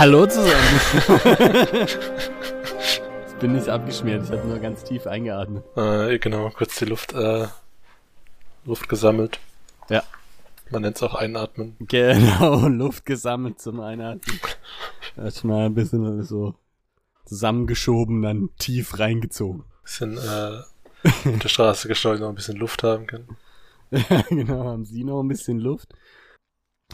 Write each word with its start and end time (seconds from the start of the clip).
Hallo? 0.00 0.24
Zusammen. 0.24 0.80
ich 3.28 3.34
bin 3.40 3.52
nicht 3.52 3.68
abgeschmiert, 3.68 4.24
ich 4.24 4.30
habe 4.30 4.48
nur 4.48 4.58
ganz 4.58 4.82
tief 4.82 5.06
eingeatmet. 5.06 5.62
Äh, 5.76 6.18
genau, 6.18 6.48
kurz 6.48 6.78
die 6.78 6.86
Luft, 6.86 7.12
äh, 7.12 7.48
Luft 8.64 8.88
gesammelt. 8.88 9.38
Ja. 9.90 10.02
Man 10.70 10.80
nennt 10.80 10.96
es 10.96 11.02
auch 11.02 11.14
Einatmen. 11.14 11.76
Genau, 11.80 12.66
Luft 12.68 13.04
gesammelt 13.04 13.60
zum 13.60 13.80
Einatmen. 13.80 14.40
Erstmal 15.18 15.66
ein 15.66 15.74
bisschen 15.74 16.22
so 16.22 16.54
zusammengeschoben, 17.26 18.22
dann 18.22 18.48
tief 18.58 18.98
reingezogen. 18.98 19.64
Bisschen 19.82 20.16
äh, 20.16 20.60
auf 21.28 21.38
der 21.42 21.48
Straße 21.50 21.88
gesteuert, 21.88 22.20
noch 22.20 22.30
ein 22.30 22.36
bisschen 22.36 22.56
Luft 22.56 22.82
haben 22.84 23.06
können. 23.06 23.36
Ja, 23.90 24.22
genau, 24.30 24.64
haben 24.64 24.86
Sie 24.86 25.04
noch 25.04 25.20
ein 25.22 25.28
bisschen 25.28 25.58
Luft? 25.58 25.92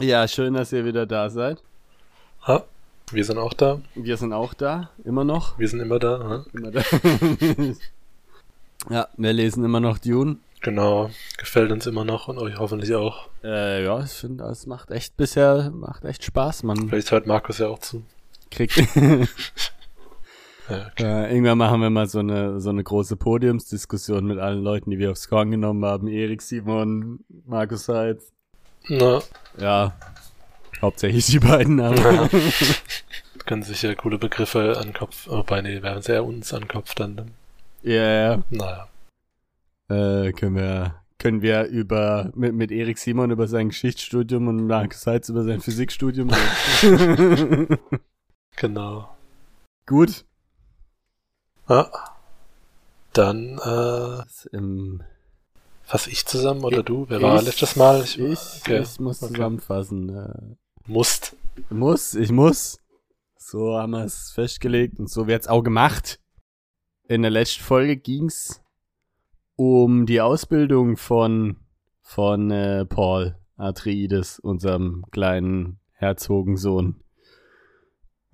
Ja, 0.01 0.27
schön, 0.27 0.55
dass 0.55 0.73
ihr 0.73 0.83
wieder 0.83 1.05
da 1.05 1.29
seid. 1.29 1.63
Ha, 2.45 2.65
wir 3.11 3.23
sind 3.23 3.37
auch 3.37 3.53
da. 3.53 3.81
Wir 3.95 4.17
sind 4.17 4.33
auch 4.33 4.53
da, 4.53 4.89
immer 5.03 5.23
noch. 5.23 5.57
Wir 5.57 5.67
sind 5.67 5.79
immer 5.79 5.99
da. 5.99 6.19
Ha? 6.19 6.45
Immer 6.53 6.71
da. 6.71 6.81
ja, 8.89 9.07
wir 9.15 9.33
lesen 9.33 9.63
immer 9.63 9.79
noch 9.79 9.97
Dune. 9.97 10.37
Genau, 10.61 11.09
gefällt 11.37 11.71
uns 11.71 11.85
immer 11.85 12.03
noch 12.03 12.27
und 12.27 12.39
euch 12.39 12.57
hoffentlich 12.57 12.93
auch. 12.95 13.29
Äh, 13.43 13.83
ja, 13.83 14.03
ich 14.03 14.11
finde, 14.11 14.43
es 14.45 14.65
macht 14.65 14.91
echt 14.91 15.15
bisher, 15.15 15.71
macht 15.71 16.03
echt 16.03 16.23
Spaß. 16.23 16.63
Man 16.63 16.89
Vielleicht 16.89 17.11
hört 17.11 17.27
Markus 17.27 17.59
ja 17.59 17.67
auch 17.67 17.79
zu. 17.79 18.03
kriegt. 18.49 18.75
Ja, 20.69 20.91
äh, 20.99 21.31
irgendwann 21.31 21.57
machen 21.57 21.79
wir 21.79 21.89
mal 21.89 22.07
so 22.07 22.19
eine, 22.19 22.59
so 22.59 22.69
eine 22.69 22.83
große 22.83 23.15
Podiumsdiskussion 23.15 24.25
mit 24.25 24.37
allen 24.37 24.61
Leuten, 24.61 24.91
die 24.91 24.99
wir 24.99 25.11
aufs 25.11 25.29
Korn 25.29 25.49
genommen 25.49 25.85
haben. 25.85 26.09
Erik, 26.09 26.41
Simon, 26.41 27.23
Markus 27.45 27.87
Heitz. 27.87 28.33
Na, 28.89 29.21
Ja, 29.57 29.93
hauptsächlich 30.81 31.25
die 31.27 31.39
beiden, 31.39 31.79
aber. 31.79 32.13
Ja. 32.13 32.29
können 33.45 33.63
sich 33.63 33.81
ja 33.81 33.95
coole 33.95 34.17
Begriffe 34.17 34.77
an 34.77 34.93
Kopf, 34.93 35.27
wobei, 35.27 35.61
nee, 35.61 35.81
werden 35.81 36.03
sehr 36.03 36.23
uns 36.25 36.53
an 36.53 36.67
Kopf 36.67 36.93
dann. 36.95 37.31
Ja, 37.81 38.33
ja. 38.33 38.43
Naja. 38.49 38.89
Äh, 39.89 40.33
können 40.33 40.55
wir, 40.55 40.95
können 41.17 41.41
wir 41.41 41.63
über, 41.65 42.31
mit, 42.35 42.53
mit 42.53 42.71
Erik 42.71 42.97
Simon 42.97 43.31
über 43.31 43.47
sein 43.47 43.69
Geschichtsstudium 43.69 44.47
und 44.49 44.67
Markus 44.67 45.07
Heitz 45.07 45.29
über 45.29 45.43
sein 45.43 45.61
Physikstudium 45.61 46.29
reden. 46.29 47.79
Genau. 48.59 49.07
Gut. 49.85 50.25
Ja. 51.69 51.91
Dann, 53.13 53.59
äh, 53.59 54.23
Im, 54.51 55.03
fass 55.87 56.07
ich 56.07 56.25
zusammen 56.25 56.63
oder 56.63 56.79
Ich- 56.79 56.85
du? 56.85 57.05
Wer 57.09 57.21
war 57.21 57.37
ich- 57.39 57.45
letztes 57.45 57.75
Mal? 57.75 58.03
Ich, 58.03 58.19
ich, 58.19 58.39
okay. 58.61 58.81
ich 58.81 58.99
muss 58.99 59.23
Okay. 59.23 59.33
zusammenfassen. 59.33 60.09
Äh, 60.09 60.55
Musst. 60.85 61.35
muss, 61.69 62.13
ich 62.13 62.31
muss. 62.31 62.79
So 63.37 63.77
haben 63.77 63.91
wir 63.91 64.03
es 64.05 64.31
festgelegt 64.31 64.99
und 64.99 65.09
so 65.09 65.27
wird's 65.27 65.47
auch 65.47 65.63
gemacht. 65.63 66.19
In 67.07 67.21
der 67.21 67.31
letzten 67.31 67.63
Folge 67.63 67.97
ging's 67.97 68.61
um 69.55 70.05
die 70.05 70.21
Ausbildung 70.21 70.97
von, 70.97 71.57
von 72.01 72.51
äh, 72.51 72.85
Paul 72.85 73.37
Atreides, 73.57 74.39
unserem 74.39 75.05
kleinen 75.11 75.79
Herzogensohn. 75.93 77.01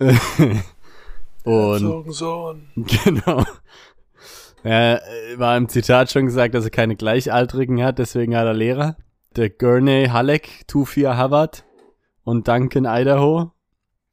und 1.44 2.12
Sohn. 2.12 2.68
Genau. 3.04 3.44
Er 4.64 5.02
äh, 5.02 5.38
war 5.38 5.56
im 5.56 5.68
Zitat 5.68 6.10
schon 6.10 6.24
gesagt, 6.24 6.54
dass 6.54 6.64
er 6.64 6.70
keine 6.70 6.96
Gleichaltrigen 6.96 7.82
hat, 7.84 7.98
deswegen 7.98 8.34
hat 8.34 8.46
er 8.46 8.54
Lehrer. 8.54 8.96
Der 9.36 9.50
Gurney 9.50 10.08
Halleck, 10.10 10.66
Tufia 10.66 11.16
Havard 11.16 11.64
und 12.24 12.48
Duncan 12.48 12.86
Idaho 12.86 13.52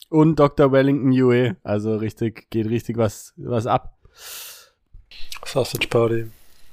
und 0.09 0.37
Dr. 0.37 0.73
Wellington 0.73 1.13
Yue. 1.13 1.55
Also 1.63 1.95
richtig, 1.95 2.49
geht 2.49 2.67
richtig 2.67 2.97
was, 2.97 3.33
was 3.37 3.65
ab. 3.65 3.97
Sausage 5.45 5.87
Party. 5.87 6.25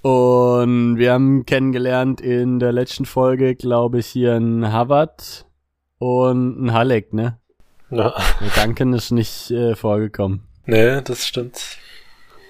Und 0.03 0.99
wir 0.99 1.13
haben 1.13 1.47
kennengelernt 1.47 2.21
in 2.21 2.59
der 2.59 2.73
letzten 2.73 3.05
Folge, 3.05 3.55
glaube 3.55 4.01
ich, 4.01 4.07
hier 4.07 4.35
einen 4.35 4.73
Havard 4.73 5.47
und 5.99 6.59
einen 6.59 6.73
Halleck, 6.73 7.13
ne? 7.13 7.39
Ja. 7.91 8.15
Der 8.41 8.65
Duncan 8.65 8.93
ist 8.93 9.13
nicht 9.13 9.51
äh, 9.53 9.77
vorgekommen. 9.77 10.49
Nee, 10.67 11.01
das 11.03 11.27
stimmt. 11.27 11.79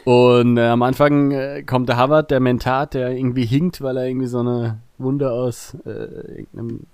Und 0.09 0.57
äh, 0.57 0.63
am 0.63 0.83
Anfang 0.83 1.33
äh, 1.33 1.63
kommt 1.65 1.91
der 1.91 1.99
Havard, 1.99 2.31
der 2.31 2.41
Mentat, 2.41 2.95
der 2.95 3.11
irgendwie 3.11 3.45
hinkt, 3.45 3.83
weil 3.83 3.99
er 3.99 4.07
irgendwie 4.07 4.27
so 4.27 4.41
eine 4.41 4.81
Wunde 4.97 5.31
aus 5.31 5.77
äh, 5.85 5.91
irgendeinem 5.91 6.87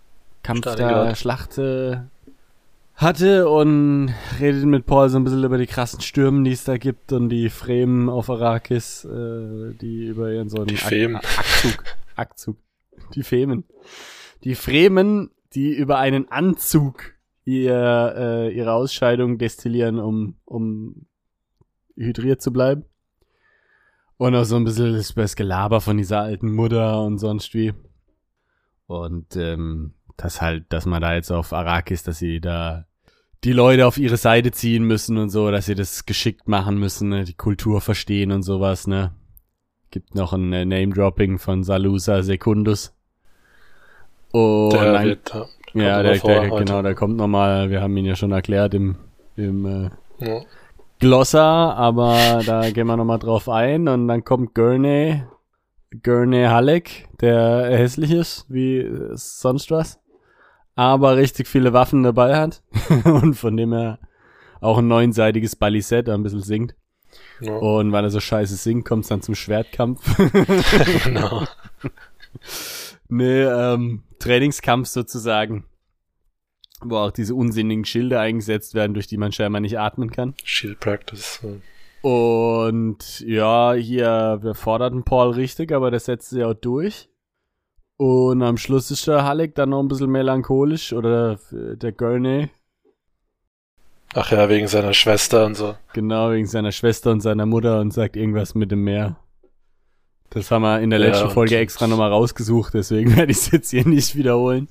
Kampf 0.42 0.62
Stalingrad. 0.62 1.06
der 1.10 1.14
Schlacht 1.14 1.58
äh, 1.58 1.98
hatte 2.96 3.48
und 3.48 4.12
redet 4.40 4.64
mit 4.64 4.86
Paul 4.86 5.10
so 5.10 5.16
ein 5.16 5.22
bisschen 5.22 5.44
über 5.44 5.58
die 5.58 5.68
krassen 5.68 6.00
Stürmen, 6.00 6.42
die 6.42 6.50
es 6.50 6.64
da 6.64 6.76
gibt 6.76 7.12
und 7.12 7.28
die 7.28 7.50
Fremen 7.50 8.08
auf 8.08 8.28
Arrakis, 8.28 9.04
äh, 9.04 9.74
die 9.80 10.06
über 10.06 10.32
ihren 10.32 10.48
so 10.48 10.56
einen 10.56 10.66
Die 10.66 10.76
Femen. 10.76 11.20
Akzug, 12.16 12.56
die 13.14 13.22
Femen. 13.22 13.62
Die 14.42 14.56
Fremen, 14.56 15.30
die 15.54 15.72
über 15.72 15.98
einen 15.98 16.32
Anzug 16.32 17.12
ihr, 17.44 18.14
äh, 18.16 18.52
ihre 18.52 18.72
Ausscheidung 18.72 19.38
destillieren, 19.38 20.00
um, 20.00 20.34
um 20.44 21.06
hydriert 21.94 22.42
zu 22.42 22.52
bleiben. 22.52 22.86
Und 24.16 24.34
auch 24.34 24.44
so 24.44 24.56
ein 24.56 24.64
bisschen 24.64 24.94
das, 24.94 25.36
Gelaber 25.36 25.80
von 25.80 25.96
dieser 25.96 26.20
alten 26.20 26.52
Mutter 26.52 27.02
und 27.02 27.18
sonst 27.18 27.52
wie. 27.54 27.72
Und 28.86 29.36
ähm, 29.36 29.94
das 30.16 30.40
halt, 30.40 30.66
dass 30.68 30.86
man 30.86 31.02
da 31.02 31.14
jetzt 31.14 31.32
auf 31.32 31.52
Arrakis, 31.52 32.02
dass 32.02 32.18
sie 32.18 32.40
da 32.40 32.86
die 33.42 33.52
Leute 33.52 33.86
auf 33.86 33.98
ihre 33.98 34.16
Seite 34.16 34.52
ziehen 34.52 34.84
müssen 34.84 35.18
und 35.18 35.30
so, 35.30 35.50
dass 35.50 35.66
sie 35.66 35.74
das 35.74 36.06
geschickt 36.06 36.48
machen 36.48 36.78
müssen, 36.78 37.10
ne? 37.10 37.24
die 37.24 37.34
Kultur 37.34 37.80
verstehen 37.80 38.32
und 38.32 38.42
sowas, 38.42 38.86
ne. 38.86 39.12
Gibt 39.90 40.14
noch 40.14 40.32
ein 40.32 40.52
äh, 40.52 40.64
Name-Dropping 40.64 41.38
von 41.38 41.62
Salusa 41.62 42.22
Secundus. 42.22 42.92
Und 44.32 44.72
der 44.72 44.92
dann, 44.92 45.04
wird, 45.04 45.34
ja, 45.74 45.82
ja, 45.82 46.02
der, 46.02 46.18
der, 46.18 46.50
genau, 46.50 46.82
der 46.82 46.94
kommt 46.94 47.16
nochmal, 47.16 47.70
wir 47.70 47.80
haben 47.80 47.96
ihn 47.96 48.06
ja 48.06 48.16
schon 48.16 48.32
erklärt 48.32 48.74
im, 48.74 48.96
im 49.36 49.66
äh, 49.66 49.90
ja. 50.20 50.40
Glossa, 51.04 51.74
aber 51.74 52.40
da 52.46 52.70
gehen 52.70 52.86
wir 52.86 52.96
nochmal 52.96 53.18
drauf 53.18 53.50
ein. 53.50 53.88
Und 53.88 54.08
dann 54.08 54.24
kommt 54.24 54.54
Gurney, 54.54 55.22
Gurney 56.02 56.44
Halleck, 56.44 57.10
der 57.20 57.66
hässlich 57.76 58.10
ist, 58.10 58.46
wie 58.48 58.78
äh, 58.78 59.10
sonst 59.12 59.70
was. 59.70 60.00
Aber 60.76 61.18
richtig 61.18 61.46
viele 61.46 61.74
Waffen 61.74 62.04
dabei 62.04 62.36
hat. 62.36 62.62
und 63.04 63.34
von 63.34 63.54
dem 63.54 63.74
er 63.74 63.98
auch 64.62 64.78
ein 64.78 64.88
neunseitiges 64.88 65.56
Balisett 65.56 66.08
ein 66.08 66.22
bisschen 66.22 66.40
singt. 66.40 66.74
Ja. 67.38 67.54
Und 67.54 67.92
weil 67.92 68.04
er 68.04 68.10
so 68.10 68.20
scheiße 68.20 68.56
singt, 68.56 68.86
kommt 68.86 69.02
es 69.02 69.10
dann 69.10 69.20
zum 69.20 69.34
Schwertkampf. 69.34 70.00
genau. 71.04 71.44
nee, 73.10 73.42
ähm, 73.42 74.04
Trainingskampf 74.20 74.88
sozusagen. 74.88 75.66
Wo 76.82 76.96
auch 76.98 77.10
diese 77.10 77.34
unsinnigen 77.34 77.84
Schilde 77.84 78.18
eingesetzt 78.20 78.74
werden, 78.74 78.94
durch 78.94 79.06
die 79.06 79.16
man 79.16 79.32
scheinbar 79.32 79.60
nicht 79.60 79.78
atmen 79.78 80.10
kann. 80.10 80.34
Shield 80.44 80.80
Practice. 80.80 81.40
ja. 81.42 81.50
Und 82.08 83.20
ja, 83.20 83.72
hier, 83.72 84.38
wir 84.42 84.54
forderten 84.54 85.04
Paul 85.04 85.30
richtig, 85.30 85.72
aber 85.72 85.90
der 85.90 86.00
setzt 86.00 86.28
sich 86.30 86.44
auch 86.44 86.52
durch. 86.52 87.08
Und 87.96 88.42
am 88.42 88.58
Schluss 88.58 88.90
ist 88.90 89.06
der 89.06 89.24
Halleck 89.24 89.54
dann 89.54 89.70
noch 89.70 89.80
ein 89.80 89.88
bisschen 89.88 90.10
melancholisch 90.10 90.92
oder 90.92 91.38
äh, 91.52 91.76
der 91.76 91.92
Gurney, 91.92 92.50
Ach 94.16 94.30
ja, 94.30 94.48
wegen 94.48 94.68
seiner 94.68 94.92
Schwester 94.92 95.44
und 95.46 95.56
so. 95.56 95.74
genau 95.92 96.30
wegen 96.30 96.46
seiner 96.46 96.70
Schwester 96.72 97.10
und 97.10 97.20
seiner 97.20 97.46
Mutter 97.46 97.80
und 97.80 97.92
sagt 97.92 98.16
irgendwas 98.16 98.54
mit 98.54 98.70
dem 98.70 98.84
Meer. 98.84 99.16
Das 100.30 100.50
haben 100.50 100.62
wir 100.62 100.80
in 100.80 100.90
der 100.90 101.00
Ja, 101.00 101.06
letzten 101.06 101.26
und- 101.28 101.32
Folge 101.32 101.56
extra 101.56 101.86
nochmal 101.86 102.10
rausgesucht, 102.10 102.74
deswegen 102.74 103.16
werde 103.16 103.32
ich 103.32 103.38
es 103.38 103.50
jetzt 103.50 103.70
hier 103.70 103.86
nicht 103.88 104.14
wiederholen. 104.16 104.68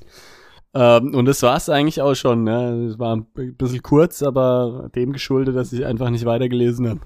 Ähm, 0.75 1.13
und 1.13 1.25
das 1.25 1.41
war's 1.43 1.69
eigentlich 1.69 2.01
auch 2.01 2.15
schon. 2.15 2.43
Ne? 2.43 2.87
Es 2.89 2.99
war 2.99 3.15
ein 3.15 3.25
bisschen 3.33 3.83
kurz, 3.83 4.23
aber 4.23 4.89
dem 4.95 5.13
geschuldet, 5.13 5.55
dass 5.55 5.71
ich 5.71 5.85
einfach 5.85 6.09
nicht 6.09 6.25
weitergelesen 6.25 6.89
habe. 6.89 7.01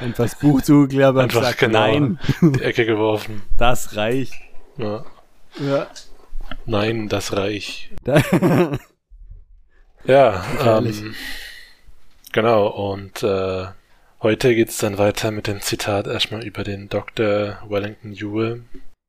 Einfach 0.00 0.24
das 0.24 0.38
Buch 0.38 0.62
zugeklappt 0.62 1.18
und 1.18 1.28
gesagt, 1.32 1.58
genau. 1.58 1.78
nein, 1.80 2.18
Die 2.40 2.62
Ecke 2.62 2.86
geworfen. 2.86 3.42
das 3.58 3.96
reicht. 3.96 4.34
Ja. 4.78 5.04
Ja. 5.58 5.86
Nein, 6.64 7.08
das 7.08 7.36
Reich. 7.36 7.90
Da 8.04 8.20
Ja, 10.04 10.44
ähm, 10.64 11.14
genau. 12.32 12.68
Und 12.68 13.22
äh, 13.22 13.66
heute 14.22 14.54
geht's 14.54 14.78
dann 14.78 14.98
weiter 14.98 15.30
mit 15.30 15.48
dem 15.48 15.60
Zitat 15.60 16.06
erstmal 16.06 16.44
über 16.44 16.62
den 16.62 16.88
Dr. 16.88 17.58
Wellington 17.68 18.12
Ewell, 18.12 18.62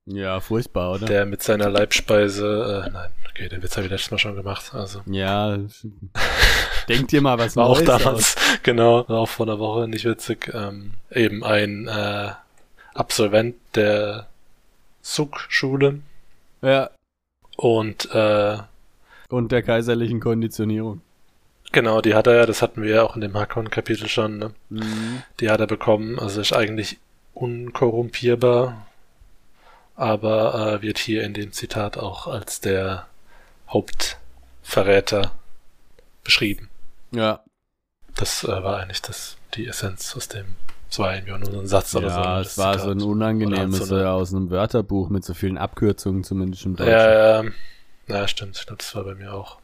ja, 0.07 0.39
furchtbar, 0.39 0.93
oder? 0.93 1.05
der 1.05 1.25
mit 1.25 1.43
seiner 1.43 1.69
Leibspeise, 1.69 2.85
äh, 2.87 2.89
nein, 2.89 3.11
okay, 3.29 3.49
den 3.49 3.61
Witz 3.61 3.75
habe 3.75 3.85
ich 3.85 3.91
letztes 3.91 4.11
Mal 4.11 4.17
schon 4.17 4.35
gemacht. 4.35 4.73
Also 4.73 5.01
ja, 5.05 5.57
denkt 6.89 7.11
dir 7.11 7.21
mal 7.21 7.37
was 7.37 7.55
war 7.55 7.67
auch 7.67 7.81
Neues 7.81 7.85
damals, 7.85 8.35
genau, 8.63 9.07
war 9.09 9.19
auch 9.19 9.29
vor 9.29 9.45
einer 9.45 9.59
Woche 9.59 9.87
nicht 9.87 10.05
witzig. 10.05 10.51
Ähm, 10.53 10.93
eben 11.11 11.43
ein 11.43 11.87
äh, 11.87 12.31
Absolvent 12.93 13.55
der 13.75 14.27
Suk-Schule 15.01 15.99
aus. 16.61 16.67
Ja. 16.67 16.89
und 17.57 18.09
äh, 18.11 18.57
Und 19.29 19.51
der 19.51 19.61
kaiserlichen 19.61 20.19
Konditionierung. 20.19 21.01
Genau, 21.71 22.01
die 22.01 22.15
hat 22.15 22.27
er 22.27 22.35
ja, 22.35 22.45
das 22.45 22.61
hatten 22.61 22.81
wir 22.81 22.95
ja 22.95 23.03
auch 23.03 23.15
in 23.15 23.21
dem 23.21 23.37
Hakon-Kapitel 23.37 24.07
schon, 24.07 24.37
ne? 24.37 24.53
Mhm. 24.69 25.21
Die 25.39 25.49
hat 25.49 25.59
er 25.59 25.67
bekommen, 25.67 26.17
also 26.17 26.39
ist 26.39 26.53
eigentlich 26.53 26.97
unkorrumpierbar, 27.33 28.86
aber 29.97 30.75
äh, 30.75 30.81
wird 30.81 30.99
hier 30.99 31.23
in 31.23 31.33
dem 31.33 31.51
Zitat 31.51 31.97
auch 31.97 32.27
als 32.27 32.61
der 32.61 33.07
Hauptverräter 33.69 35.31
beschrieben. 36.23 36.69
Ja. 37.11 37.41
Das 38.15 38.43
äh, 38.43 38.47
war 38.47 38.79
eigentlich 38.79 39.01
das, 39.01 39.37
die 39.55 39.67
Essenz 39.67 40.15
aus 40.15 40.27
dem, 40.29 40.45
es 40.89 40.99
war 40.99 41.13
irgendwie 41.15 41.37
nur 41.37 41.51
so 41.51 41.59
ein 41.59 41.67
Satz 41.67 41.93
oder 41.95 42.09
so. 42.09 42.19
Ja, 42.19 42.41
es 42.41 42.57
war 42.57 42.73
Zitat. 42.73 42.85
so 42.85 42.91
ein 42.91 43.01
unangenehmes 43.01 43.87
so 43.87 43.95
eine- 43.95 44.03
äh, 44.05 44.07
aus 44.07 44.33
einem 44.33 44.49
Wörterbuch 44.49 45.09
mit 45.09 45.25
so 45.25 45.33
vielen 45.33 45.57
Abkürzungen, 45.57 46.23
zumindest 46.23 46.65
im 46.65 46.75
Deutschen. 46.75 46.91
Ja, 46.93 47.43
ja, 47.43 47.51
ja, 48.07 48.27
stimmt, 48.27 48.57
ich 48.57 48.65
glaube, 48.65 48.77
das 48.77 48.95
war 48.95 49.03
bei 49.03 49.15
mir 49.15 49.33
auch. 49.33 49.57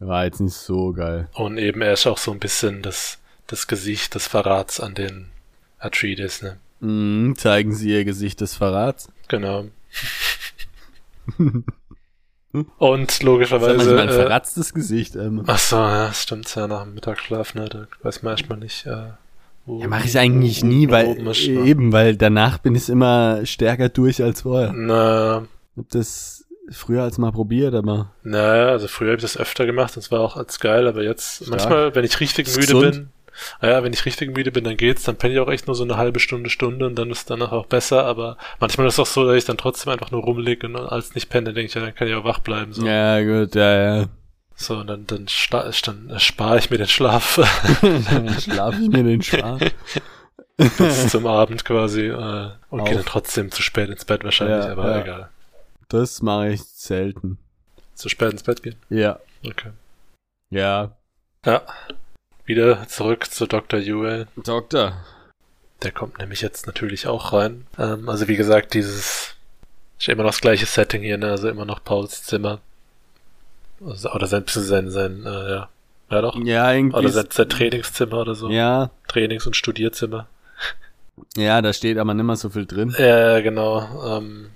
War 0.00 0.24
jetzt 0.24 0.40
nicht 0.40 0.54
so 0.54 0.92
geil. 0.92 1.28
Und 1.34 1.56
eben, 1.56 1.80
er 1.80 1.92
ist 1.94 2.06
auch 2.06 2.18
so 2.18 2.32
ein 2.32 2.40
bisschen 2.40 2.82
das, 2.82 3.18
das 3.46 3.66
Gesicht 3.68 4.14
des 4.14 4.26
Verrats 4.26 4.80
an 4.80 4.94
den 4.94 5.30
Atreides, 5.78 6.42
ne? 6.42 6.58
Mhm, 6.84 7.36
zeigen 7.36 7.72
Sie 7.74 7.90
Ihr 7.90 8.04
Gesicht 8.04 8.40
des 8.40 8.54
Verrats. 8.54 9.08
Genau. 9.28 9.64
Und 12.78 13.08
Das 13.08 13.16
ist 13.16 13.22
logischerweise. 13.24 13.76
manchmal 13.76 13.98
ein 14.00 14.08
äh, 14.08 14.12
verratztes 14.12 14.74
Gesicht. 14.74 15.16
Ähm. 15.16 15.42
ach 15.46 15.58
so, 15.58 15.76
ja, 15.76 16.12
stimmt, 16.12 16.54
ja, 16.54 16.68
nach 16.68 16.84
dem 16.84 16.94
Mittagsschlaf, 16.94 17.54
ne? 17.54 17.68
Da 17.68 17.86
weiß 18.02 18.22
man 18.22 18.32
erstmal 18.32 18.58
nicht, 18.58 18.86
äh, 18.86 19.08
wo. 19.66 19.80
Ja, 19.80 19.88
mache 19.88 20.06
ich 20.06 20.16
eigentlich 20.16 20.62
nie, 20.62 20.86
wo 20.88 20.92
weil 20.92 21.16
ist, 21.26 21.48
ne? 21.48 21.64
eben, 21.64 21.92
weil 21.92 22.16
danach 22.16 22.58
bin 22.58 22.76
ich 22.76 22.88
immer 22.88 23.44
stärker 23.44 23.88
durch 23.88 24.22
als 24.22 24.42
vorher. 24.42 24.72
Na, 24.72 25.46
Hab 25.76 25.88
das 25.90 26.44
früher 26.70 27.02
als 27.02 27.18
mal 27.18 27.32
probiert, 27.32 27.74
aber 27.74 28.12
naja, 28.22 28.68
also 28.68 28.86
früher 28.86 29.08
habe 29.08 29.16
ich 29.16 29.22
das 29.22 29.36
öfter 29.36 29.66
gemacht, 29.66 29.96
das 29.96 30.12
war 30.12 30.20
auch 30.20 30.36
als 30.36 30.60
geil, 30.60 30.86
aber 30.86 31.02
jetzt, 31.02 31.36
Stark. 31.36 31.50
manchmal, 31.50 31.94
wenn 31.96 32.04
ich 32.04 32.20
richtig 32.20 32.46
müde 32.54 32.60
gesund. 32.60 32.92
bin, 32.92 33.08
naja, 33.60 33.82
wenn 33.82 33.92
ich 33.92 34.04
richtig 34.04 34.34
müde 34.34 34.52
bin, 34.52 34.64
dann 34.64 34.76
geht's, 34.76 35.04
dann 35.04 35.16
penne 35.16 35.34
ich 35.34 35.40
auch 35.40 35.50
echt 35.50 35.66
nur 35.66 35.76
so 35.76 35.84
eine 35.84 35.96
halbe 35.96 36.20
Stunde, 36.20 36.50
Stunde 36.50 36.86
und 36.86 36.96
dann 36.96 37.10
ist 37.10 37.30
danach 37.30 37.52
auch 37.52 37.66
besser, 37.66 38.04
aber 38.04 38.36
manchmal 38.60 38.86
ist 38.86 38.94
es 38.94 39.00
auch 39.00 39.06
so, 39.06 39.26
dass 39.26 39.36
ich 39.36 39.44
dann 39.44 39.56
trotzdem 39.56 39.92
einfach 39.92 40.10
nur 40.10 40.22
rumliege 40.22 40.66
und 40.66 40.76
als 40.76 41.14
nicht 41.14 41.28
penne, 41.28 41.52
denke 41.52 41.66
ich, 41.66 41.74
ja, 41.74 41.80
dann 41.80 41.94
kann 41.94 42.08
ich 42.08 42.14
auch 42.14 42.24
wach 42.24 42.40
bleiben, 42.40 42.72
so. 42.72 42.86
ja 42.86 43.20
gut, 43.22 43.54
ja, 43.54 43.98
ja. 43.98 44.06
So, 44.56 44.76
und 44.76 44.86
dann, 44.86 45.06
dann, 45.06 45.26
dann 45.50 45.72
spare 46.20 46.58
ich 46.58 46.70
mir 46.70 46.78
den 46.78 46.86
Schlaf 46.86 47.40
Schlaf 48.38 48.74
ich 48.80 48.88
mir 48.88 49.02
den 49.02 49.20
Schlaf. 49.20 49.60
bis 50.56 51.08
zum 51.08 51.26
Abend 51.26 51.64
quasi 51.64 52.06
äh, 52.06 52.50
und 52.70 52.84
gehe 52.84 52.94
dann 52.94 53.04
trotzdem 53.04 53.50
zu 53.50 53.62
spät 53.62 53.90
ins 53.90 54.04
Bett 54.04 54.22
wahrscheinlich, 54.22 54.64
Ja, 54.64 54.72
aber 54.72 54.90
ja. 54.90 55.02
egal. 55.02 55.28
Das 55.88 56.22
mache 56.22 56.50
ich 56.50 56.62
selten. 56.62 57.38
Zu 57.94 58.08
spät 58.08 58.32
ins 58.32 58.42
Bett 58.42 58.62
gehen? 58.62 58.76
Ja. 58.88 59.18
Okay. 59.44 59.70
Ja. 60.50 60.92
Ja. 61.44 61.62
Wieder 62.46 62.86
zurück 62.88 63.30
zu 63.30 63.46
Dr. 63.46 63.80
Ewell. 63.80 64.26
Doktor. 64.36 64.92
Der 65.82 65.92
kommt 65.92 66.18
nämlich 66.18 66.40
jetzt 66.40 66.66
natürlich 66.66 67.06
auch 67.06 67.32
rein. 67.32 67.66
Ähm, 67.78 68.08
also 68.08 68.28
wie 68.28 68.36
gesagt, 68.36 68.74
dieses 68.74 69.34
ist 69.98 70.08
immer 70.08 70.22
noch 70.22 70.30
das 70.30 70.40
gleiche 70.40 70.66
Setting 70.66 71.02
hier, 71.02 71.18
ne? 71.18 71.30
Also 71.30 71.48
immer 71.48 71.64
noch 71.64 71.82
Pauls 71.82 72.22
Zimmer. 72.24 72.60
Also, 73.84 74.10
oder 74.12 74.26
sein, 74.26 74.44
sein, 74.46 74.90
sein, 74.90 75.24
äh, 75.26 75.50
ja. 75.50 75.68
Ja 76.10 76.20
doch. 76.20 76.36
Ja, 76.44 76.72
irgendwie. 76.72 76.96
Oder 76.98 77.08
sein, 77.08 77.26
sein 77.30 77.48
Trainingszimmer 77.48 78.18
oder 78.20 78.34
so. 78.34 78.50
ja, 78.50 78.90
Trainings- 79.08 79.46
und 79.46 79.56
Studierzimmer. 79.56 80.26
ja, 81.36 81.60
da 81.62 81.72
steht 81.72 81.98
aber 81.98 82.14
nicht 82.14 82.24
mehr 82.24 82.36
so 82.36 82.50
viel 82.50 82.66
drin. 82.66 82.94
Ja, 82.98 83.40
genau. 83.40 84.18
Ähm, 84.18 84.50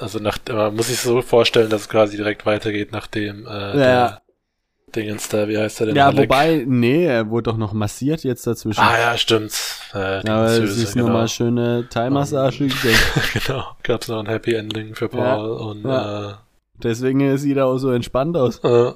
also 0.00 0.18
nach, 0.18 0.38
man 0.48 0.74
muss 0.74 0.88
sich 0.88 0.98
so 0.98 1.20
vorstellen, 1.22 1.70
dass 1.70 1.82
es 1.82 1.88
quasi 1.88 2.16
direkt 2.16 2.46
weitergeht, 2.46 2.90
nachdem 2.92 3.46
äh, 3.46 3.72
der 3.74 4.22
Dingens 4.94 5.28
da, 5.28 5.48
wie 5.48 5.58
heißt 5.58 5.80
der 5.80 5.86
denn? 5.88 5.96
Ja, 5.96 6.06
Halleck? 6.06 6.28
wobei, 6.30 6.64
nee, 6.66 7.04
er 7.06 7.28
wurde 7.30 7.50
doch 7.50 7.56
noch 7.56 7.72
massiert 7.72 8.24
jetzt 8.24 8.46
dazwischen. 8.46 8.80
Ah 8.80 8.98
ja, 8.98 9.16
stimmt. 9.18 9.52
Äh, 9.92 10.28
aber 10.28 10.46
es 10.46 10.76
ist 10.76 10.94
genau. 10.94 11.06
nochmal 11.06 11.28
schöne 11.28 11.86
Thai-Massage 11.90 12.68
genau. 13.32 13.76
Gab's 13.82 14.08
noch 14.08 14.20
ein 14.20 14.26
Happy 14.26 14.54
Ending 14.54 14.94
für 14.94 15.06
Ja, 15.06 15.10
Paul 15.36 15.50
und 15.50 15.84
ja. 15.84 16.38
Deswegen 16.82 17.36
sieht 17.38 17.56
er 17.56 17.66
auch 17.66 17.78
so 17.78 17.90
entspannt 17.92 18.36
aus. 18.36 18.58
äh, 18.64 18.68
äh, 18.68 18.94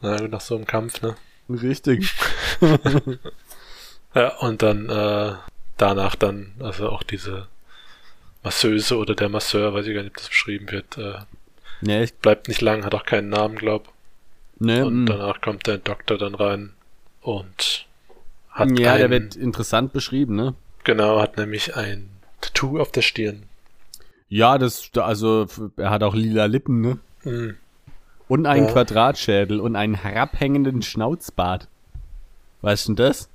na 0.00 0.16
gut, 0.18 0.30
nach 0.30 0.40
so 0.40 0.54
einem 0.56 0.66
Kampf, 0.66 1.02
ne? 1.02 1.16
Richtig. 1.50 2.14
Ja, 4.14 4.36
und 4.38 4.62
dann 4.62 4.88
äh, 4.88 5.34
danach 5.76 6.14
dann, 6.16 6.52
also 6.60 6.88
auch 6.88 7.02
diese 7.02 7.46
Masseuse 8.42 8.96
oder 8.96 9.14
der 9.14 9.28
Masseur, 9.28 9.74
weiß 9.74 9.86
ich 9.86 9.94
gar 9.94 10.02
nicht, 10.02 10.12
ob 10.12 10.16
das 10.16 10.28
beschrieben 10.28 10.70
wird, 10.70 10.96
äh, 10.98 11.18
Nee, 11.80 12.02
ich, 12.04 12.14
bleibt 12.14 12.48
nicht 12.48 12.60
lang, 12.60 12.84
hat 12.84 12.94
auch 12.94 13.04
keinen 13.04 13.28
Namen, 13.28 13.54
glaub. 13.56 13.88
Nee, 14.58 14.82
Und 14.82 15.04
mm. 15.04 15.06
danach 15.06 15.40
kommt 15.40 15.66
der 15.66 15.78
Doktor 15.78 16.18
dann 16.18 16.34
rein 16.34 16.72
und 17.22 17.86
hat 18.50 18.70
ja, 18.78 18.96
der 18.96 19.06
ein, 19.06 19.10
wird 19.10 19.36
interessant 19.36 19.92
beschrieben, 19.92 20.34
ne? 20.34 20.54
genau, 20.84 21.20
hat 21.20 21.36
nämlich 21.36 21.76
ein 21.76 22.08
Tattoo 22.40 22.80
auf 22.80 22.90
der 22.90 23.02
Stirn. 23.02 23.42
Ja, 24.28 24.58
das, 24.58 24.90
also, 24.96 25.46
er 25.76 25.90
hat 25.90 26.02
auch 26.02 26.14
lila 26.14 26.46
Lippen, 26.46 26.80
ne? 26.80 26.98
Hm. 27.22 27.56
Und 28.26 28.46
einen 28.46 28.66
Ja. 28.66 28.72
Quadratschädel 28.72 29.60
und 29.60 29.76
einen 29.76 29.94
herabhängenden 29.94 30.82
Schnauzbart. 30.82 31.68
Was 32.60 32.80
ist 32.80 32.88
denn 32.88 32.96
das? 32.96 33.28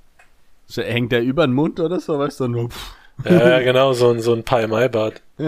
So, 0.66 0.82
Hängt 0.82 1.10
der 1.12 1.22
über 1.22 1.46
den 1.46 1.54
Mund 1.54 1.80
oder 1.80 1.98
so? 2.00 2.18
Weißt 2.18 2.40
du, 2.40 2.48
nur, 2.48 2.70
pff. 2.70 2.94
Ja, 3.24 3.60
genau, 3.60 3.92
so 3.92 4.10
ein, 4.10 4.20
so 4.20 4.32
ein 4.34 4.44
Pai-Mai-Bart. 4.44 5.22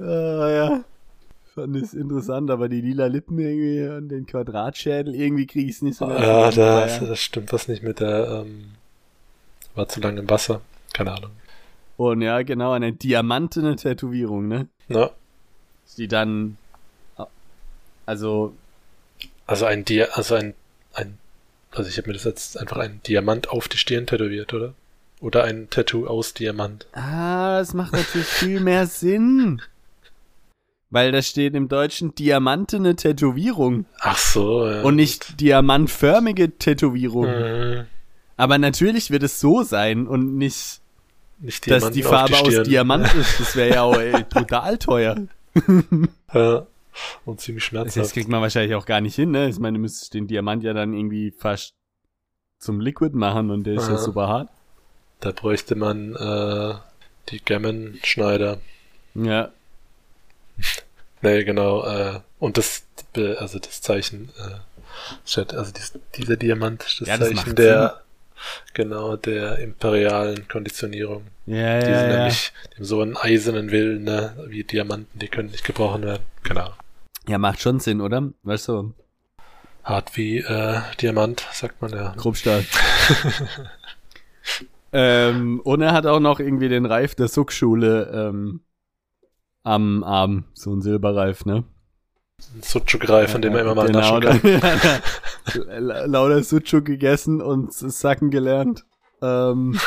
Ah, 0.00 0.48
ja. 0.48 0.84
Fand 1.58 1.76
ich 1.76 1.92
interessant, 1.94 2.50
aber 2.50 2.68
die 2.68 2.80
lila 2.80 3.06
Lippen 3.06 3.38
irgendwie 3.38 3.88
und 3.88 4.08
den 4.10 4.26
Quadratschädel, 4.26 5.14
irgendwie 5.14 5.46
kriege 5.46 5.68
ich 5.68 5.76
es 5.76 5.82
nicht 5.82 5.96
so 5.98 6.06
ganz 6.06 6.20
Ja, 6.20 6.50
zusammen. 6.50 7.00
da, 7.00 7.06
das 7.06 7.20
stimmt 7.20 7.52
was 7.52 7.66
nicht 7.68 7.82
mit 7.82 8.00
der, 8.00 8.44
ähm, 8.46 8.70
war 9.74 9.88
zu 9.88 10.00
lange 10.00 10.20
im 10.20 10.30
Wasser. 10.30 10.60
Keine 10.92 11.12
Ahnung. 11.12 11.30
Und 11.96 12.22
ja, 12.22 12.42
genau, 12.42 12.72
eine 12.72 12.92
diamantene 12.92 13.74
Tätowierung, 13.76 14.46
ne? 14.46 14.68
Na, 14.88 15.10
Die 15.96 16.06
dann, 16.06 16.56
also, 18.06 18.54
also 19.46 19.64
ein 19.66 19.84
Dia, 19.84 20.06
also 20.12 20.36
ein, 20.36 20.54
ein, 20.94 21.18
also 21.72 21.88
ich 21.90 21.98
habe 21.98 22.08
mir 22.08 22.14
das 22.14 22.24
jetzt 22.24 22.58
einfach 22.58 22.76
ein 22.78 23.00
Diamant 23.06 23.50
auf 23.50 23.68
die 23.68 23.78
Stirn 23.78 24.06
tätowiert, 24.06 24.54
oder? 24.54 24.74
Oder 25.20 25.42
ein 25.44 25.68
Tattoo 25.70 26.06
aus 26.06 26.34
Diamant. 26.34 26.86
ah, 26.92 27.58
das 27.58 27.74
macht 27.74 27.92
natürlich 27.92 28.28
viel 28.28 28.60
mehr 28.60 28.86
Sinn. 28.86 29.60
Weil 30.90 31.12
da 31.12 31.20
steht 31.20 31.54
im 31.54 31.68
Deutschen 31.68 32.14
diamantene 32.14 32.96
Tätowierung 32.96 33.84
Ach 34.00 34.16
so. 34.16 34.66
Ja. 34.66 34.82
und 34.82 34.96
nicht 34.96 35.38
diamantförmige 35.40 36.56
Tätowierung. 36.56 37.26
Mhm. 37.26 37.84
Aber 38.38 38.56
natürlich 38.58 39.10
wird 39.10 39.22
es 39.22 39.38
so 39.40 39.62
sein 39.64 40.06
und 40.06 40.36
nicht, 40.38 40.80
Nicht 41.40 41.70
dass 41.70 41.90
die 41.90 42.02
Farbe 42.02 42.34
aus 42.38 42.48
Stirn. 42.48 42.64
Diamant 42.64 43.14
ist. 43.20 43.38
Das 43.40 43.54
wäre 43.56 43.74
ja 43.74 43.82
auch 43.82 43.96
ey, 43.98 44.24
total 44.24 44.78
teuer. 44.78 45.16
Ja. 46.34 46.66
Und 47.24 47.40
ziemlich 47.40 47.62
Das 47.64 47.68
schmerzhaft. 47.68 48.12
kriegt 48.12 48.28
man 48.28 48.40
wahrscheinlich 48.42 48.74
auch 48.74 48.84
gar 48.86 49.00
nicht 49.00 49.14
hin, 49.14 49.30
ne? 49.30 49.48
Ich 49.48 49.58
meine, 49.60 49.76
du 49.78 49.82
müsstest 49.82 50.14
den 50.14 50.26
Diamant 50.26 50.62
ja 50.64 50.72
dann 50.72 50.92
irgendwie 50.94 51.30
fast 51.30 51.74
zum 52.58 52.80
Liquid 52.80 53.14
machen 53.16 53.50
und 53.50 53.64
der 53.64 53.74
ist 53.74 53.86
ja 53.86 53.92
Ja. 53.92 53.98
super 53.98 54.26
hart. 54.28 54.48
Da 55.20 55.30
bräuchte 55.32 55.74
man 55.76 56.14
äh, 56.16 56.74
die 57.28 57.44
Gammon-Schneider. 57.44 58.58
Ja. 59.14 59.50
Nee, 61.22 61.44
genau. 61.44 61.84
Äh, 61.84 62.20
und 62.38 62.58
das, 62.58 62.84
also 63.14 63.58
das 63.58 63.80
Zeichen, 63.80 64.30
äh, 64.38 65.40
also 65.54 65.72
dies, 65.72 65.98
dieser 66.16 66.36
Diamant 66.36 66.84
das 67.00 67.08
Ja, 67.08 67.16
das 67.16 67.30
Zeichen 67.30 67.54
der, 67.56 68.02
genau, 68.74 69.16
der 69.16 69.58
imperialen 69.58 70.46
Konditionierung. 70.48 71.24
Ja, 71.46 71.80
Die 71.80 71.90
ja, 71.90 71.98
sind 72.00 72.10
ja. 72.10 72.16
nämlich, 72.18 72.52
haben 72.76 72.84
so 72.84 73.00
einen 73.00 73.16
eisernen 73.16 73.70
Willen, 73.70 74.04
ne, 74.04 74.36
wie 74.46 74.64
Diamanten, 74.64 75.18
die 75.18 75.28
können 75.28 75.50
nicht 75.50 75.64
gebrochen 75.64 76.02
werden. 76.02 76.22
Genau. 76.42 76.70
Ja, 77.26 77.38
macht 77.38 77.60
schon 77.60 77.80
Sinn, 77.80 78.00
oder? 78.00 78.30
Weißt 78.42 78.68
du, 78.68 78.94
Hart 79.88 80.16
wie 80.18 80.38
äh, 80.38 80.80
Diamant, 81.00 81.46
sagt 81.52 81.80
man 81.80 81.92
ja. 81.92 82.14
Grobstahl. 82.16 82.62
ähm, 84.92 85.60
und 85.60 85.80
er 85.80 85.92
hat 85.92 86.04
auch 86.04 86.20
noch 86.20 86.40
irgendwie 86.40 86.68
den 86.68 86.84
Reif 86.84 87.14
der 87.14 87.28
Suck-Schule 87.28 88.10
ähm, 88.12 88.60
am 89.68 90.02
Arm. 90.04 90.44
So 90.54 90.72
ein 90.74 90.80
Silberreif, 90.82 91.44
ne? 91.44 91.64
Ein 92.54 92.62
Sucuk-Reif, 92.62 93.32
von 93.32 93.42
dem 93.42 93.52
man 93.52 93.62
immer 93.62 93.74
mal 93.74 93.86
genau, 93.86 94.18
naschen 94.18 94.42
kann. 94.42 95.70
Lauter 96.10 96.42
Sucuk 96.42 96.84
gegessen 96.84 97.40
und 97.40 97.72
Sacken 97.72 98.30
gelernt. 98.30 98.84
Ähm, 99.20 99.78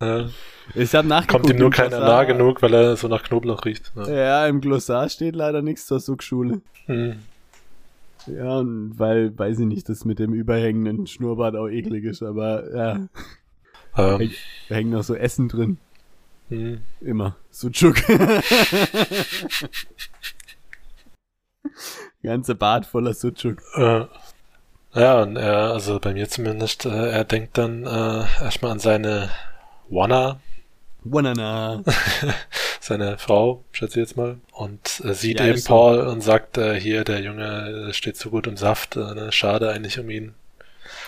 Ja. 0.00 0.28
ich 0.74 0.94
habe 0.94 1.08
nachgeguckt. 1.08 1.42
Kommt 1.44 1.50
ihm 1.54 1.58
nur 1.58 1.70
keiner 1.70 1.98
nah 2.00 2.24
genug, 2.24 2.62
weil 2.62 2.72
er 2.74 2.96
so 2.96 3.08
nach 3.08 3.24
Knoblauch 3.24 3.64
riecht. 3.64 3.92
Ja. 3.96 4.08
Ja, 4.08 4.46
im 4.46 4.60
Glossar 4.60 5.08
steht 5.08 5.34
leider 5.34 5.62
nichts 5.62 5.86
zur 5.86 5.98
Suckschule. 6.00 6.60
Hm. 6.86 7.16
Ja, 8.26 8.58
und 8.58 8.98
weil, 8.98 9.36
weiß 9.36 9.58
ich 9.58 9.66
nicht, 9.66 9.88
das 9.88 10.04
mit 10.04 10.18
dem 10.18 10.32
überhängenden 10.34 11.06
Schnurrbart 11.06 11.56
auch 11.56 11.68
eklig 11.68 12.04
ist, 12.04 12.22
aber 12.22 12.76
ja, 12.76 13.08
Ähm, 13.96 14.30
da 14.68 14.74
hängt 14.76 14.90
noch 14.90 15.02
so 15.02 15.14
Essen 15.14 15.48
drin. 15.48 15.78
Hm. 16.48 16.80
Immer. 17.00 17.36
Sucuk. 17.50 17.96
Ganze 22.22 22.54
Bart 22.54 22.86
voller 22.86 23.14
Sucuk. 23.14 23.62
Äh, 23.76 24.04
ja, 24.94 25.22
und 25.22 25.36
er, 25.36 25.72
also 25.72 26.00
bei 26.00 26.14
mir 26.14 26.28
zumindest, 26.28 26.86
äh, 26.86 27.10
er 27.10 27.24
denkt 27.24 27.58
dann 27.58 27.84
äh, 27.84 28.24
erstmal 28.42 28.72
an 28.72 28.78
seine 28.78 29.30
Wanna, 29.88 30.40
Wanana. 31.04 31.82
seine 32.80 33.18
Frau, 33.18 33.64
schätze 33.72 34.00
ich 34.00 34.08
jetzt 34.08 34.16
mal, 34.16 34.38
und 34.52 35.02
äh, 35.04 35.14
sieht 35.14 35.40
Ja, 35.40 35.46
eben 35.46 35.54
ist 35.54 35.64
so. 35.64 35.74
Paul 35.74 36.00
und 36.00 36.22
sagt, 36.22 36.58
äh, 36.58 36.78
hier, 36.78 37.04
der 37.04 37.20
Junge 37.20 37.92
steht 37.92 38.16
so 38.16 38.30
gut 38.30 38.46
im 38.46 38.56
Saft, 38.56 38.96
äh, 38.96 39.14
ne, 39.14 39.32
schade 39.32 39.70
eigentlich 39.70 39.98
um 39.98 40.10
ihn. 40.10 40.34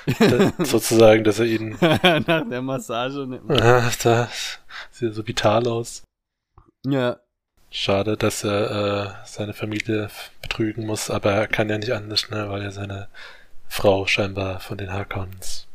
Sozusagen, 0.58 1.24
dass 1.24 1.38
er 1.38 1.46
ihn, 1.46 1.76
Nach 2.26 2.48
der 2.48 2.62
Massage. 2.62 3.26
Ne? 3.26 3.40
äh, 3.48 3.90
da 4.02 4.28
sieht 4.90 5.14
so 5.14 5.26
vital 5.26 5.66
aus. 5.66 6.02
Ja. 6.86 7.18
Schade, 7.70 8.16
dass 8.16 8.42
er 8.44 8.70
äh, 8.70 9.26
seine 9.26 9.54
Familie 9.54 10.10
betrügen 10.42 10.86
muss, 10.86 11.10
aber 11.10 11.32
er 11.32 11.46
kann 11.46 11.68
ja 11.68 11.78
nicht 11.78 11.92
anders, 11.92 12.28
ne, 12.30 12.48
weil 12.48 12.62
er 12.62 12.72
seine 12.72 13.08
Frau 13.68 14.06
scheinbar 14.06 14.58
von 14.60 14.76
den 14.76 14.92
Harkons 14.92 15.68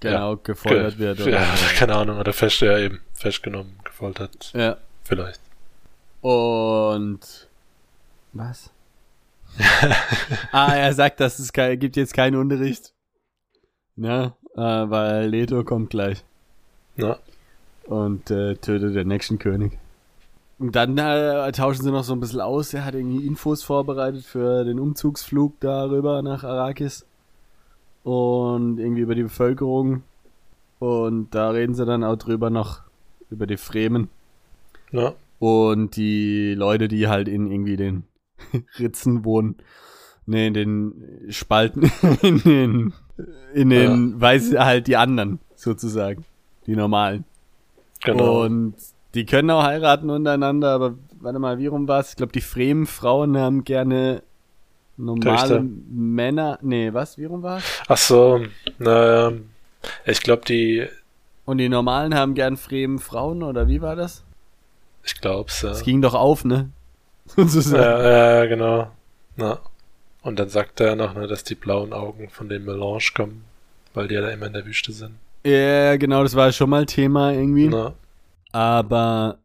Genau, 0.00 0.36
gefeuert 0.36 0.98
wird. 0.98 1.20
ja, 1.20 1.24
Oder 1.24 1.38
oder 1.38 1.74
keine 1.78 1.94
Ahnung, 1.94 2.18
oder 2.18 2.32
fest, 2.32 2.60
ja 2.60 2.76
eben, 2.76 3.00
festgenommen, 3.14 3.78
gefoltert, 3.84 4.52
ja. 4.52 4.76
vielleicht. 5.04 5.40
Und 6.20 7.20
was? 8.32 8.70
ah, 10.52 10.74
er 10.74 10.92
sagt, 10.92 11.20
dass 11.20 11.38
es 11.38 11.52
gibt 11.52 11.96
jetzt 11.96 12.14
keinen 12.14 12.36
Unterricht. 12.36 12.92
Ne? 13.96 14.32
Äh, 14.54 14.60
weil 14.60 15.28
Leto 15.28 15.64
kommt 15.64 15.90
gleich 15.90 16.24
Na, 16.96 17.18
und 17.86 18.30
äh, 18.30 18.56
tötet 18.56 18.94
den 18.94 19.08
nächsten 19.08 19.38
König. 19.38 19.78
Und 20.58 20.76
dann 20.76 20.96
äh, 20.96 21.50
tauschen 21.52 21.82
sie 21.82 21.90
noch 21.90 22.04
so 22.04 22.12
ein 22.12 22.20
bisschen 22.20 22.40
aus. 22.40 22.72
Er 22.72 22.84
hat 22.84 22.94
irgendwie 22.94 23.26
Infos 23.26 23.62
vorbereitet 23.62 24.24
für 24.24 24.64
den 24.64 24.78
Umzugsflug 24.78 25.58
darüber 25.60 26.22
nach 26.22 26.44
Arrakis. 26.44 27.04
Und 28.04 28.78
irgendwie 28.78 29.02
über 29.02 29.14
die 29.14 29.24
Bevölkerung. 29.24 30.02
Und 30.78 31.34
da 31.34 31.50
reden 31.50 31.74
sie 31.74 31.84
dann 31.84 32.04
auch 32.04 32.16
drüber 32.16 32.50
noch, 32.50 32.82
über 33.30 33.46
die 33.46 33.56
Fremen. 33.56 34.08
na, 34.92 35.14
Und 35.38 35.96
die 35.96 36.54
Leute, 36.54 36.88
die 36.88 37.08
halt 37.08 37.26
in 37.26 37.50
irgendwie 37.50 37.76
den 37.76 38.04
Ritzen 38.78 39.24
wohnen. 39.24 39.56
Ne, 40.26 40.46
in 40.46 40.54
den 40.54 41.26
Spalten, 41.30 41.90
in 42.22 42.38
den, 42.38 42.92
in 43.54 43.70
den, 43.70 44.20
weiß 44.20 44.54
halt 44.58 44.86
die 44.86 44.96
anderen, 44.96 45.38
sozusagen. 45.54 46.24
Die 46.66 46.76
normalen. 46.76 47.24
genau. 48.02 48.44
Und 48.44 48.74
die 49.14 49.26
können 49.26 49.50
auch 49.50 49.64
heiraten 49.64 50.10
untereinander, 50.10 50.70
aber 50.70 50.94
warte 51.20 51.38
mal, 51.38 51.58
wie 51.58 51.66
rum 51.66 51.86
war's? 51.88 52.10
Ich 52.10 52.16
glaube, 52.16 52.32
die 52.32 52.40
fremen 52.40 52.86
Frauen 52.86 53.36
haben 53.36 53.64
gerne 53.64 54.22
normale 54.96 55.38
Töchter. 55.38 55.64
Männer. 55.90 56.58
Nee, 56.62 56.92
was? 56.92 57.18
Wie 57.18 57.24
rum 57.26 57.42
war's? 57.42 57.62
Ach 57.88 57.96
so, 57.96 58.40
naja, 58.78 59.32
ich 60.06 60.22
glaube, 60.22 60.44
die, 60.46 60.86
Und 61.44 61.58
die 61.58 61.68
normalen 61.68 62.14
haben 62.14 62.34
gern 62.34 62.56
fremen 62.56 62.98
Frauen, 62.98 63.42
oder 63.42 63.68
wie 63.68 63.82
war 63.82 63.96
das? 63.96 64.24
ich 65.04 65.20
glaub's, 65.20 65.62
ja. 65.62 65.70
Es 65.70 65.82
ging 65.82 66.00
doch 66.00 66.14
auf, 66.14 66.44
ne? 66.44 66.70
Sozusagen. 67.26 67.82
Ja, 67.82 68.38
ja, 68.38 68.46
genau. 68.46 68.88
Na. 69.36 69.58
Und 70.22 70.38
dann 70.38 70.48
sagt 70.48 70.80
er 70.80 70.94
noch, 70.96 71.14
ne, 71.14 71.26
dass 71.26 71.44
die 71.44 71.54
blauen 71.56 71.92
Augen 71.92 72.28
von 72.30 72.48
dem 72.48 72.64
Melange 72.64 73.02
kommen, 73.14 73.44
weil 73.94 74.08
die 74.08 74.14
ja 74.14 74.20
da 74.20 74.28
immer 74.30 74.46
in 74.46 74.52
der 74.52 74.64
Wüste 74.66 74.92
sind. 74.92 75.14
Ja, 75.44 75.96
genau, 75.96 76.22
das 76.22 76.36
war 76.36 76.52
schon 76.52 76.70
mal 76.70 76.86
Thema 76.86 77.32
irgendwie. 77.32 77.66
Na, 77.68 77.94
Aber 78.52 79.38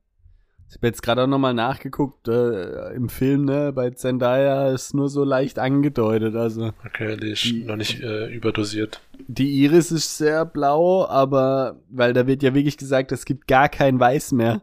ich 0.69 0.75
habe 0.75 0.87
jetzt 0.87 1.01
gerade 1.01 1.23
auch 1.23 1.27
nochmal 1.27 1.53
nachgeguckt 1.55 2.27
äh, 2.27 2.93
im 2.93 3.09
Film, 3.09 3.45
ne? 3.45 3.71
Bei 3.73 3.89
Zendaya 3.89 4.69
ist 4.71 4.93
nur 4.93 5.09
so 5.09 5.23
leicht 5.23 5.57
angedeutet. 5.59 6.35
Also 6.35 6.71
okay, 6.85 7.17
die 7.17 7.31
ist 7.31 7.43
Die- 7.45 7.63
noch 7.63 7.77
nicht 7.77 8.01
äh, 8.03 8.27
überdosiert. 8.27 9.01
die 9.27 9.63
Iris 9.63 9.91
ist 9.91 10.17
sehr 10.17 10.45
blau, 10.45 11.07
aber 11.07 11.77
weil 11.89 12.13
da 12.13 12.27
wird 12.27 12.43
ja 12.43 12.53
wirklich 12.53 12.77
gesagt, 12.77 13.11
es 13.11 13.25
gibt 13.25 13.47
gar 13.47 13.69
kein 13.69 13.99
Weiß 13.99 14.33
mehr. 14.33 14.61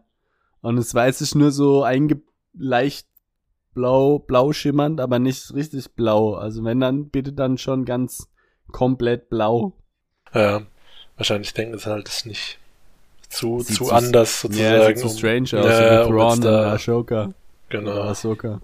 Und 0.61 0.77
das 0.77 0.95
Weiß 0.95 1.21
ist 1.23 1.35
nur 1.35 1.51
so 1.51 1.83
einge 1.83 2.21
leicht 2.57 3.09
blau, 3.75 4.19
blau 4.21 4.53
schimmernd, 4.53 5.01
aber 5.01 5.19
nicht 5.19 5.53
richtig 5.55 5.95
blau. 5.95 6.35
Also 6.35 6.65
wenn 6.65 6.81
dann 6.81 7.09
bitte 7.09 7.33
dann 7.33 7.59
schon 7.59 7.85
ganz 7.85 8.29
komplett 8.71 9.29
blau. 9.29 9.73
Ja, 10.33 10.63
wahrscheinlich 11.17 11.53
denken 11.55 11.79
sie 11.79 11.87
halt, 11.91 12.07
das 12.09 12.19
ist 12.19 12.27
nicht 12.27 12.59
zu, 13.29 13.61
Sieht 13.61 13.77
zu 13.77 13.85
zu- 13.87 13.93
anders 13.93 14.43
Ja, 14.45 14.49
sozusagen. 14.49 14.97
so 14.99 15.07
um- 15.09 15.13
strange 15.17 15.43
aus, 15.61 15.67
Ja, 15.71 16.05
Thrawn 16.07 16.33
und 16.39 16.45
da- 16.45 16.73
Ashoka. 16.73 17.31
Genau. 17.69 18.03
Ahsoka. 18.03 18.61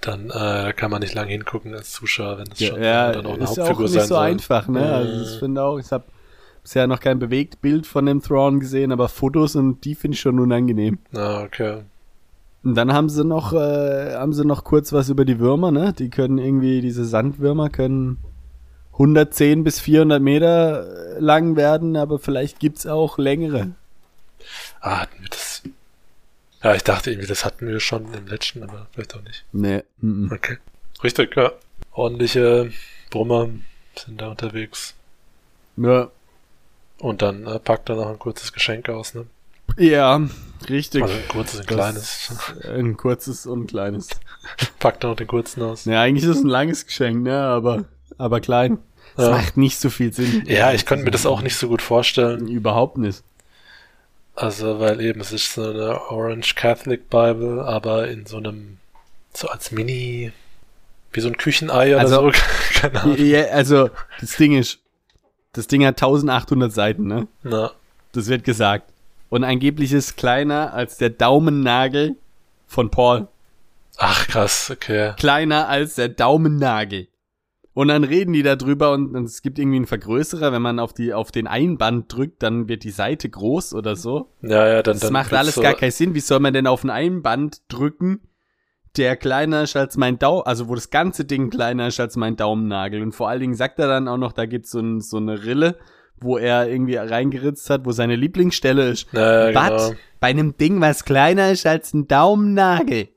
Dann 0.00 0.30
äh, 0.30 0.72
kann 0.74 0.90
man 0.90 1.00
nicht 1.00 1.14
lange 1.14 1.30
hingucken 1.30 1.74
als 1.74 1.92
Zuschauer, 1.92 2.38
wenn 2.38 2.48
es 2.52 2.60
Ja, 2.60 2.68
schon 2.68 2.82
ja 2.82 3.12
dann 3.12 3.26
auch 3.26 3.34
eine 3.34 3.44
ist 3.44 3.50
auch 3.52 3.56
Hauptfigur 3.58 3.84
nicht 3.84 3.92
sein 3.94 4.02
so 4.02 4.14
soll. 4.14 4.24
einfach, 4.24 4.68
ne? 4.68 4.94
Also 4.94 5.22
ich 5.32 5.38
finde 5.38 5.62
auch, 5.62 5.78
ich 5.78 5.90
habe 5.90 6.04
bisher 6.62 6.86
noch 6.86 7.00
kein 7.00 7.18
Bewegtbild 7.18 7.86
von 7.86 8.06
dem 8.06 8.22
Thrawn 8.22 8.60
gesehen, 8.60 8.92
aber 8.92 9.08
Fotos 9.08 9.56
und 9.56 9.84
die 9.84 9.94
finde 9.94 10.14
ich 10.14 10.20
schon 10.20 10.38
unangenehm. 10.38 10.98
Ah, 11.14 11.42
okay. 11.44 11.82
Und 12.66 12.74
dann 12.74 12.92
haben 12.92 13.08
sie 13.08 13.22
noch, 13.22 13.52
äh, 13.52 14.16
haben 14.16 14.32
sie 14.32 14.44
noch 14.44 14.64
kurz 14.64 14.92
was 14.92 15.08
über 15.08 15.24
die 15.24 15.38
Würmer, 15.38 15.70
ne? 15.70 15.92
Die 15.92 16.10
können 16.10 16.36
irgendwie, 16.36 16.80
diese 16.80 17.04
Sandwürmer 17.04 17.70
können 17.70 18.18
110 18.94 19.62
bis 19.62 19.78
400 19.78 20.20
Meter 20.20 21.14
äh, 21.14 21.20
lang 21.20 21.54
werden, 21.54 21.96
aber 21.96 22.18
vielleicht 22.18 22.58
gibt's 22.58 22.84
auch 22.84 23.18
längere. 23.18 23.70
Ah, 24.80 25.02
hatten 25.02 25.22
wir 25.22 25.28
das. 25.28 25.62
Ja, 26.60 26.74
ich 26.74 26.82
dachte 26.82 27.12
irgendwie, 27.12 27.28
das 27.28 27.44
hatten 27.44 27.68
wir 27.68 27.78
schon 27.78 28.12
im 28.12 28.26
letzten, 28.26 28.64
aber 28.64 28.88
vielleicht 28.90 29.14
auch 29.14 29.22
nicht. 29.22 29.44
Ne, 29.52 29.84
mm, 30.00 30.26
mm. 30.26 30.32
Okay. 30.32 30.58
Richtig, 31.04 31.36
ja. 31.36 31.52
Ordentliche 31.92 32.72
Brummer 33.10 33.48
sind 33.96 34.20
da 34.20 34.30
unterwegs. 34.32 34.96
ja. 35.76 36.10
Und 36.98 37.22
dann 37.22 37.46
äh, 37.46 37.60
packt 37.60 37.90
er 37.90 37.94
noch 37.94 38.08
ein 38.08 38.18
kurzes 38.18 38.52
Geschenk 38.52 38.88
aus, 38.88 39.14
ne? 39.14 39.26
Ja, 39.76 40.20
richtig. 40.68 41.02
Also 41.02 41.14
ein 41.14 41.28
kurzes, 41.28 41.58
Das- 41.58 41.66
kleines. 41.66 42.32
Ein 42.68 42.96
kurzes 42.96 43.46
und 43.46 43.62
ein 43.62 43.66
kleines. 43.66 44.08
Packt 44.78 45.02
noch 45.02 45.16
den 45.16 45.26
kurzen 45.26 45.62
aus. 45.62 45.84
Ja, 45.84 46.02
eigentlich 46.02 46.24
ist 46.24 46.36
es 46.38 46.44
ein 46.44 46.48
langes 46.48 46.86
Geschenk, 46.86 47.22
ne? 47.22 47.38
Aber, 47.40 47.84
aber 48.18 48.40
klein. 48.40 48.78
Das 49.16 49.26
Ja. 49.26 49.30
macht 49.32 49.56
nicht 49.56 49.78
so 49.78 49.88
viel 49.90 50.12
Sinn. 50.12 50.44
Ja, 50.46 50.72
ich 50.72 50.84
konnte 50.86 51.04
mir 51.04 51.10
das 51.10 51.26
auch 51.26 51.40
nicht 51.42 51.56
so 51.56 51.68
gut 51.68 51.82
vorstellen. 51.82 52.48
Überhaupt 52.48 52.98
nicht. 52.98 53.22
Also, 54.34 54.78
weil 54.80 55.00
eben, 55.00 55.20
es 55.20 55.32
ist 55.32 55.54
so 55.54 55.62
eine 55.70 55.98
Orange 56.10 56.54
Catholic 56.54 57.08
Bible, 57.08 57.62
aber 57.64 58.08
in 58.08 58.26
so 58.26 58.36
einem, 58.36 58.76
so 59.32 59.48
als 59.48 59.70
Mini, 59.70 60.32
wie 61.12 61.20
so 61.20 61.28
ein 61.28 61.38
Küchenei 61.38 61.92
oder 61.94 62.00
Also- 62.00 62.30
so. 62.30 62.38
Keine 62.80 63.00
Ahnung. 63.02 63.16
Ja, 63.18 63.44
also, 63.46 63.88
das 64.20 64.36
Ding 64.36 64.56
ist, 64.58 64.78
das 65.54 65.66
Ding 65.66 65.86
hat 65.86 65.96
1800 66.02 66.70
Seiten, 66.70 67.06
ne? 67.06 67.26
Na, 67.42 67.70
Das 68.12 68.26
wird 68.26 68.44
gesagt. 68.44 68.90
Und 69.28 69.44
angeblich 69.44 69.92
ist 69.92 70.16
kleiner 70.16 70.72
als 70.72 70.98
der 70.98 71.10
Daumennagel 71.10 72.16
von 72.66 72.90
Paul. 72.90 73.28
ach 73.98 74.26
krass, 74.28 74.70
okay. 74.70 75.14
Kleiner 75.16 75.68
als 75.68 75.94
der 75.96 76.08
Daumennagel. 76.08 77.08
Und 77.76 77.88
dann 77.88 78.04
reden 78.04 78.32
die 78.32 78.42
darüber 78.42 78.92
und, 78.92 79.14
und 79.14 79.24
es 79.24 79.42
gibt 79.42 79.58
irgendwie 79.58 79.76
einen 79.76 79.86
Vergrößerer, 79.86 80.50
wenn 80.50 80.62
man 80.62 80.78
auf 80.78 80.94
die, 80.94 81.12
auf 81.12 81.30
den 81.30 81.46
Einband 81.46 82.10
drückt, 82.10 82.42
dann 82.42 82.68
wird 82.68 82.84
die 82.84 82.90
Seite 82.90 83.28
groß 83.28 83.74
oder 83.74 83.96
so. 83.96 84.30
Ja, 84.40 84.66
ja, 84.66 84.82
dann, 84.82 84.94
Das 84.94 85.02
dann 85.02 85.12
macht 85.12 85.34
alles 85.34 85.56
so, 85.56 85.60
gar 85.60 85.74
keinen 85.74 85.90
Sinn. 85.90 86.14
Wie 86.14 86.20
soll 86.20 86.40
man 86.40 86.54
denn 86.54 86.66
auf 86.66 86.84
ein 86.84 86.90
Einband 86.90 87.60
drücken, 87.68 88.20
der 88.96 89.16
kleiner 89.16 89.64
ist 89.64 89.76
als 89.76 89.98
mein 89.98 90.18
Daumen, 90.18 90.46
also 90.46 90.68
wo 90.68 90.74
das 90.74 90.88
ganze 90.88 91.26
Ding 91.26 91.50
kleiner 91.50 91.88
ist 91.88 92.00
als 92.00 92.16
mein 92.16 92.36
Daumennagel. 92.36 93.02
Und 93.02 93.12
vor 93.12 93.28
allen 93.28 93.40
Dingen 93.40 93.54
sagt 93.54 93.78
er 93.78 93.88
dann 93.88 94.08
auch 94.08 94.16
noch, 94.16 94.32
da 94.32 94.46
gibt's 94.46 94.70
so, 94.70 94.80
ein, 94.80 95.02
so 95.02 95.18
eine 95.18 95.44
Rille, 95.44 95.76
wo 96.20 96.38
er 96.38 96.68
irgendwie 96.68 96.96
reingeritzt 96.96 97.68
hat, 97.70 97.84
wo 97.84 97.92
seine 97.92 98.16
Lieblingsstelle 98.16 98.88
ist. 98.88 99.06
Ja, 99.12 99.54
Was? 99.54 99.88
genau. 99.88 100.00
Bei 100.20 100.28
einem 100.28 100.56
Ding, 100.56 100.80
was 100.80 101.04
kleiner 101.04 101.50
ist 101.50 101.66
als 101.66 101.92
ein 101.92 102.08
Daumennagel. 102.08 103.08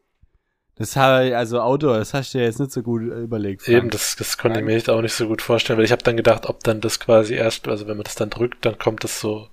Das 0.80 0.96
habe 0.96 1.36
also 1.36 1.60
Autor, 1.60 1.98
das 1.98 2.14
hast 2.14 2.34
du 2.34 2.38
ja 2.38 2.46
jetzt 2.46 2.60
nicht 2.60 2.72
so 2.72 2.82
gut 2.82 3.02
äh, 3.02 3.22
überlegt. 3.22 3.64
Frank. 3.64 3.78
Eben, 3.78 3.90
das, 3.90 4.16
das 4.16 4.38
konnte 4.38 4.60
ich 4.60 4.66
mir 4.66 4.82
auch 4.94 5.02
nicht 5.02 5.14
so 5.14 5.28
gut 5.28 5.42
vorstellen, 5.42 5.78
weil 5.78 5.86
ich 5.86 5.92
habe 5.92 6.04
dann 6.04 6.16
gedacht, 6.16 6.46
ob 6.48 6.64
dann 6.64 6.80
das 6.80 7.02
quasi 7.02 7.34
erst, 7.36 7.68
also 7.68 7.88
wenn 7.88 7.98
man 7.98 8.06
das 8.06 8.16
dann 8.16 8.30
drückt, 8.30 8.66
dann 8.66 8.78
kommt 8.78 9.04
das 9.04 9.20
so 9.20 9.48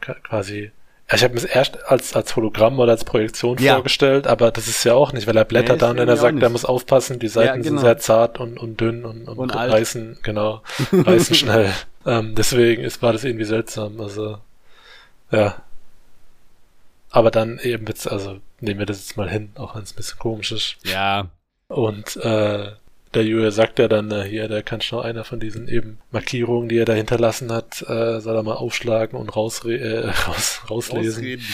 quasi. 0.00 0.72
Ja, 1.10 1.16
ich 1.16 1.24
habe 1.24 1.34
mir 1.34 1.40
das 1.40 1.50
erst 1.50 1.84
als, 1.84 2.16
als 2.16 2.34
Hologramm 2.34 2.78
oder 2.78 2.92
als 2.92 3.04
Projektion 3.04 3.58
Ja. 3.58 3.74
vorgestellt, 3.74 4.26
aber 4.26 4.50
das 4.52 4.68
ist 4.68 4.84
ja 4.84 4.94
auch 4.94 5.12
nicht, 5.12 5.26
weil 5.26 5.36
er 5.36 5.44
blättert 5.44 5.76
Nee, 5.76 5.86
dann 5.86 5.98
und 5.98 6.08
er 6.08 6.16
sagt, 6.16 6.40
er 6.42 6.48
muss 6.48 6.64
aufpassen, 6.64 7.18
die 7.18 7.28
Seiten 7.28 7.62
genau. 7.62 7.76
sind 7.76 7.78
sehr 7.80 7.98
zart 7.98 8.40
und, 8.40 8.58
und 8.58 8.80
dünn 8.80 9.04
und, 9.04 9.28
und, 9.28 9.38
Und 9.38 9.50
reißen, 9.50 10.20
genau, 10.22 10.62
reißen 10.92 11.34
schnell. 11.34 11.70
Ähm, 12.06 12.34
deswegen 12.34 12.82
ist, 12.82 13.02
war 13.02 13.12
das 13.12 13.24
irgendwie 13.24 13.44
seltsam, 13.44 14.00
also, 14.00 14.38
ja. 15.30 15.62
Aber 17.10 17.30
dann 17.30 17.58
eben 17.58 17.86
jetzt, 17.86 18.10
also 18.10 18.40
nehmen 18.60 18.78
wir 18.78 18.86
das 18.86 18.98
jetzt 18.98 19.16
mal 19.16 19.28
hin, 19.28 19.50
auch 19.56 19.74
wenn 19.74 19.82
es 19.82 19.92
ein 19.92 19.96
bisschen 19.96 20.18
komisch 20.18 20.52
ist. 20.52 20.76
Ja, 20.84 21.30
Und 21.68 22.16
äh, 22.16 22.72
der 23.14 23.24
Julia 23.24 23.50
sagt 23.50 23.78
ja 23.78 23.88
dann 23.88 24.10
äh, 24.10 24.22
hier, 24.22 24.48
der 24.48 24.62
kann 24.62 24.80
schon 24.80 25.04
einer 25.04 25.24
von 25.24 25.40
diesen 25.40 25.68
eben 25.68 25.98
Markierungen, 26.10 26.68
die 26.68 26.78
er 26.78 26.84
da 26.84 26.92
hinterlassen 26.92 27.52
hat, 27.52 27.82
äh, 27.82 28.20
soll 28.20 28.36
er 28.36 28.42
mal 28.42 28.54
aufschlagen 28.54 29.18
und 29.18 29.34
rausre 29.34 29.74
äh, 29.74 30.08
raus, 30.28 30.62
rauslesen. 30.70 31.18
ausreden. 31.22 31.46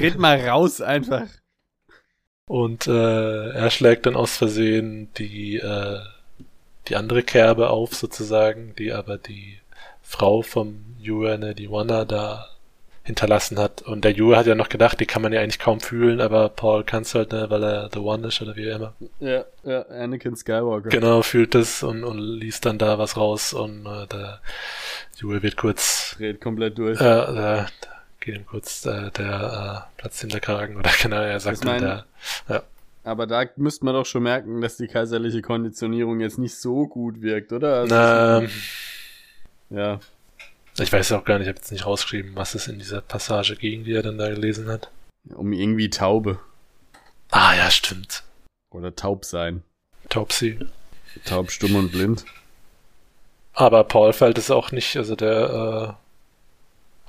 Red 0.00 0.18
mal 0.18 0.40
raus 0.48 0.80
einfach. 0.80 1.26
Und 2.48 2.86
äh, 2.86 3.50
er 3.50 3.70
schlägt 3.70 4.06
dann 4.06 4.14
aus 4.14 4.36
Versehen 4.36 5.12
die, 5.14 5.56
äh, 5.56 5.98
die 6.88 6.94
andere 6.94 7.24
Kerbe 7.24 7.70
auf, 7.70 7.94
sozusagen, 7.94 8.74
die 8.76 8.92
aber 8.92 9.18
die 9.18 9.58
Frau 10.06 10.42
vom 10.42 10.84
Yue, 11.00 11.36
ne, 11.38 11.54
die 11.54 11.70
Wanna, 11.70 12.04
da 12.04 12.46
hinterlassen 13.02 13.58
hat. 13.58 13.82
Und 13.82 14.04
der 14.04 14.12
Yue 14.12 14.36
hat 14.36 14.46
ja 14.46 14.54
noch 14.54 14.68
gedacht, 14.68 14.98
die 14.98 15.06
kann 15.06 15.22
man 15.22 15.32
ja 15.32 15.40
eigentlich 15.40 15.58
kaum 15.58 15.80
fühlen, 15.80 16.20
aber 16.20 16.48
Paul 16.48 16.84
kann 16.84 17.02
es 17.02 17.14
halt, 17.14 17.32
ne, 17.32 17.50
weil 17.50 17.62
er 17.62 17.90
The 17.92 18.00
One 18.00 18.26
ist 18.26 18.40
oder 18.42 18.56
wie 18.56 18.68
immer. 18.68 18.94
Ja, 19.20 19.44
ja, 19.64 19.82
Anakin 19.82 20.36
Skywalker. 20.36 20.88
Genau, 20.88 21.22
fühlt 21.22 21.54
es 21.54 21.82
und, 21.82 22.04
und 22.04 22.18
liest 22.18 22.66
dann 22.66 22.78
da 22.78 22.98
was 22.98 23.16
raus 23.16 23.52
und 23.52 23.86
äh, 23.86 24.06
der 24.06 24.40
Yue 25.18 25.42
wird 25.42 25.56
kurz. 25.56 26.16
Dreht 26.18 26.40
komplett 26.40 26.78
durch. 26.78 27.00
Äh, 27.00 27.04
der, 27.04 27.66
geht 28.20 28.36
ihm 28.36 28.46
kurz 28.46 28.84
äh, 28.86 29.10
der 29.10 29.86
äh, 29.96 30.00
Platz 30.00 30.22
in 30.22 30.30
der 30.30 30.40
Kragen 30.40 30.76
oder 30.76 30.90
genau, 31.02 31.20
er 31.20 31.40
sagt 31.40 31.64
dann 31.64 31.80
der. 31.80 32.04
Ja. 32.48 32.62
Aber 33.04 33.26
da 33.28 33.44
müsste 33.54 33.84
man 33.84 33.94
doch 33.94 34.06
schon 34.06 34.24
merken, 34.24 34.60
dass 34.60 34.76
die 34.76 34.88
kaiserliche 34.88 35.42
Konditionierung 35.42 36.18
jetzt 36.20 36.38
nicht 36.38 36.56
so 36.56 36.88
gut 36.88 37.22
wirkt, 37.22 37.52
oder? 37.52 37.80
Also 37.80 37.94
Ähm, 38.44 38.50
ja. 39.70 40.00
ich 40.78 40.92
weiß 40.92 41.12
auch 41.12 41.24
gar 41.24 41.38
nicht, 41.38 41.46
ich 41.46 41.48
habe 41.48 41.58
jetzt 41.58 41.72
nicht 41.72 41.86
rausgeschrieben, 41.86 42.36
was 42.36 42.54
es 42.54 42.68
in 42.68 42.78
dieser 42.78 43.00
Passage 43.00 43.56
ging, 43.56 43.84
die 43.84 43.94
er 43.94 44.02
dann 44.02 44.18
da 44.18 44.28
gelesen 44.28 44.68
hat. 44.68 44.90
Um 45.34 45.52
irgendwie 45.52 45.90
Taube. 45.90 46.38
Ah 47.30 47.54
ja, 47.54 47.70
stimmt. 47.70 48.22
Oder 48.70 48.94
taub 48.94 49.24
sein. 49.24 49.62
Taubsi. 50.08 50.58
Taub, 51.24 51.50
stumm 51.50 51.74
und 51.76 51.92
blind. 51.92 52.24
Aber 53.54 53.84
Paul 53.84 54.12
fällt 54.12 54.38
es 54.38 54.50
auch 54.50 54.70
nicht, 54.70 54.96
also 54.96 55.16
der, 55.16 55.96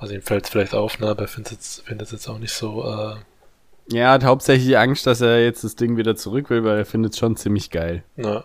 also 0.02 0.14
ihm 0.14 0.22
fällt 0.22 0.44
es 0.44 0.50
vielleicht 0.50 0.74
auf, 0.74 0.98
ne, 0.98 1.08
aber 1.08 1.22
er 1.22 1.28
findet 1.28 1.60
es 1.60 1.82
findet 1.84 2.10
jetzt 2.10 2.26
auch 2.26 2.38
nicht 2.38 2.52
so, 2.52 2.84
äh, 2.84 3.16
Ja, 3.94 4.12
hat 4.12 4.24
hauptsächlich 4.24 4.78
Angst, 4.78 5.06
dass 5.06 5.20
er 5.20 5.44
jetzt 5.44 5.62
das 5.62 5.76
Ding 5.76 5.98
wieder 5.98 6.16
zurück 6.16 6.48
will, 6.48 6.64
weil 6.64 6.78
er 6.78 6.86
findet 6.86 7.12
es 7.12 7.18
schon 7.18 7.36
ziemlich 7.36 7.70
geil. 7.70 8.02
na, 8.16 8.44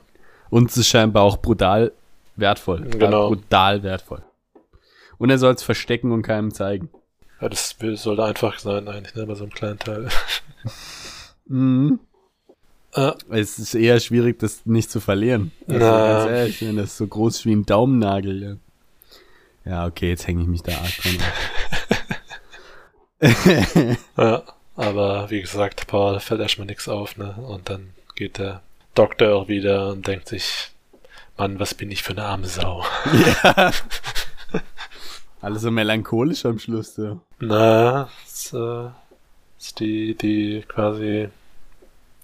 Und 0.50 0.70
es 0.70 0.78
ist 0.78 0.90
scheinbar 0.90 1.24
auch 1.24 1.38
brutal 1.38 1.94
wertvoll. 2.36 2.82
Genau. 2.82 3.30
Brutal 3.30 3.84
wertvoll. 3.84 4.24
Und 5.18 5.30
er 5.30 5.38
soll 5.38 5.54
es 5.54 5.64
verstecken 5.64 6.12
und 6.12 6.22
keinem 6.24 6.54
zeigen. 6.54 6.90
ja, 7.40 7.50
das 7.50 7.76
sollte 7.96 8.24
einfach 8.24 8.60
sein 8.60 8.88
eigentlich, 8.88 9.16
ne, 9.16 9.26
bei 9.26 9.36
so 9.36 9.44
einem 9.44 9.54
kleinen 9.54 9.80
Teil. 9.80 10.10
Mhm. 11.46 12.00
äh, 12.94 13.12
Es 13.30 13.60
ist 13.60 13.76
eher 13.76 14.00
schwierig, 14.00 14.40
das 14.40 14.66
nicht 14.66 14.90
zu 14.90 15.02
verlieren. 15.02 15.52
Also, 15.68 15.80
Na. 15.86 16.08
ganz 16.08 16.32
ehrlich, 16.32 16.62
wenn 16.66 16.78
das 16.78 16.96
so 16.98 17.06
groß 17.06 17.46
wie 17.46 17.54
ein 17.54 17.66
Daumennagel. 17.66 18.60
Ja, 19.66 19.70
ja 19.72 19.86
okay, 19.86 20.08
jetzt 20.08 20.26
hänge 20.26 20.42
ich 20.42 20.48
mich 20.48 20.64
da 20.64 20.72
arg 20.72 20.92
dran. 20.98 21.18
ja, 24.18 24.44
aber 24.76 25.30
wie 25.30 25.42
gesagt, 25.42 25.86
Paul 25.88 26.20
fällt 26.22 26.40
erstmal 26.42 26.68
nichts 26.68 26.88
auf, 26.88 27.18
ne, 27.18 27.36
und 27.48 27.70
dann 27.70 27.90
geht 28.16 28.38
der 28.38 28.62
Doktor 28.96 29.36
auch 29.36 29.48
wieder 29.48 29.90
und 29.90 30.08
denkt 30.08 30.28
sich, 30.30 30.72
Mann, 31.38 31.60
was 31.60 31.74
bin 31.74 31.92
ich 31.92 32.04
für 32.04 32.14
eine 32.14 32.26
arme 32.26 32.48
Sau. 32.48 32.84
ja. 33.44 33.72
Alles 35.42 35.64
so 35.64 35.72
melancholisch 35.72 36.46
am 36.46 36.60
Schluss. 36.60 36.96
So. 36.96 37.20
Na, 37.40 38.10
das 38.24 38.54
äh, 38.54 38.90
ist 39.60 39.80
die, 39.80 40.16
die 40.16 40.64
quasi 40.68 41.30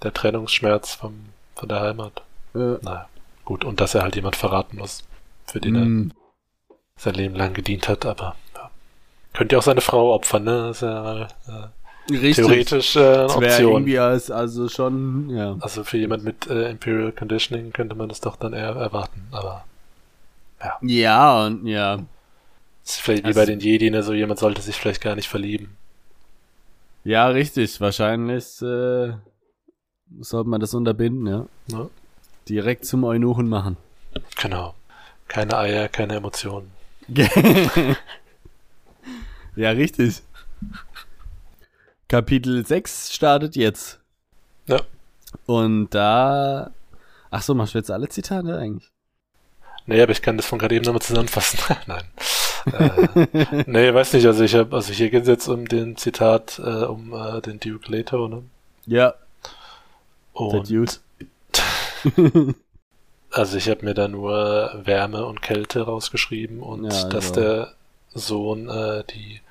der 0.04 0.14
Trennungsschmerz 0.14 0.94
vom, 0.94 1.16
von 1.56 1.70
der 1.70 1.82
Heimat. 1.82 2.22
Äh, 2.56 2.78
Naja, 2.82 3.10
gut, 3.46 3.66
und 3.66 3.82
dass 3.82 3.96
er 3.96 4.04
halt 4.04 4.16
jemand 4.16 4.36
verraten 4.36 4.78
muss, 4.78 5.04
für 5.46 5.60
den 5.60 5.76
er 5.76 5.86
mm, 5.86 6.14
sein 6.96 7.14
Leben 7.16 7.36
lang 7.36 7.54
gedient 7.54 7.90
hat, 7.90 8.06
aber 8.06 8.36
ja. 8.56 8.72
könnte 9.34 9.56
ja 9.56 9.60
auch 9.60 9.64
seine 9.64 9.82
Frau 9.82 10.14
opfern, 10.14 10.44
ne? 10.46 10.68
Das 10.68 10.78
ist 10.78 10.82
ja 10.84 11.24
äh, 11.24 11.68
richtig. 12.10 12.36
theoretisch 12.36 12.96
äh, 12.96 13.00
eine 13.00 13.28
Das 13.28 13.36
Option. 13.36 13.72
irgendwie 13.74 14.00
als, 14.00 14.32
also 14.32 14.68
schon, 14.70 15.30
ja. 15.30 15.56
Also 15.60 15.84
für 15.84 15.98
jemand 15.98 16.24
mit 16.24 16.48
äh, 16.48 16.70
Imperial 16.72 17.12
Conditioning 17.12 17.72
könnte 17.74 17.96
man 17.96 18.10
das 18.10 18.22
doch 18.22 18.36
dann 18.36 18.54
eher 18.54 18.70
erwarten, 18.76 19.28
aber 19.32 19.66
Ja, 20.82 21.46
und 21.46 21.66
ja. 21.68 22.00
es 22.84 22.92
ist 22.96 23.02
vielleicht 23.02 23.24
wie 23.24 23.28
Also- 23.28 23.40
bei 23.40 23.46
den 23.46 23.60
Jedi, 23.60 23.90
ne? 23.92 24.04
So 24.04 24.14
jemand 24.14 24.40
sollte 24.40 24.62
sich 24.62 24.76
vielleicht 24.76 25.02
gar 25.02 25.16
nicht 25.16 25.28
verlieben. 25.30 25.76
Ja, 27.04 27.28
richtig. 27.28 27.80
Wahrscheinlich 27.80 28.62
äh, 28.62 29.14
sollte 30.20 30.50
man 30.50 30.60
das 30.60 30.74
unterbinden, 30.74 31.28
ja. 31.28 31.46
Ne? 31.68 31.90
Direkt 32.50 32.86
zum 32.86 33.04
Eunuchen 33.04 33.48
machen. 33.48 33.78
Genau. 34.42 34.74
Keine 35.28 35.58
Eier, 35.58 35.88
keine 35.88 36.16
Emotionen. 36.16 36.72
ja, 39.56 39.70
richtig. 39.72 40.22
Kapitel 42.10 42.66
6 42.66 43.14
startet 43.14 43.56
jetzt. 43.56 44.00
Ja. 44.66 44.82
Und 45.46 45.92
da. 45.92 46.72
Ach 47.30 47.42
so, 47.44 47.54
machst 47.54 47.76
du 47.76 47.78
jetzt 47.78 47.92
alle 47.92 48.10
Zitate 48.10 48.58
eigentlich? 48.58 48.90
Nee, 49.86 50.02
aber 50.02 50.12
ich 50.12 50.22
kann 50.24 50.36
das 50.36 50.48
von 50.48 50.58
gerade 50.58 50.76
eben 50.76 50.86
nochmal 50.86 51.04
zusammenfassen. 51.04 51.60
Nein. 51.86 52.04
äh, 52.74 53.64
nee, 53.68 53.94
weiß 53.94 54.14
nicht, 54.14 54.26
also 54.26 54.44
ich 54.44 54.56
habe, 54.56 54.76
also 54.76 54.92
hier 54.92 55.12
geht 55.12 55.22
es 55.22 55.28
jetzt 55.28 55.48
um 55.48 55.68
den 55.68 55.98
Zitat, 55.98 56.60
äh, 56.60 56.84
um 56.86 57.14
äh, 57.14 57.42
den 57.42 57.60
Duke 57.60 57.92
Leto, 57.92 58.28
ne? 58.28 58.44
Ja, 58.88 59.14
der 60.34 60.42
Und 60.42 60.70
Dude. 60.70 60.94
also 63.32 63.58
ich 63.58 63.70
habe 63.70 63.86
mir 63.86 63.94
da 63.94 64.08
nur 64.08 64.82
Wärme 64.84 65.26
und 65.26 65.44
Kälte 65.44 65.82
rausgeschrieben 65.82 66.62
und 66.62 66.86
Ja, 66.86 66.90
also. 66.90 67.10
dass 67.10 67.32
der 67.32 67.74
Sohn 68.16 68.68
äh, 68.68 69.04
die 69.04 69.42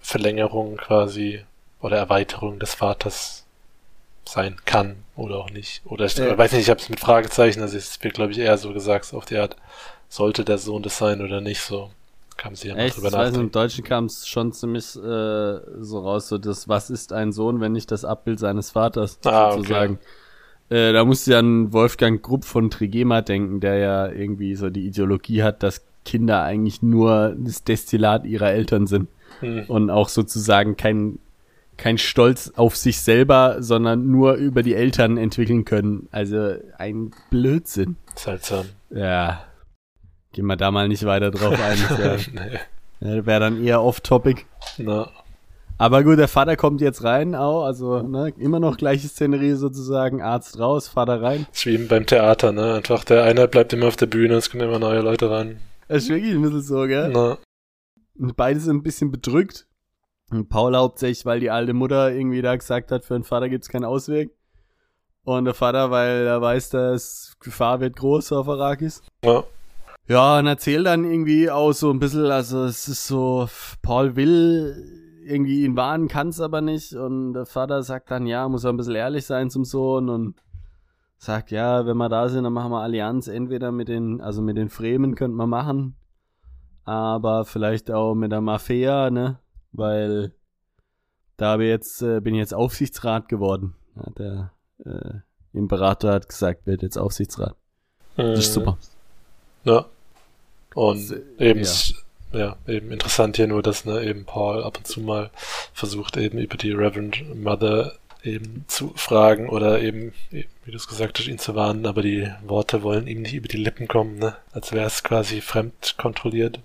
Verlängerung 0.00 0.76
quasi 0.76 1.44
oder 1.82 1.98
Erweiterung 1.98 2.58
des 2.58 2.74
Vaters 2.74 3.44
sein 4.24 4.56
kann 4.64 5.04
oder 5.16 5.36
auch 5.38 5.50
nicht. 5.50 5.82
Oder 5.84 6.06
ich 6.06 6.16
Ja. 6.16 6.38
weiß 6.38 6.52
nicht, 6.52 6.62
ich 6.62 6.70
habe 6.70 6.80
es 6.80 6.88
mit 6.88 7.00
Fragezeichen, 7.00 7.60
also 7.60 7.76
es 7.76 8.02
wird, 8.02 8.14
glaube 8.14 8.32
ich, 8.32 8.38
eher 8.38 8.56
so 8.56 8.72
gesagt, 8.72 9.04
so 9.06 9.18
auf 9.18 9.26
die 9.26 9.36
Art, 9.36 9.56
sollte 10.08 10.44
der 10.44 10.58
Sohn 10.58 10.82
das 10.82 10.98
sein 10.98 11.20
oder 11.22 11.40
nicht, 11.40 11.60
so 11.60 11.90
kam 12.36 12.54
sie 12.54 12.68
ja 12.68 12.74
mal 12.74 12.84
Echt? 12.84 12.96
drüber 12.96 13.08
Ich 13.08 13.16
weiß, 13.16 13.32
nicht, 13.32 13.40
im 13.40 13.50
nachdenken. 13.50 13.52
Deutschen 13.52 13.84
kam 13.84 14.04
es 14.06 14.26
schon 14.26 14.52
ziemlich 14.52 14.96
äh, 14.96 15.00
so 15.80 16.00
raus, 16.00 16.28
so 16.28 16.38
das, 16.38 16.68
was 16.68 16.90
ist 16.90 17.12
ein 17.12 17.32
Sohn, 17.32 17.60
wenn 17.60 17.72
nicht 17.72 17.90
das 17.90 18.04
Abbild 18.04 18.38
seines 18.38 18.70
Vaters, 18.70 19.18
Ah, 19.24 19.52
okay. 19.54 19.58
sozusagen. 19.58 19.98
Äh, 20.70 20.92
da 20.92 21.04
musste 21.04 21.32
ich 21.32 21.36
an 21.36 21.72
Wolfgang 21.72 22.22
Grupp 22.22 22.44
von 22.44 22.70
Trigema 22.70 23.20
denken, 23.22 23.60
der 23.60 23.76
ja 23.76 24.08
irgendwie 24.10 24.54
so 24.56 24.70
die 24.70 24.86
Ideologie 24.86 25.42
hat, 25.42 25.62
dass 25.62 25.82
Kinder 26.04 26.42
eigentlich 26.42 26.82
nur 26.82 27.34
das 27.38 27.64
Destillat 27.64 28.24
ihrer 28.24 28.50
Eltern 28.50 28.86
sind 28.86 29.08
Hm. 29.40 29.64
und 29.68 29.90
auch 29.90 30.08
sozusagen 30.08 30.76
kein, 30.76 31.18
kein 31.76 31.98
Stolz 31.98 32.52
auf 32.56 32.76
sich 32.76 33.00
selber, 33.00 33.56
sondern 33.60 34.10
nur 34.10 34.34
über 34.34 34.62
die 34.62 34.74
Eltern 34.74 35.16
entwickeln 35.16 35.64
können. 35.64 36.08
Also 36.12 36.54
ein 36.78 37.10
Blödsinn. 37.30 37.96
Seltsam. 38.14 38.66
Ja. 38.90 39.44
Gehen 40.32 40.46
wir 40.46 40.56
da 40.56 40.70
mal 40.70 40.88
nicht 40.88 41.04
weiter 41.04 41.30
drauf 41.30 41.58
ein. 41.60 41.78
Das 41.98 42.28
nee. 42.28 42.58
wär- 43.00 43.26
Wäre 43.26 43.40
dann 43.40 43.62
eher 43.64 43.82
off-topic. 43.82 44.44
Na, 44.78 45.10
Aber 45.76 46.04
gut, 46.04 46.18
der 46.18 46.28
Vater 46.28 46.56
kommt 46.56 46.80
jetzt 46.80 47.02
rein, 47.02 47.34
auch, 47.34 47.64
also 47.64 48.00
ne, 48.00 48.32
immer 48.38 48.60
noch 48.60 48.76
gleiche 48.76 49.08
Szenerie 49.08 49.54
sozusagen, 49.54 50.22
Arzt 50.22 50.60
raus, 50.60 50.86
Vater 50.86 51.20
rein. 51.20 51.46
ist 51.52 51.66
wie 51.66 51.78
beim 51.78 52.06
Theater, 52.06 52.52
ne? 52.52 52.74
Einfach 52.74 53.02
der 53.02 53.24
eine 53.24 53.48
bleibt 53.48 53.72
immer 53.72 53.88
auf 53.88 53.96
der 53.96 54.06
Bühne, 54.06 54.34
es 54.34 54.50
kommen 54.50 54.62
immer 54.62 54.78
neue 54.78 55.00
Leute 55.00 55.28
ran. 55.30 55.56
Das 55.88 56.04
ist 56.04 56.10
wirklich 56.10 56.32
ein 56.32 56.42
bisschen 56.42 56.62
so, 56.62 56.82
gell? 56.86 57.10
Na, 57.12 57.38
Und 58.16 58.36
beide 58.36 58.60
sind 58.60 58.76
ein 58.76 58.82
bisschen 58.84 59.10
bedrückt. 59.10 59.66
Und 60.32 60.48
Paul 60.48 60.74
hauptsächlich, 60.76 61.26
weil 61.26 61.40
die 61.40 61.50
alte 61.50 61.74
Mutter 61.74 62.12
irgendwie 62.12 62.42
da 62.42 62.56
gesagt 62.56 62.90
hat, 62.90 63.04
für 63.04 63.14
den 63.14 63.22
Vater 63.22 63.48
gibt's 63.48 63.68
keinen 63.68 63.84
Ausweg. 63.84 64.34
Und 65.24 65.44
der 65.44 65.54
Vater, 65.54 65.90
weil 65.90 66.26
er 66.26 66.40
weiß, 66.40 66.70
dass 66.70 67.34
Gefahr 67.38 67.80
wird 67.80 67.96
groß 67.96 68.32
auf 68.32 68.48
Arrakis. 68.48 69.02
ja. 69.24 69.44
Ja, 70.08 70.40
und 70.40 70.46
erzählt 70.48 70.86
dann 70.86 71.04
irgendwie 71.04 71.48
auch 71.48 71.72
so 71.72 71.88
ein 71.90 72.00
bisschen, 72.00 72.26
also 72.26 72.64
es 72.64 72.88
ist 72.88 73.06
so, 73.06 73.48
Paul 73.82 74.16
will 74.16 74.74
irgendwie 75.24 75.64
ihn 75.64 75.76
warnen, 75.76 76.08
kann's 76.08 76.40
aber 76.40 76.60
nicht. 76.60 76.92
Und 76.94 77.34
der 77.34 77.46
Vater 77.46 77.84
sagt 77.84 78.10
dann, 78.10 78.26
ja, 78.26 78.48
muss 78.48 78.64
er 78.64 78.70
ein 78.70 78.76
bisschen 78.76 78.96
ehrlich 78.96 79.24
sein 79.26 79.48
zum 79.48 79.64
Sohn 79.64 80.08
und 80.08 80.34
sagt, 81.18 81.52
ja, 81.52 81.86
wenn 81.86 81.96
wir 81.96 82.08
da 82.08 82.28
sind, 82.28 82.42
dann 82.42 82.52
machen 82.52 82.72
wir 82.72 82.80
Allianz, 82.80 83.28
entweder 83.28 83.70
mit 83.70 83.86
den, 83.86 84.20
also 84.20 84.42
mit 84.42 84.56
den 84.56 84.70
Fremen 84.70 85.14
könnte 85.14 85.36
man 85.36 85.48
machen, 85.48 85.94
aber 86.84 87.44
vielleicht 87.44 87.92
auch 87.92 88.16
mit 88.16 88.32
der 88.32 88.40
Mafia, 88.40 89.08
ne, 89.08 89.38
weil 89.72 90.32
da 91.36 91.52
habe 91.52 91.64
jetzt, 91.64 92.02
äh, 92.02 92.20
bin 92.20 92.34
ich 92.34 92.40
jetzt 92.40 92.54
Aufsichtsrat 92.54 93.28
geworden. 93.28 93.74
Ja, 93.96 94.10
der 94.18 94.52
äh, 94.84 95.58
Imperator 95.58 96.12
hat 96.12 96.28
gesagt, 96.28 96.66
wird 96.66 96.82
jetzt 96.82 96.96
Aufsichtsrat. 96.98 97.56
Das 98.16 98.38
ist 98.38 98.48
Mhm. 98.50 98.52
super. 98.60 98.78
Ja. 99.64 99.86
Und 100.74 101.10
Das, 101.10 101.18
äh, 101.38 101.50
eben, 101.50 101.62
ja. 102.32 102.38
ja. 102.38 102.56
eben 102.66 102.92
interessant 102.92 103.36
hier 103.36 103.46
nur, 103.46 103.62
dass 103.62 103.84
ne, 103.84 104.02
eben 104.04 104.24
Paul 104.24 104.62
ab 104.64 104.78
und 104.78 104.86
zu 104.86 105.00
mal 105.00 105.30
versucht, 105.74 106.16
eben 106.16 106.38
über 106.38 106.56
die 106.56 106.72
Reverend 106.72 107.34
Mother 107.42 107.94
eben 108.22 108.64
zu 108.68 108.92
fragen 108.94 109.48
oder 109.48 109.80
eben, 109.82 110.12
wie 110.30 110.46
du 110.70 110.76
es 110.76 110.86
gesagt 110.86 111.18
hast, 111.18 111.26
ihn 111.26 111.38
zu 111.40 111.54
warnen, 111.56 111.86
aber 111.86 112.02
die 112.02 112.30
Worte 112.46 112.82
wollen 112.82 113.08
ihm 113.08 113.22
nicht 113.22 113.34
über 113.34 113.48
die 113.48 113.56
Lippen 113.56 113.88
kommen, 113.88 114.16
ne? 114.18 114.36
Als 114.52 114.72
wäre 114.72 114.86
es 114.86 115.02
quasi 115.02 115.40
fremd 115.40 115.96
kontrolliert. 115.98 116.60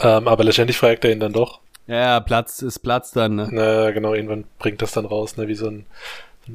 Ähm, 0.00 0.26
aber 0.26 0.42
letztendlich 0.44 0.76
fragt 0.76 1.04
er 1.04 1.12
ihn 1.12 1.20
dann 1.20 1.32
doch. 1.32 1.60
Ja, 1.92 2.00
ja, 2.00 2.20
Platz 2.20 2.62
ist 2.62 2.78
Platz 2.78 3.10
dann, 3.10 3.34
ne? 3.36 3.48
Na, 3.52 3.90
genau, 3.90 4.14
irgendwann 4.14 4.44
bringt 4.58 4.80
das 4.80 4.92
dann 4.92 5.04
raus, 5.04 5.36
ne, 5.36 5.46
wie 5.48 5.54
so 5.54 5.68
ein 5.68 5.84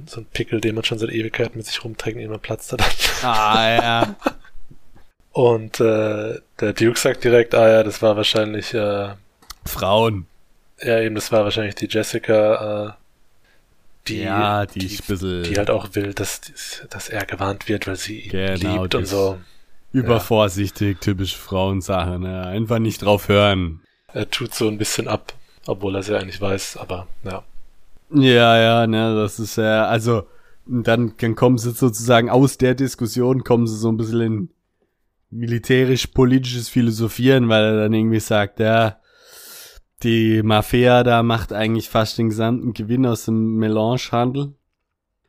So 0.08 0.22
ein 0.22 0.26
Pickel, 0.26 0.60
den 0.62 0.76
man 0.76 0.84
schon 0.84 0.98
seit 0.98 1.12
Ewigkeiten 1.12 1.58
mit 1.58 1.66
sich 1.66 1.84
rumträgt 1.84 2.18
irgendwann 2.18 2.42
platzt 2.42 2.74
er 2.74 2.78
dann. 2.78 2.90
Ah, 3.24 3.70
ja. 3.70 4.16
Und 5.32 5.80
äh, 5.80 6.40
der 6.60 6.74
Duke 6.74 6.98
sagt 7.00 7.24
direkt, 7.24 7.54
ah 7.54 7.70
ja, 7.70 7.84
das 7.84 8.02
war 8.02 8.16
wahrscheinlich, 8.18 8.74
äh, 8.74 9.10
Frauen. 9.66 10.26
ja 10.82 11.00
eben, 11.02 11.14
das 11.14 11.32
war 11.32 11.44
wahrscheinlich 11.44 11.76
die 11.76 11.88
Jessica, 11.88 12.88
äh, 12.88 12.92
die, 14.08 14.22
ja, 14.24 14.66
die, 14.66 14.80
die, 14.80 14.98
bisschen 15.08 15.44
die 15.44 15.56
halt 15.58 15.70
auch 15.70 15.94
will, 15.94 16.14
dass, 16.16 16.42
dass 16.90 17.10
er 17.10 17.26
gewarnt 17.26 17.68
wird, 17.68 17.86
weil 17.86 17.96
sie 17.98 18.22
ihn 18.22 18.32
Genau, 18.32 18.82
liebt 18.82 18.96
und 18.96 19.06
so. 19.06 19.38
übervorsichtig, 19.92 21.00
typische 21.00 21.38
Frauensache, 21.38 22.18
ne? 22.18 22.48
Einfach 22.48 22.80
nicht 22.80 23.04
drauf 23.04 23.28
hören. 23.28 23.82
Er 24.18 24.28
tut 24.32 24.52
so 24.56 24.68
ein 24.68 24.80
bisschen 24.80 25.08
ab, 25.08 25.34
obwohl 25.68 25.96
er 25.96 26.00
es 26.00 26.08
ja 26.08 26.18
eigentlich 26.18 26.42
weiß, 26.42 26.78
aber 26.78 27.06
ja. 27.24 27.44
Ja, 28.10 28.58
ja, 28.58 28.88
ne, 28.88 29.16
das 29.16 29.40
ist 29.40 29.58
ja, 29.58 29.86
also, 29.86 30.24
dann, 30.66 31.14
dann 31.20 31.36
kommen 31.36 31.60
sie 31.60 31.70
sozusagen 31.70 32.28
aus 32.28 32.58
der 32.58 32.74
Diskussion, 32.74 33.44
kommen 33.44 33.68
sie 33.68 33.78
so 33.78 33.92
ein 33.92 33.98
bisschen 33.98 34.22
in 34.22 34.50
militärisch-politisches 35.30 36.68
Philosophieren, 36.68 37.48
weil 37.48 37.64
er 37.64 37.78
dann 37.84 37.94
irgendwie 37.94 38.20
sagt, 38.20 38.60
ja, 38.60 38.98
die 40.02 40.42
Mafia 40.42 41.04
da 41.04 41.22
macht 41.22 41.54
eigentlich 41.54 41.88
fast 41.88 42.18
den 42.18 42.30
gesamten 42.30 42.74
Gewinn 42.74 43.06
aus 43.06 43.26
dem 43.26 43.58
Melangehandel. 43.58 44.56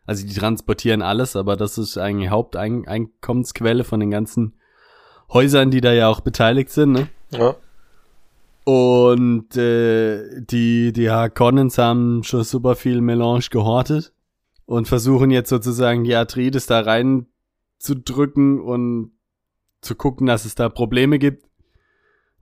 Also 0.07 0.27
die 0.27 0.33
transportieren 0.33 1.03
alles, 1.03 1.37
aber 1.37 1.59
das 1.59 1.77
ist 1.77 1.99
eigentlich 1.99 2.31
Haupteinkommensquelle 2.31 3.85
von 3.85 4.01
den 4.01 4.11
ganzen 4.11 4.55
Häusern, 5.31 5.71
die 5.71 5.83
da 5.83 5.93
ja 5.93 6.09
auch 6.09 6.21
beteiligt 6.21 6.71
sind, 6.71 6.93
ne? 6.93 7.09
Ja, 7.33 7.55
Und 8.69 9.57
äh, 9.57 10.43
die, 10.43 10.93
die 10.93 11.11
Harkonnens 11.11 11.79
haben 11.79 12.23
schon 12.23 12.45
super 12.45 12.77
viel 12.77 13.01
Melange 13.01 13.47
gehortet 13.51 14.13
und 14.67 14.87
versuchen 14.87 15.31
jetzt 15.31 15.49
sozusagen 15.49 16.05
die 16.05 16.15
Atreides 16.15 16.67
da 16.67 16.81
rein 16.81 17.29
zu 17.79 17.97
drücken 17.97 18.61
und 18.61 19.13
zu 19.81 19.95
gucken, 19.95 20.27
dass 20.27 20.45
es 20.45 20.55
da 20.55 20.69
Probleme 20.69 21.19
gibt. 21.19 21.47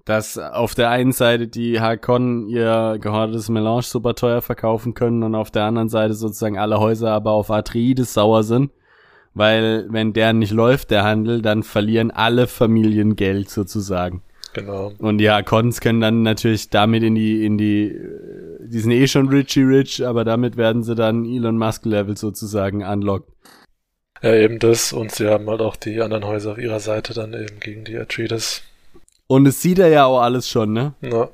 Dass 0.05 0.37
auf 0.37 0.75
der 0.75 0.91
einen 0.91 1.12
Seite 1.12 1.47
die 1.47 1.81
Harkonnen 1.81 2.49
ihr 2.49 2.99
gehortetes 3.01 3.49
Melange 3.49 3.83
super 3.83 4.17
teuer 4.17 4.43
verkaufen 4.43 4.95
können 4.95 5.23
und 5.23 5.37
auf 5.37 5.53
der 5.53 5.62
anderen 5.62 5.89
Seite 5.89 6.15
sozusagen 6.15 6.59
alle 6.59 6.81
Häuser 6.81 7.12
aber 7.12 7.31
auf 7.31 7.53
Atreides 7.53 8.15
sauer 8.15 8.43
sind. 8.43 8.73
Weil 9.33 9.87
wenn 9.91 10.12
der 10.12 10.33
nicht 10.33 10.51
läuft, 10.51 10.91
der 10.91 11.05
Handel, 11.05 11.41
dann 11.41 11.62
verlieren 11.62 12.11
alle 12.11 12.49
Familien 12.49 13.15
Geld 13.15 13.49
sozusagen. 13.49 14.23
Genau. 14.57 14.92
Und 14.99 15.21
ja, 15.21 15.42
Cons 15.42 15.81
können 15.81 16.01
dann 16.01 16.23
natürlich 16.23 16.71
damit 16.71 17.03
in 17.03 17.14
die, 17.14 17.45
in 17.45 17.59
die, 17.59 17.97
die 18.61 18.81
sind 18.81 18.90
eh 18.90 19.07
schon 19.07 19.29
richy 19.29 19.62
rich, 19.62 20.05
aber 20.05 20.25
damit 20.25 20.57
werden 20.57 20.83
sie 20.83 20.95
dann 20.95 21.25
Elon 21.25 21.59
Musk 21.59 21.85
Level 21.85 22.16
sozusagen 22.16 22.85
unlocken. 22.85 23.33
Ja, 24.23 24.35
eben 24.35 24.59
das 24.59 24.92
und 24.92 25.12
sie 25.12 25.29
haben 25.29 25.49
halt 25.49 25.61
auch 25.61 25.77
die 25.77 26.01
anderen 26.01 26.25
Häuser 26.25 26.53
auf 26.53 26.59
ihrer 26.59 26.81
Seite 26.81 27.14
dann 27.14 27.35
eben 27.35 27.61
gegen 27.61 27.85
die 27.85 27.97
Atreides. 27.97 28.62
Und 29.27 29.47
es 29.47 29.61
sieht 29.61 29.79
er 29.79 29.88
ja 29.88 30.07
auch 30.07 30.21
alles 30.21 30.49
schon, 30.49 30.73
ne? 30.73 30.95
Ja. 31.03 31.29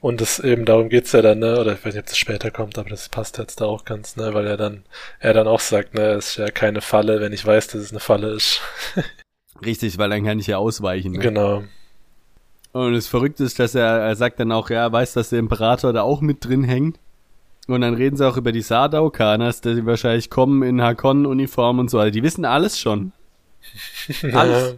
Und 0.00 0.20
es 0.20 0.38
eben 0.38 0.64
darum 0.64 0.88
geht's 0.88 1.12
ja 1.12 1.22
dann, 1.22 1.40
ne, 1.40 1.60
oder 1.60 1.72
ich 1.72 1.84
weiß 1.84 1.94
nicht, 1.94 2.02
ob 2.02 2.06
das 2.06 2.16
später 2.16 2.50
kommt, 2.50 2.78
aber 2.78 2.88
das 2.88 3.08
passt 3.08 3.36
jetzt 3.38 3.60
da 3.60 3.66
auch 3.66 3.84
ganz, 3.84 4.16
ne, 4.16 4.32
weil 4.32 4.46
er 4.46 4.56
dann, 4.56 4.84
er 5.18 5.34
dann 5.34 5.48
auch 5.48 5.60
sagt, 5.60 5.94
ne, 5.94 6.12
es 6.12 6.30
ist 6.30 6.36
ja 6.36 6.50
keine 6.50 6.80
Falle, 6.80 7.20
wenn 7.20 7.32
ich 7.32 7.44
weiß, 7.44 7.66
dass 7.68 7.82
es 7.82 7.90
eine 7.90 8.00
Falle 8.00 8.28
ist. 8.28 8.60
Richtig, 9.64 9.98
weil 9.98 10.10
dann 10.10 10.24
kann 10.24 10.38
ich 10.38 10.46
ja 10.46 10.58
ausweichen. 10.58 11.12
Ne? 11.12 11.18
Genau. 11.18 11.64
Und 12.78 12.94
das 12.94 13.08
Verrückte 13.08 13.42
ist, 13.42 13.58
dass 13.58 13.74
er, 13.74 13.86
er 13.86 14.14
sagt 14.14 14.38
dann 14.38 14.52
auch, 14.52 14.70
ja, 14.70 14.82
er 14.82 14.92
weiß, 14.92 15.14
dass 15.14 15.30
der 15.30 15.40
Imperator 15.40 15.92
da 15.92 16.02
auch 16.02 16.20
mit 16.20 16.44
drin 16.44 16.62
hängt. 16.62 17.00
Und 17.66 17.80
dann 17.80 17.94
reden 17.94 18.16
sie 18.16 18.26
auch 18.26 18.36
über 18.36 18.52
die 18.52 18.62
Sardaukaners, 18.62 19.60
dass 19.60 19.74
die 19.74 19.84
wahrscheinlich 19.84 20.30
kommen 20.30 20.62
in 20.62 20.80
Hakon-Uniform 20.80 21.80
und 21.80 21.90
so. 21.90 21.98
Also 21.98 22.12
die 22.12 22.22
wissen 22.22 22.44
alles 22.44 22.78
schon. 22.78 23.12
Alles. 24.32 24.76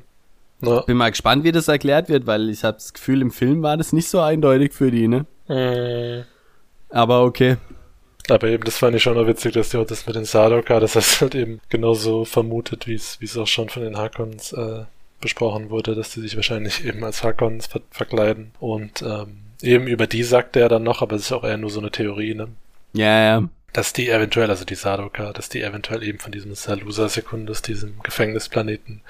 Ja. 0.63 0.81
Bin 0.81 0.97
mal 0.97 1.11
gespannt, 1.11 1.45
wie 1.45 1.53
das 1.53 1.69
erklärt 1.69 2.09
wird, 2.09 2.27
weil 2.27 2.49
ich 2.49 2.65
habe 2.65 2.79
das 2.79 2.93
Gefühl, 2.93 3.21
im 3.21 3.31
Film 3.31 3.63
war 3.63 3.77
das 3.77 3.93
nicht 3.93 4.09
so 4.09 4.21
eindeutig 4.21 4.73
für 4.73 4.91
die, 4.91 5.09
ne? 5.09 5.27
Mm. 5.49 6.25
Aber 6.91 7.25
okay. 7.25 7.57
Aber 8.29 8.49
eben, 8.49 8.65
das 8.65 8.79
fand 8.79 8.97
ich 8.97 9.03
schon 9.03 9.15
noch 9.15 9.27
witzig, 9.27 9.53
dass 9.53 9.71
die 9.71 9.77
auch 9.77 9.87
das 9.87 10.07
mit 10.07 10.17
den 10.17 10.25
Sardoka, 10.25 10.81
das 10.81 10.97
heißt 10.97 11.21
halt 11.21 11.35
eben 11.35 11.61
genauso 11.69 12.25
vermutet, 12.25 12.87
wie 12.87 12.95
es, 12.95 13.21
wie 13.21 13.27
es 13.27 13.37
auch 13.37 13.47
schon 13.47 13.69
von 13.69 13.83
den 13.83 13.97
Hakons 13.97 14.53
äh, 14.53 14.85
besprochen 15.21 15.71
wurde, 15.71 15.95
dass 15.95 16.11
die 16.11 16.21
sich 16.21 16.37
wahrscheinlich 16.37 16.85
eben 16.85 17.05
als 17.05 17.23
Hakons 17.23 17.67
ver 17.67 17.81
verkleiden. 17.91 18.53
Und 18.59 19.03
ähm, 19.03 19.39
eben 19.63 19.87
über 19.87 20.07
die 20.07 20.23
sagt 20.23 20.57
er 20.57 20.69
dann 20.69 20.83
noch, 20.83 21.03
aber 21.03 21.17
es 21.17 21.23
ist 21.23 21.33
auch 21.33 21.45
eher 21.45 21.59
nur 21.59 21.71
so 21.71 21.81
eine 21.81 21.91
Theorie, 21.91 22.35
ne? 22.35 22.49
Ja, 22.93 23.21
ja. 23.21 23.49
Dass 23.73 23.93
die 23.93 24.09
eventuell, 24.09 24.51
also 24.51 24.65
die 24.65 24.75
Sardoka, 24.75 25.33
dass 25.33 25.49
die 25.49 25.63
eventuell 25.63 26.03
eben 26.03 26.19
von 26.19 26.33
diesem 26.33 26.55
Salusa 26.57 27.09
Secundus, 27.09 27.63
diesem 27.63 28.01
Gefängnisplaneten 28.03 29.03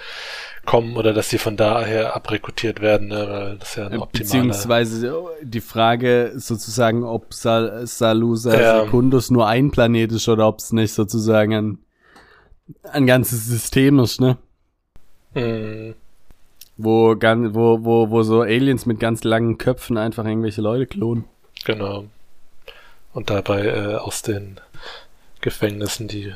kommen 0.67 0.97
oder 0.99 1.15
dass 1.15 1.31
die 1.31 1.39
von 1.39 1.57
daher 1.57 2.15
abrekrutiert 2.15 2.83
werden, 2.83 3.09
ne? 3.09 3.27
weil 3.31 3.57
das 3.57 3.77
ja 3.77 3.87
eine 3.87 4.03
optimale... 4.03 4.25
Beziehungsweise 4.25 5.15
die 5.43 5.63
Frage 5.63 6.33
sozusagen, 6.37 7.05
ob 7.05 7.33
Sal 7.33 7.87
Salusa 7.87 8.61
Ja. 8.61 8.85
Secundus 8.85 9.31
nur 9.31 9.47
ein 9.47 9.71
Planet 9.71 10.13
ist 10.13 10.29
oder 10.29 10.47
ob 10.47 10.59
es 10.59 10.73
nicht 10.73 10.93
sozusagen 10.93 11.55
ein, 11.55 11.79
ein 12.83 13.07
ganzes 13.07 13.47
System 13.47 13.99
ist, 13.99 14.21
ne? 14.21 14.37
Mm, 15.35 15.93
Wo, 16.77 17.15
gan- 17.17 17.55
wo, 17.55 17.85
wo, 17.85 18.11
wo 18.11 18.23
so 18.23 18.41
Aliens 18.41 18.87
mit 18.87 19.01
ganz 19.01 19.23
langen 19.25 19.59
Köpfen 19.59 19.97
einfach 19.99 20.25
irgendwelche 20.25 20.63
Leute 20.63 20.87
klonen. 20.87 21.25
Genau. 21.65 22.07
Und 23.13 23.29
dabei 23.31 23.67
äh, 23.67 23.95
aus 23.97 24.23
den 24.23 24.61
Gefängnissen 25.41 26.09
die 26.09 26.33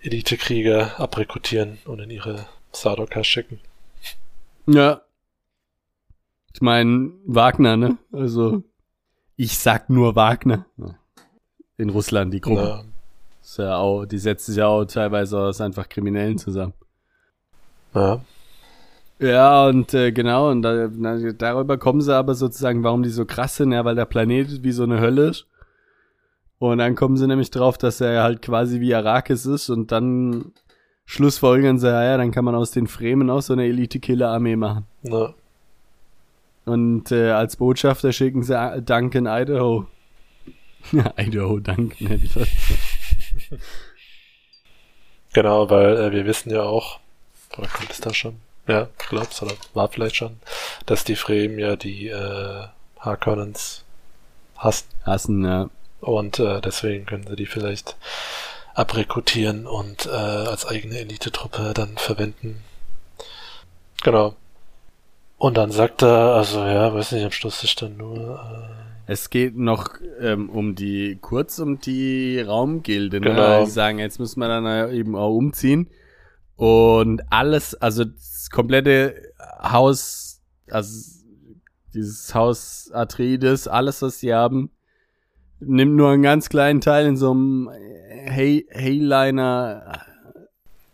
Elitekrieger 0.00 0.98
abrekrutieren 1.00 1.78
und 1.84 1.98
in 2.00 2.10
ihre 2.10 2.46
Sardoka 2.72 3.24
schicken. 3.24 3.60
Ja. 4.66 5.02
Ich 6.54 6.60
meine, 6.62 7.10
Wagner, 7.26 7.76
ne? 7.76 7.98
Also, 8.12 8.62
ich 9.36 9.58
sag 9.58 9.90
nur 9.90 10.16
Wagner. 10.16 10.64
In 11.76 11.90
Russland, 11.90 12.32
die 12.32 12.40
Gruppe. 12.40 12.84
Na, 12.84 12.84
Ist 13.42 13.58
ja 13.58 13.76
auch, 13.76 14.06
die 14.06 14.18
setzt 14.18 14.46
sich 14.46 14.56
ja 14.56 14.66
auch 14.66 14.84
teilweise 14.86 15.38
aus 15.38 15.60
einfach 15.60 15.88
Kriminellen 15.88 16.38
zusammen. 16.38 16.72
Ja, 17.96 18.20
Ja, 19.18 19.66
und 19.66 19.94
äh, 19.94 20.12
genau, 20.12 20.50
und 20.50 20.62
da, 20.62 20.88
na, 20.92 21.16
darüber 21.32 21.78
kommen 21.78 22.00
sie 22.02 22.14
aber 22.14 22.34
sozusagen, 22.34 22.82
warum 22.84 23.02
die 23.02 23.08
so 23.10 23.24
krass 23.24 23.56
sind, 23.56 23.72
ja, 23.72 23.84
weil 23.84 23.94
der 23.94 24.04
Planet 24.04 24.62
wie 24.62 24.72
so 24.72 24.82
eine 24.84 25.00
Hölle 25.00 25.28
ist. 25.30 25.46
Und 26.58 26.78
dann 26.78 26.94
kommen 26.94 27.16
sie 27.16 27.26
nämlich 27.26 27.50
drauf, 27.50 27.76
dass 27.78 28.00
er 28.00 28.22
halt 28.22 28.40
quasi 28.42 28.80
wie 28.80 28.94
Arrakis 28.94 29.44
ist 29.46 29.68
und 29.70 29.90
dann 29.92 30.52
schlussfolgern 31.04 31.78
sie, 31.78 31.88
ja, 31.88 32.02
ja, 32.04 32.16
dann 32.16 32.30
kann 32.30 32.44
man 32.44 32.54
aus 32.54 32.70
den 32.70 32.86
Fremen 32.86 33.30
auch 33.30 33.42
so 33.42 33.52
eine 33.52 33.64
Elite-Killer-Armee 33.66 34.56
machen. 34.56 34.86
na, 35.02 35.34
Und 36.64 37.12
äh, 37.12 37.30
als 37.30 37.56
Botschafter 37.56 38.12
schicken 38.12 38.42
sie 38.42 38.58
A- 38.58 38.80
Duncan 38.80 39.26
Idaho. 39.26 39.86
Ja, 40.92 41.12
Idaho 41.18 41.58
Duncan 41.60 42.06
hätte 42.08 42.24
ich 42.24 42.32
fast. 42.32 42.50
genau, 45.32 45.68
weil 45.70 45.96
äh, 45.96 46.12
wir 46.12 46.26
wissen 46.26 46.50
ja 46.50 46.62
auch, 46.62 47.00
oder 47.58 47.68
kommt 47.68 47.90
es 47.90 48.00
da 48.00 48.12
schon? 48.12 48.36
Ja, 48.68 48.88
glaubst 49.08 49.42
oder 49.42 49.54
war 49.74 49.88
vielleicht 49.88 50.16
schon, 50.16 50.40
dass 50.86 51.04
die 51.04 51.16
Fremen 51.16 51.58
ja 51.58 51.76
die 51.76 52.08
äh, 52.08 52.64
Harkonnens 52.98 53.84
hassen 54.56 54.88
Hassen, 55.04 55.44
ja. 55.44 55.70
und 56.00 56.38
äh, 56.38 56.60
deswegen 56.60 57.06
können 57.06 57.26
sie 57.26 57.36
die 57.36 57.46
vielleicht 57.46 57.96
abrekrutieren 58.74 59.66
und 59.66 60.06
äh, 60.06 60.10
als 60.10 60.66
eigene 60.66 60.98
Elitetruppe 60.98 61.72
dann 61.74 61.96
verwenden. 61.96 62.62
Genau. 64.02 64.34
Und 65.38 65.56
dann 65.56 65.70
sagt 65.70 66.02
er, 66.02 66.34
also 66.34 66.60
ja, 66.60 66.92
weiß 66.92 67.12
nicht, 67.12 67.24
am 67.24 67.30
Schluss 67.30 67.62
ist 67.62 67.80
dann 67.82 67.96
nur, 67.96 68.16
äh, 69.06 69.12
Es 69.12 69.30
geht 69.30 69.56
noch 69.56 69.90
ähm, 70.20 70.50
um 70.50 70.74
die, 70.74 71.18
kurz 71.20 71.58
um 71.58 71.80
die 71.80 72.40
Raumgilde, 72.40 73.20
ne? 73.20 73.30
Genau. 73.30 73.64
Die 73.64 73.70
sagen, 73.70 73.98
jetzt 73.98 74.18
müssen 74.18 74.40
wir 74.40 74.48
dann 74.48 74.92
eben 74.92 75.14
auch 75.14 75.34
umziehen. 75.34 75.88
Und 76.56 77.22
alles, 77.30 77.74
also 77.74 78.04
das 78.04 78.48
komplette 78.50 79.14
Haus, 79.62 80.40
also 80.70 81.10
dieses 81.94 82.34
Haus 82.34 82.90
Atreides, 82.92 83.68
alles, 83.68 84.02
was 84.02 84.20
sie 84.20 84.32
haben, 84.34 84.70
nimmt 85.60 85.94
nur 85.96 86.10
einen 86.10 86.22
ganz 86.22 86.48
kleinen 86.48 86.80
Teil 86.80 87.06
in 87.06 87.16
so 87.16 87.30
einem 87.32 87.70
Hay 88.28 88.66
Hayliner 88.72 90.00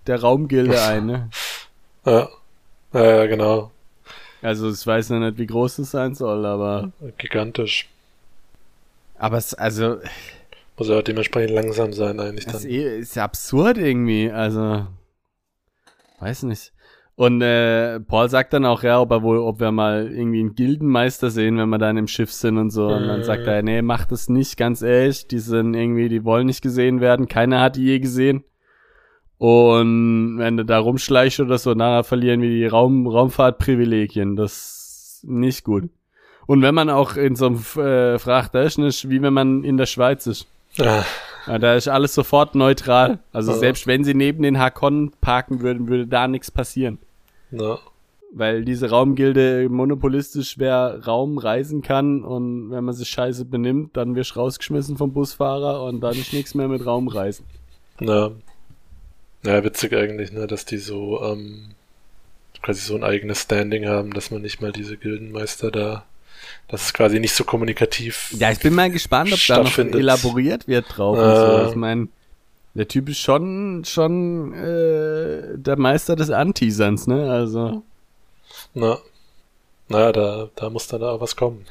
der 0.07 0.21
Raumgilde 0.21 0.81
ein, 0.89 1.07
ne? 1.07 1.31
ja, 2.05 2.29
ja, 2.93 3.27
genau, 3.27 3.71
Also 4.43 4.69
ich 4.71 4.85
weiß 4.87 5.11
noch 5.11 5.21
nicht, 5.21 5.39
wie 5.39 5.47
groß 5.47 5.77
das 5.77 5.93
sein 5.93 6.15
soll, 6.15 6.45
aber 6.45 6.91
gigantisch. 7.19 7.89
aber 9.17 9.39
es, 9.39 9.55
also 9.55 9.99
Muss 10.77 10.89
ja 10.89 11.01
dementsprechend 11.03 11.55
langsam 11.55 11.93
sein 11.93 12.19
eigentlich 12.19 12.45
Das 12.47 12.63
dann. 12.63 12.71
eh, 12.71 12.99
ist 12.99 13.15
ja 13.15 13.25
absurd 13.25 13.79
irgendwie, 13.79 14.31
also 14.31 14.87
weiß 16.23 16.45
nicht. 16.45 16.73
Und 17.15 17.43
äh, 17.43 18.01
Paul 18.01 18.29
sagt 18.31 18.55
dann 18.55 18.65
auch, 18.65 18.83
ja, 18.83 19.01
ob 19.01 19.11
er 19.11 19.23
wohl, 19.23 19.39
ob 19.39 19.61
wir 19.61 19.71
mal 19.71 20.11
irgendwie 20.11 20.41
einen 20.41 20.55
Gildenmeister 20.55 21.31
sehen, 21.31 21.59
wenn 21.59 21.69
wir 21.69 21.79
dann 21.79 21.99
im 21.99 22.09
Schiff 22.09 22.33
sind 22.33 22.57
und 22.57 22.71
so. 22.71 22.87
Und 22.87 23.07
dann 23.07 23.23
sagt 23.23 23.47
er, 23.47 23.63
nee, 23.63 23.83
mach 23.83 24.07
das 24.07 24.29
nicht, 24.29 24.57
ganz 24.57 24.81
ehrlich. 24.81 25.27
Die 25.27 25.39
sind 25.39 25.75
irgendwie, 25.75 26.09
die 26.09 26.25
wollen 26.25 26.47
nicht 26.47 26.63
gesehen 26.63 27.01
werden. 27.01 27.29
Keiner 27.29 27.61
hat 27.61 27.77
die 27.77 27.85
je 27.85 27.99
gesehen. 27.99 28.45
Und 29.37 30.39
wenn 30.39 30.57
du 30.57 30.65
da 30.65 30.79
rumschleichst 30.79 31.41
oder 31.41 31.59
so, 31.59 31.75
nachher 31.75 32.05
verlieren 32.05 32.41
wir 32.41 32.49
die 32.49 32.67
Raum, 32.67 33.07
Raumfahrtprivilegien. 33.07 34.37
Das 34.37 34.53
ist 34.53 35.25
nicht 35.25 35.65
gut. 35.65 35.91
Und 36.47 36.63
wenn 36.63 36.75
man 36.75 36.89
auch 36.89 37.17
in 37.17 37.37
so 37.37 37.47
einem 37.47 37.85
äh, 37.85 38.19
Frachter 38.19 38.63
ist, 38.63 39.11
wie 39.11 39.21
wenn 39.21 39.35
man 39.35 39.65
in 39.65 39.77
der 39.77 39.87
Schweiz 39.87 40.27
ist. 40.27 40.47
Ah, 40.81 41.05
Ja, 41.47 41.59
da 41.59 41.75
ist 41.75 41.89
alles 41.89 42.15
sofort 42.15 42.55
neutral. 42.55 43.19
Also 43.33 43.53
Ja. 43.53 43.59
selbst 43.59 43.87
wenn 43.87 44.05
sie 44.05 44.15
neben 44.15 44.43
den 44.43 44.59
Hakon 44.59 45.13
parken 45.21 45.61
würden, 45.61 45.89
würde 45.89 46.07
da 46.07 46.29
nichts 46.29 46.51
passieren. 46.51 46.99
na, 47.51 47.79
Weil 48.35 48.65
diese 48.65 48.89
Raumgilde 48.89 49.69
monopolistisch 49.69 50.59
wer 50.59 51.05
Raum 51.07 51.37
reisen 51.39 51.83
kann 51.83 52.23
und 52.25 52.71
wenn 52.71 52.83
man 52.85 52.95
sich 52.95 53.09
scheiße 53.11 53.45
benimmt, 53.45 53.97
dann 53.97 54.15
wirst 54.15 54.37
du 54.37 54.41
rausgeschmissen 54.41 54.97
vom 54.97 55.13
Busfahrer 55.13 55.83
und 55.85 56.01
dann 56.01 56.13
ist 56.13 56.33
nichts 56.33 56.55
mehr 56.55 56.69
mit 56.69 56.85
Raumreisen. 56.87 57.45
na. 58.01 58.31
Ja, 59.45 59.65
witzig 59.65 59.93
eigentlich, 59.93 60.31
ne, 60.33 60.47
dass 60.47 60.65
die 60.65 60.77
so, 60.79 61.21
ähm, 61.21 61.73
quasi 62.63 62.81
so 62.81 62.95
ein 62.95 63.03
eigenes 63.03 63.43
Standing 63.43 63.89
haben, 63.89 64.13
dass 64.13 64.31
man 64.31 64.41
nicht 64.41 64.61
mal 64.63 64.71
diese 64.71 64.97
Gildenmeister 64.97 65.73
da, 65.73 66.05
dass 66.69 66.83
es 66.87 66.93
quasi 66.95 67.21
nicht 67.21 67.35
so 67.35 67.45
kommunikativ. 67.45 68.35
Ja, 68.39 68.51
ich 68.51 68.61
bin 68.61 68.75
mal 68.75 68.91
gespannt, 68.91 69.33
ob 69.33 69.39
da 69.47 69.63
noch 69.63 69.79
elaboriert 69.79 70.69
wird 70.69 70.87
drauf 70.97 71.17
Äh. 71.19 71.65
so. 71.65 71.71
Ich 71.71 71.77
meine, 71.77 72.09
der 72.75 72.89
Typ 72.89 73.09
ist 73.09 73.19
schon, 73.19 73.85
schon 73.85 74.55
äh, 74.55 75.59
der 75.59 75.77
Meister 75.79 76.17
des 76.17 76.31
Anteaserns, 76.31 77.07
ne? 77.07 77.31
Also. 77.31 77.83
Na, 78.75 78.99
naja, 79.89 80.13
da, 80.13 80.49
da 80.57 80.71
muss 80.71 80.87
dann 80.87 81.01
da 81.03 81.11
auch 81.11 81.21
was 81.21 81.37
kommen. 81.37 81.67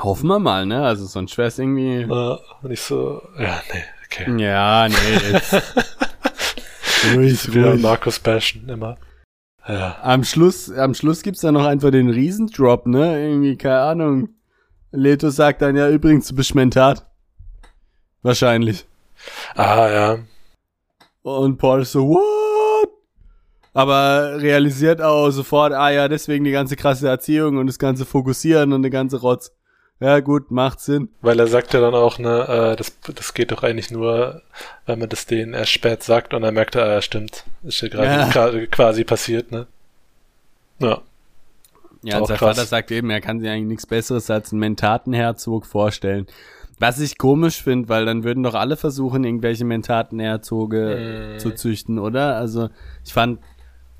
Hoffen 0.00 0.28
wir 0.28 0.38
mal, 0.38 0.64
ne? 0.66 0.84
Also 0.84 1.04
sonst 1.06 1.36
wäre 1.36 1.48
es 1.48 1.58
irgendwie. 1.58 2.06
Na, 2.06 2.38
nicht 2.62 2.82
so, 2.82 3.22
ja, 3.38 3.60
nee, 3.72 3.84
okay. 4.06 4.40
Ja, 4.42 4.88
nee, 4.88 5.32
jetzt. 5.32 5.52
ruhig, 7.14 7.48
ruhig. 7.54 7.82
Markus 7.82 8.18
bashen, 8.20 8.68
immer. 8.68 8.96
Ja, 9.68 9.96
Am 10.02 10.24
Schluss, 10.24 10.70
am 10.72 10.94
Schluss 10.94 11.22
gibt's 11.22 11.40
dann 11.40 11.54
noch 11.54 11.64
einfach 11.64 11.90
den 11.90 12.10
Riesendrop, 12.10 12.86
ne? 12.86 13.28
Irgendwie, 13.28 13.56
keine 13.56 13.80
Ahnung. 13.80 14.28
Leto 14.90 15.30
sagt 15.30 15.62
dann 15.62 15.76
ja 15.76 15.88
übrigens, 15.88 16.26
du 16.28 16.34
bist 16.34 16.54
Mentat. 16.54 17.06
Wahrscheinlich. 18.22 18.86
ah, 19.54 19.88
ja, 19.88 20.18
Und 21.22 21.58
Paul 21.58 21.82
ist 21.82 21.92
so, 21.92 22.08
what? 22.08 22.88
Aber 23.72 24.40
realisiert 24.40 25.00
auch 25.00 25.30
sofort, 25.30 25.72
ah 25.72 25.90
ja, 25.90 26.08
deswegen 26.08 26.44
die 26.44 26.50
ganze 26.50 26.76
krasse 26.76 27.08
Erziehung 27.08 27.56
und 27.56 27.68
das 27.68 27.78
ganze 27.78 28.04
Fokussieren 28.04 28.72
und 28.72 28.82
der 28.82 28.90
ganze 28.90 29.20
Rotz. 29.20 29.52
Ja, 30.02 30.20
gut, 30.20 30.50
macht 30.50 30.80
Sinn. 30.80 31.08
weil 31.20 31.38
er 31.38 31.46
sagt 31.46 31.72
ja 31.74 31.80
dann 31.80 31.94
auch, 31.94 32.18
ne, 32.18 32.72
äh, 32.72 32.76
das, 32.76 32.92
das 33.14 33.34
geht 33.34 33.52
doch 33.52 33.62
eigentlich 33.62 33.90
nur, 33.90 34.42
wenn 34.86 34.98
man 34.98 35.08
das 35.08 35.26
denen 35.26 35.54
erst 35.54 35.70
spät 35.70 36.02
sagt 36.02 36.34
und 36.34 36.42
dann 36.42 36.54
merkt 36.54 36.74
er, 36.74 36.84
ah, 36.84 36.92
ja, 36.94 37.02
stimmt, 37.02 37.44
ist 37.62 37.80
ja 37.82 37.88
gerade 37.88 38.58
Ja. 38.60 38.66
quasi 38.66 39.04
passiert, 39.04 39.52
ne. 39.52 39.66
Ja, 40.80 41.00
Ja, 42.02 42.18
Auch 42.20 42.26
sein 42.26 42.36
krass. 42.36 42.56
Vater 42.56 42.66
sagt 42.66 42.90
eben, 42.90 43.10
er 43.10 43.20
kann 43.20 43.38
sich 43.38 43.48
eigentlich 43.48 43.68
nichts 43.68 43.86
Besseres 43.86 44.28
als 44.28 44.50
einen 44.52 44.58
Mentatenherzog 44.60 45.66
vorstellen. 45.66 46.26
Was 46.80 46.98
ich 46.98 47.16
komisch 47.16 47.62
finde, 47.62 47.88
weil 47.88 48.04
dann 48.06 48.24
würden 48.24 48.42
doch 48.42 48.54
alle 48.54 48.76
versuchen, 48.76 49.22
irgendwelche 49.22 49.64
Mentatenherzoge 49.64 51.34
Mm. 51.36 51.38
zu 51.38 51.52
züchten, 51.52 52.00
oder? 52.00 52.34
Also 52.36 52.70
ich 53.04 53.12
fand, 53.12 53.38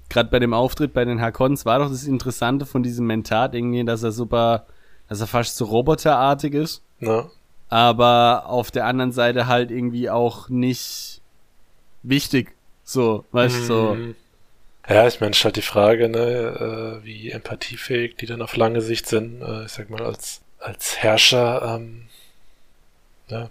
gerade 0.08 0.30
bei 0.30 0.40
dem 0.40 0.52
Auftritt 0.52 0.92
bei 0.92 1.04
den 1.04 1.20
Hakons 1.20 1.64
war 1.64 1.78
doch 1.78 1.90
das 1.90 2.04
Interessante 2.04 2.66
von 2.66 2.82
diesem 2.82 3.06
Mentat 3.06 3.54
irgendwie, 3.54 3.84
dass 3.84 4.02
er 4.02 4.10
super, 4.10 4.66
dass 5.12 5.20
er 5.20 5.26
fast 5.26 5.56
so 5.56 5.64
roboterartig 5.66 6.54
ist, 6.54 6.82
na, 7.00 7.30
aber 7.68 8.46
auf 8.46 8.70
der 8.70 8.86
anderen 8.86 9.12
Seite 9.12 9.46
halt 9.46 9.70
irgendwie 9.70 10.10
auch 10.10 10.48
nicht 10.48 11.20
wichtig. 12.02 12.54
So, 12.84 13.24
weißt 13.32 13.54
du, 13.62 13.64
so. 13.64 13.94
Mhm. 13.94 14.14
Ja, 14.88 15.06
ich 15.06 15.20
meine, 15.20 15.30
ist 15.30 15.44
halt 15.44 15.56
die 15.56 15.62
Frage, 15.62 16.08
ne, 16.08 17.00
äh, 17.02 17.04
wie 17.04 17.30
empathiefähig 17.30 18.16
die 18.16 18.26
dann 18.26 18.42
auf 18.42 18.56
lange 18.56 18.80
Sicht 18.82 19.06
sind. 19.06 19.40
Äh, 19.40 19.64
ich 19.66 19.72
sag 19.72 19.88
mal, 19.90 20.02
als, 20.02 20.40
als 20.58 20.98
Herrscher, 20.98 21.76
ähm, 21.76 22.08
ja, 23.28 23.48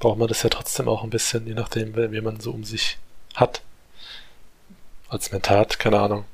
braucht 0.00 0.18
man 0.18 0.28
das 0.28 0.42
ja 0.42 0.48
trotzdem 0.48 0.88
auch 0.88 1.04
ein 1.04 1.10
bisschen, 1.10 1.46
je 1.46 1.54
nachdem, 1.54 1.94
wer- 1.94 2.12
wie 2.12 2.20
man 2.22 2.40
so 2.40 2.50
um 2.50 2.64
sich 2.64 2.96
hat. 3.34 3.60
Als 5.08 5.30
Mentat, 5.32 5.78
keine 5.78 6.00
Ahnung. 6.00 6.24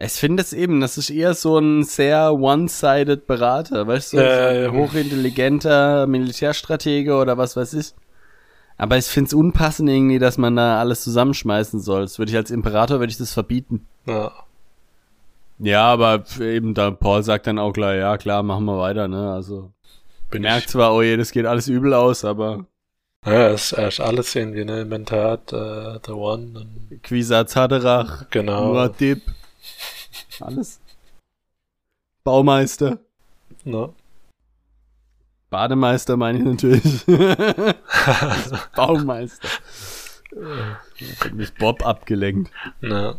Ich 0.00 0.12
finde 0.12 0.42
es 0.42 0.52
eben, 0.52 0.80
das 0.80 0.96
ist 0.96 1.10
eher 1.10 1.34
so 1.34 1.58
ein 1.58 1.82
sehr 1.82 2.32
one-sided 2.34 3.26
Berater, 3.26 3.86
weißt 3.88 4.12
du? 4.12 4.16
Ja. 4.18 4.70
hochintelligenter 4.72 6.06
Militärstratege 6.06 7.16
oder 7.16 7.36
was 7.36 7.56
weiß 7.56 7.74
ich. 7.74 7.92
Aber 8.76 8.96
ich 8.96 9.06
finde 9.06 9.26
es 9.28 9.34
unpassend 9.34 9.90
irgendwie, 9.90 10.20
dass 10.20 10.38
man 10.38 10.54
da 10.54 10.78
alles 10.78 11.02
zusammenschmeißen 11.02 11.80
soll. 11.80 12.02
Das 12.02 12.18
würde 12.20 12.30
ich 12.30 12.36
als 12.36 12.52
Imperator, 12.52 13.00
würde 13.00 13.10
ich 13.10 13.18
das 13.18 13.32
verbieten. 13.32 13.86
Ja, 14.06 14.30
Ja, 15.58 15.86
aber 15.86 16.22
eben 16.40 16.74
da 16.74 16.92
Paul 16.92 17.24
sagt 17.24 17.48
dann 17.48 17.58
auch 17.58 17.72
klar, 17.72 17.94
ja 17.96 18.16
klar, 18.18 18.44
machen 18.44 18.66
wir 18.66 18.78
weiter, 18.78 19.08
ne? 19.08 19.32
Also 19.32 19.72
bin 20.30 20.42
merkt 20.42 20.66
ich. 20.66 20.68
zwar, 20.68 20.94
oh 20.94 21.02
je, 21.02 21.16
das 21.16 21.32
geht 21.32 21.44
alles 21.46 21.66
übel 21.66 21.92
aus, 21.92 22.24
aber 22.24 22.66
Ja, 23.26 23.48
es 23.48 23.72
ist 23.72 23.98
alles 23.98 24.32
irgendwie, 24.36 24.64
ne, 24.64 24.84
Mentat, 24.84 25.52
äh, 25.52 25.98
The 26.06 26.12
One, 26.12 26.60
und 26.60 27.02
Quisatz 27.02 27.56
Haderach, 27.56 28.30
genau. 28.30 28.72
Muad'Dib, 28.74 29.22
alles. 30.42 30.80
Baumeister. 32.24 32.98
Ne? 33.64 33.92
Bademeister 35.50 36.16
meine 36.16 36.38
ich 36.38 36.44
natürlich. 36.44 37.06
Baumeister. 38.76 39.48
Hat 41.20 41.32
mich 41.32 41.54
Bob 41.54 41.86
abgelenkt. 41.86 42.52
Na, 42.80 43.16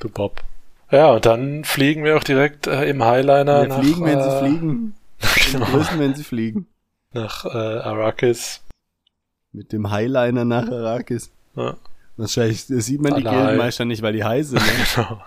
du 0.00 0.08
Bob. 0.08 0.42
Ja, 0.90 1.12
und 1.12 1.26
dann 1.26 1.64
fliegen 1.64 2.02
wir 2.04 2.16
auch 2.16 2.24
direkt 2.24 2.66
äh, 2.66 2.88
im 2.88 3.04
Highliner 3.04 3.62
Wir 3.62 3.68
nach, 3.68 3.78
fliegen, 3.80 4.04
wenn 4.06 4.18
äh, 4.18 4.22
sie 4.22 4.38
fliegen. 4.38 4.94
genau, 5.52 5.66
Grüßen, 5.66 5.98
wenn 5.98 6.14
sie 6.14 6.24
fliegen. 6.24 6.66
nach 7.12 7.44
äh, 7.44 7.48
Arrakis. 7.48 8.62
Mit 9.52 9.72
dem 9.72 9.90
Highliner 9.90 10.46
nach 10.46 10.70
Arrakis. 10.70 11.30
Ja, 11.56 11.76
Wahrscheinlich 12.16 12.64
sieht 12.64 13.02
man 13.02 13.14
die 13.14 13.26
Alle 13.26 13.30
high. 13.30 13.46
Gildenmeister 13.46 13.84
nicht, 13.84 14.02
weil 14.02 14.14
die 14.14 14.24
heiß 14.24 14.48
sind. 14.48 14.62
Ne? 14.64 14.72
genau. 14.94 15.22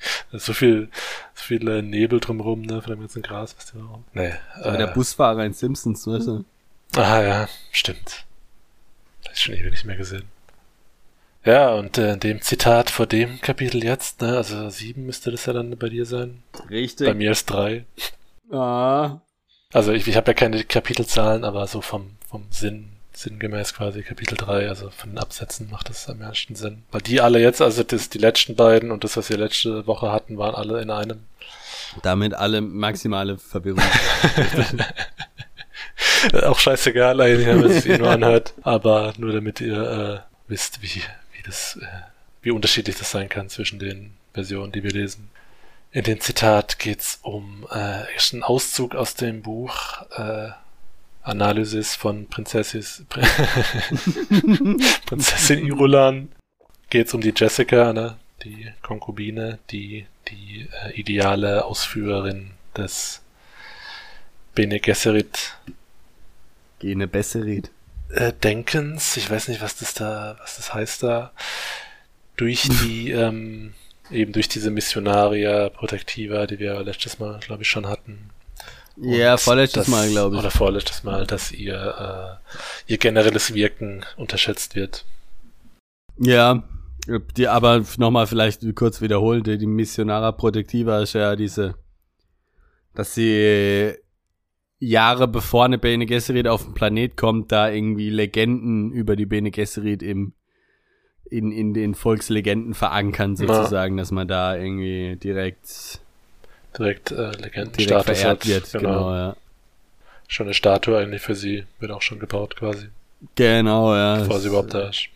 So 0.32 0.52
viel, 0.52 0.88
so 1.34 1.42
viel 1.44 1.68
äh, 1.68 1.82
Nebel 1.82 2.20
drumherum, 2.20 2.62
ne, 2.62 2.80
von 2.80 2.92
dem 2.92 3.00
ganzen 3.00 3.22
Gras, 3.22 3.54
was 3.56 3.66
die 3.66 3.78
da 3.78 3.84
rum. 3.84 4.04
Nee, 4.12 4.32
Aber 4.54 4.76
der 4.76 4.90
äh, 4.90 4.94
Busfahrer 4.94 5.44
in 5.44 5.52
Simpsons, 5.52 6.06
weißt 6.06 6.26
du? 6.28 6.44
Ah 6.96 7.22
ja, 7.22 7.48
stimmt. 7.72 8.24
Das 9.24 9.34
ist 9.34 9.40
schon 9.40 9.54
ewig 9.54 9.70
nicht 9.70 9.84
mehr 9.84 9.96
gesehen. 9.96 10.24
Ja, 11.44 11.70
und 11.70 11.96
äh, 11.96 12.12
in 12.14 12.20
dem 12.20 12.42
Zitat 12.42 12.90
vor 12.90 13.06
dem 13.06 13.40
Kapitel 13.40 13.82
jetzt, 13.82 14.20
ne, 14.20 14.36
also 14.36 14.68
sieben 14.70 15.06
müsste 15.06 15.30
das 15.30 15.46
ja 15.46 15.52
dann 15.52 15.76
bei 15.78 15.88
dir 15.88 16.04
sein. 16.04 16.42
Bei 16.52 16.64
Richtig. 16.66 17.14
mir 17.14 17.30
ist 17.30 17.46
drei. 17.46 17.84
Ah. 18.50 19.20
Also 19.72 19.92
ich, 19.92 20.06
ich 20.06 20.16
habe 20.16 20.30
ja 20.30 20.34
keine 20.34 20.64
Kapitelzahlen, 20.64 21.44
aber 21.44 21.66
so 21.66 21.80
vom, 21.80 22.16
vom 22.28 22.46
Sinn, 22.50 22.90
sinngemäß 23.12 23.74
quasi 23.74 24.02
Kapitel 24.02 24.36
3, 24.36 24.68
also 24.68 24.90
von 24.90 25.10
den 25.10 25.18
Absätzen 25.18 25.68
macht 25.70 25.88
das 25.88 26.08
am 26.08 26.18
meisten 26.18 26.54
Sinn. 26.54 26.82
Weil 26.90 27.02
die 27.02 27.20
alle 27.20 27.40
jetzt, 27.40 27.60
also 27.60 27.82
das, 27.82 28.08
die 28.08 28.18
letzten 28.18 28.56
beiden 28.56 28.90
und 28.90 29.04
das, 29.04 29.16
was 29.16 29.30
wir 29.30 29.36
letzte 29.36 29.86
Woche 29.86 30.12
hatten, 30.12 30.38
waren 30.38 30.54
alle 30.54 30.80
in 30.80 30.90
einem. 30.90 31.20
Damit 32.02 32.34
alle 32.34 32.60
maximale 32.60 33.38
Verwirrung. 33.38 33.82
Auch 36.42 36.58
scheißegal 36.58 37.20
eigentlich, 37.20 37.46
wenn 37.46 37.60
man 37.60 37.70
es 37.70 37.84
nur 37.84 38.10
anhört. 38.10 38.54
Aber 38.62 39.12
nur 39.16 39.32
damit 39.32 39.60
ihr 39.60 39.82
äh, 39.82 40.18
wisst, 40.48 40.82
wie, 40.82 41.02
wie 41.32 41.42
das, 41.44 41.78
äh, 41.80 41.86
wie 42.42 42.50
unterschiedlich 42.50 42.96
das 42.96 43.10
sein 43.10 43.28
kann 43.28 43.48
zwischen 43.48 43.78
den 43.78 44.14
Versionen, 44.32 44.72
die 44.72 44.82
wir 44.82 44.92
lesen. 44.92 45.30
In 45.92 46.04
dem 46.04 46.20
Zitat 46.20 46.78
geht's 46.78 47.18
um 47.22 47.66
äh, 47.72 48.16
ist 48.16 48.32
ein 48.32 48.44
Auszug 48.44 48.94
aus 48.94 49.14
dem 49.14 49.42
Buch 49.42 50.02
äh, 50.16 50.50
Analysis 51.22 51.94
von 51.94 52.26
Prinzessis, 52.26 53.04
Prinzessin 55.06 55.66
Irulan. 55.66 56.28
Geht's 56.88 57.14
um 57.14 57.20
die 57.20 57.34
Jessica, 57.36 57.92
ne? 57.92 58.16
die 58.42 58.72
Konkubine, 58.82 59.58
die 59.70 60.06
die 60.28 60.68
äh, 60.84 60.92
ideale 60.92 61.64
Ausführerin 61.64 62.52
des 62.76 63.22
Bene 64.54 64.80
Gesserit 64.80 65.56
Gene 66.78 67.06
Besserit. 67.06 67.70
äh, 68.10 68.32
Denkens, 68.32 69.16
ich 69.16 69.30
weiß 69.30 69.48
nicht, 69.48 69.60
was 69.60 69.76
das 69.76 69.94
da, 69.94 70.36
was 70.40 70.56
das 70.56 70.72
heißt 70.72 71.02
da, 71.02 71.32
durch 72.36 72.68
die, 72.82 73.10
ähm, 73.10 73.74
eben 74.10 74.32
durch 74.32 74.48
diese 74.48 74.70
Missionaria 74.70 75.68
Protectiva, 75.68 76.46
die 76.46 76.58
wir 76.58 76.82
letztes 76.82 77.18
Mal, 77.18 77.38
glaube 77.40 77.62
ich, 77.62 77.68
schon 77.68 77.86
hatten. 77.86 78.30
Ja, 79.02 79.36
vorletztes 79.36 79.86
das- 79.86 79.88
Mal, 79.88 80.10
glaube 80.10 80.36
ich. 80.36 80.40
Oder 80.40 80.50
vorletztes 80.50 81.04
Mal, 81.04 81.26
dass 81.26 81.52
ihr, 81.52 82.38
äh, 82.86 82.92
ihr 82.92 82.98
generelles 82.98 83.54
Wirken 83.54 84.04
unterschätzt 84.16 84.74
wird. 84.74 85.04
Ja, 86.18 86.62
Die, 87.36 87.48
aber 87.48 87.82
nochmal 87.96 88.26
vielleicht 88.26 88.62
kurz 88.76 89.00
wiederholen, 89.00 89.42
die, 89.42 89.66
Missionara 89.66 90.32
Protectiva 90.32 91.00
ist 91.00 91.14
ja 91.14 91.34
diese, 91.34 91.74
dass 92.94 93.14
sie 93.14 93.94
Jahre 94.78 95.26
bevor 95.26 95.64
eine 95.64 95.78
Bene 95.78 96.04
Gesserit 96.06 96.46
auf 96.46 96.64
den 96.64 96.74
Planet 96.74 97.16
kommt, 97.16 97.52
da 97.52 97.70
irgendwie 97.70 98.10
Legenden 98.10 98.92
über 98.92 99.16
die 99.16 99.26
Bene 99.26 99.50
Gesserit 99.50 100.02
im 100.02 100.34
in, 101.30 101.52
in 101.52 101.74
den 101.74 101.94
Volkslegenden 101.94 102.74
verankern, 102.74 103.36
sozusagen, 103.36 103.94
Na. 103.94 104.02
dass 104.02 104.10
man 104.10 104.26
da 104.28 104.56
irgendwie 104.56 105.16
direkt 105.16 106.00
direkt 106.78 107.10
äh, 107.10 107.30
Legendenstatus 107.32 108.24
hat. 108.24 108.46
wird. 108.46 108.72
Genau. 108.72 108.80
genau, 108.80 109.14
ja. 109.14 109.36
Schon 110.28 110.46
eine 110.46 110.54
Statue 110.54 110.96
eigentlich 110.96 111.22
für 111.22 111.34
sie, 111.34 111.64
wird 111.80 111.90
auch 111.92 112.02
schon 112.02 112.18
gebaut 112.20 112.56
quasi. 112.56 112.88
Genau, 113.34 113.94
ja. 113.94 114.18
Bevor 114.18 114.38
sie 114.40 114.48
überhaupt 114.48 114.74
da 114.74 114.88
ist. 114.88 115.08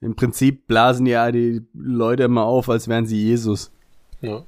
Im 0.00 0.16
Prinzip 0.16 0.66
blasen 0.66 1.06
ja 1.06 1.30
die 1.30 1.62
Leute 1.74 2.22
immer 2.22 2.44
auf, 2.44 2.70
als 2.70 2.88
wären 2.88 3.06
sie 3.06 3.22
Jesus. 3.22 3.70
Ja. 4.22 4.44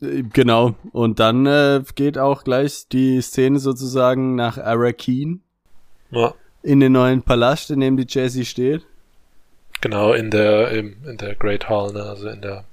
Äh, 0.00 0.22
genau. 0.32 0.74
Und 0.92 1.18
dann 1.18 1.46
äh, 1.46 1.82
geht 1.94 2.18
auch 2.18 2.44
gleich 2.44 2.86
die 2.88 3.20
Szene 3.20 3.58
sozusagen 3.58 4.34
nach 4.34 4.58
Arakin. 4.58 5.42
Ja. 6.10 6.34
In 6.62 6.80
den 6.80 6.92
neuen 6.92 7.22
Palast, 7.22 7.70
in 7.70 7.80
dem 7.80 7.96
die 7.96 8.06
Jessie 8.08 8.44
steht. 8.44 8.86
Genau, 9.80 10.12
in 10.12 10.30
der, 10.30 10.70
in, 10.70 10.96
in 11.04 11.16
der 11.18 11.34
Great 11.34 11.68
Hall, 11.68 11.92
ne? 11.92 12.04
also 12.04 12.28
in 12.28 12.40
der 12.40 12.64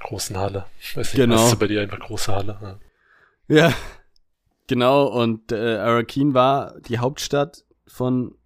großen 0.00 0.36
Halle. 0.36 0.66
Weiß 0.94 0.96
nicht, 0.96 1.14
genau. 1.14 1.46
Ist 1.46 1.58
bei 1.58 1.68
dir 1.68 1.82
einfach 1.82 2.00
große 2.00 2.34
Halle. 2.34 2.78
Ja. 3.48 3.56
ja. 3.56 3.72
Genau, 4.66 5.06
und 5.06 5.50
äh, 5.50 5.78
Arakin 5.78 6.34
war 6.34 6.78
die 6.88 6.98
Hauptstadt 6.98 7.64
von 7.86 8.36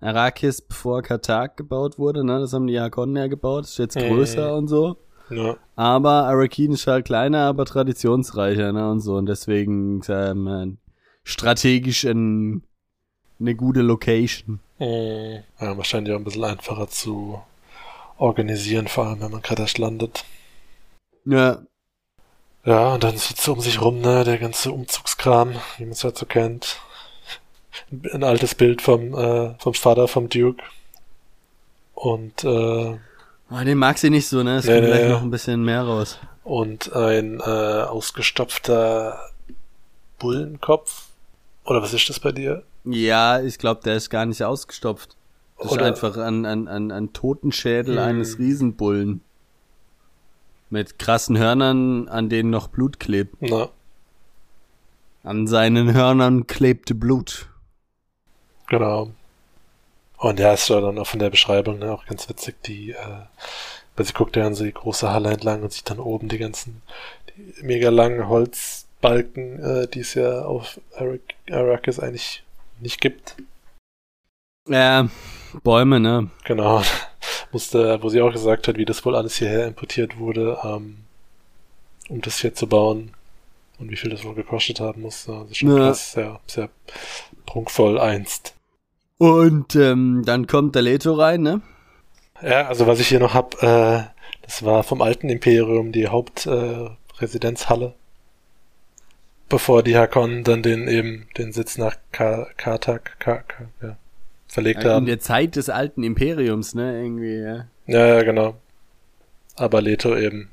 Arrakis, 0.00 0.60
bevor 0.60 1.02
Kartag 1.02 1.56
gebaut 1.56 1.98
wurde. 1.98 2.24
Ne? 2.24 2.38
Das 2.38 2.52
haben 2.52 2.66
die 2.66 2.78
Harkonnen 2.78 3.16
ja 3.16 3.26
gebaut. 3.28 3.64
Ist 3.64 3.78
jetzt 3.78 3.96
größer 3.96 4.52
mhm. 4.52 4.58
und 4.58 4.68
so. 4.68 4.98
Ja. 5.30 5.56
Aber 5.74 6.24
Arakin 6.26 6.72
ist 6.72 6.86
halt 6.86 7.06
kleiner, 7.06 7.46
aber 7.46 7.64
traditionsreicher, 7.64 8.72
ne, 8.72 8.90
und 8.90 9.00
so. 9.00 9.16
Und 9.16 9.26
deswegen 9.26 10.02
ähm, 10.08 10.78
strategisch 11.22 12.04
ein, 12.04 12.62
eine 13.40 13.54
gute 13.54 13.80
Location. 13.80 14.60
Mhm. 14.78 15.42
Ja, 15.60 15.76
wahrscheinlich 15.76 16.14
auch 16.14 16.18
ein 16.18 16.24
bisschen 16.24 16.44
einfacher 16.44 16.88
zu 16.88 17.40
organisieren, 18.18 18.86
vor 18.86 19.06
allem 19.06 19.20
wenn 19.22 19.30
man 19.30 19.42
gerade 19.42 19.62
erst 19.62 19.78
landet. 19.78 20.24
Ja. 21.24 21.62
Ja, 22.64 22.94
und 22.94 23.04
dann 23.04 23.16
so 23.18 23.52
um 23.52 23.60
sich 23.60 23.80
rum, 23.80 24.00
ne, 24.00 24.24
der 24.24 24.38
ganze 24.38 24.72
Umzugskram, 24.72 25.54
wie 25.76 25.84
man 25.84 25.92
es 25.92 26.02
halt 26.02 26.16
so 26.16 26.24
kennt. 26.24 26.80
Ein 27.90 28.24
altes 28.24 28.54
Bild 28.54 28.80
vom, 28.80 29.14
äh, 29.14 29.54
vom 29.58 29.74
Vater 29.74 30.08
vom 30.08 30.28
Duke. 30.28 30.62
Und 31.94 32.44
äh, 32.44 32.98
Oh, 33.50 33.64
den 33.64 33.78
mag 33.78 33.98
sie 33.98 34.10
nicht 34.10 34.26
so, 34.26 34.42
ne? 34.42 34.56
Es 34.56 34.64
nee, 34.64 34.72
kommt 34.72 34.84
nee, 34.84 34.90
gleich 34.90 35.08
noch 35.08 35.22
ein 35.22 35.30
bisschen 35.30 35.62
mehr 35.62 35.82
raus. 35.82 36.18
Und 36.42 36.92
ein 36.94 37.40
äh, 37.40 37.42
ausgestopfter 37.42 39.18
Bullenkopf. 40.18 41.08
Oder 41.64 41.82
was 41.82 41.92
ist 41.92 42.08
das 42.08 42.20
bei 42.20 42.32
dir? 42.32 42.62
Ja, 42.84 43.40
ich 43.40 43.58
glaube, 43.58 43.82
der 43.84 43.96
ist 43.96 44.10
gar 44.10 44.26
nicht 44.26 44.42
ausgestopft. 44.42 45.16
Das 45.58 45.70
Oder 45.72 45.82
ist 45.82 45.88
einfach 45.88 46.16
ein, 46.16 46.44
ein, 46.44 46.68
ein, 46.68 46.90
ein 46.90 47.12
Totenschädel 47.12 47.96
hm. 47.96 48.02
eines 48.02 48.38
Riesenbullen. 48.38 49.22
Mit 50.74 50.98
krassen 50.98 51.38
Hörnern, 51.38 52.08
an 52.08 52.28
denen 52.28 52.50
noch 52.50 52.66
Blut 52.66 52.98
klebt. 52.98 53.36
Na. 53.38 53.68
An 55.22 55.46
seinen 55.46 55.94
Hörnern 55.94 56.48
klebte 56.48 56.96
Blut. 56.96 57.48
Genau. 58.66 59.12
Und 60.16 60.40
ja, 60.40 60.52
ist 60.52 60.68
ja 60.68 60.80
dann 60.80 60.98
auch 60.98 61.06
von 61.06 61.20
der 61.20 61.30
Beschreibung 61.30 61.78
ne, 61.78 61.92
auch 61.92 62.06
ganz 62.06 62.28
witzig, 62.28 62.60
die, 62.64 62.90
äh, 62.90 62.96
weil 63.94 64.04
sie 64.04 64.14
guckt 64.14 64.34
ja 64.34 64.48
an 64.48 64.56
so 64.56 64.64
die 64.64 64.72
große 64.72 65.08
Halle 65.08 65.30
entlang 65.30 65.62
und 65.62 65.72
sieht 65.72 65.88
dann 65.88 66.00
oben 66.00 66.26
die 66.26 66.38
ganzen 66.38 66.82
die 67.28 67.62
mega 67.62 67.90
langen 67.90 68.26
Holzbalken, 68.26 69.62
äh, 69.62 69.86
die 69.86 70.00
es 70.00 70.14
ja 70.14 70.42
auf 70.42 70.80
Arrakis 71.52 72.00
eigentlich 72.00 72.42
nicht 72.80 73.00
gibt. 73.00 73.36
Ja, 74.68 75.08
Bäume, 75.62 76.00
ne? 76.00 76.30
Genau. 76.42 76.82
Musste, 77.54 78.02
wo 78.02 78.08
sie 78.08 78.20
auch 78.20 78.32
gesagt 78.32 78.68
hat, 78.68 78.76
wie 78.76 78.84
das 78.84 79.04
wohl 79.04 79.16
alles 79.16 79.36
hierher 79.36 79.66
importiert 79.66 80.18
wurde, 80.18 80.58
ähm, 80.62 80.98
um 82.08 82.20
das 82.20 82.40
hier 82.40 82.54
zu 82.54 82.66
bauen 82.66 83.12
und 83.78 83.90
wie 83.90 83.96
viel 83.96 84.10
das 84.10 84.24
wohl 84.24 84.34
gekostet 84.34 84.80
haben 84.80 85.02
muss. 85.02 85.24
Das 85.24 85.50
ist 85.50 85.56
schon 85.58 85.70
ja. 85.70 85.76
krass, 85.76 86.12
sehr, 86.12 86.40
sehr 86.46 86.68
prunkvoll 87.46 87.98
einst. 87.98 88.54
Und 89.18 89.74
ähm, 89.76 90.22
dann 90.26 90.46
kommt 90.46 90.74
der 90.74 90.82
Leto 90.82 91.14
rein, 91.14 91.42
ne? 91.42 91.62
Ja, 92.42 92.66
also 92.66 92.86
was 92.86 93.00
ich 93.00 93.08
hier 93.08 93.20
noch 93.20 93.32
hab, 93.32 93.62
äh, 93.62 94.02
das 94.42 94.64
war 94.64 94.82
vom 94.82 95.00
alten 95.00 95.30
Imperium 95.30 95.92
die 95.92 96.08
Hauptresidenzhalle. 96.08 97.86
Äh, 97.86 97.92
bevor 99.48 99.82
die 99.82 99.96
Hakon 99.96 100.42
dann 100.44 100.62
den 100.62 100.88
eben 100.88 101.28
den 101.38 101.52
Sitz 101.52 101.78
nach 101.78 101.96
Kartak 102.10 103.18
Ka 103.20 103.38
Ka 103.38 103.44
ja, 103.82 103.96
verlegt 104.54 104.84
ja, 104.84 104.94
haben. 104.94 105.02
In 105.02 105.06
der 105.06 105.20
Zeit 105.20 105.56
des 105.56 105.68
alten 105.68 106.02
Imperiums, 106.02 106.74
ne, 106.74 107.02
irgendwie, 107.02 107.36
ja. 107.36 107.66
Ja, 107.86 108.06
ja, 108.06 108.22
genau. 108.22 108.56
Aber 109.56 109.82
Leto 109.82 110.16
eben 110.16 110.48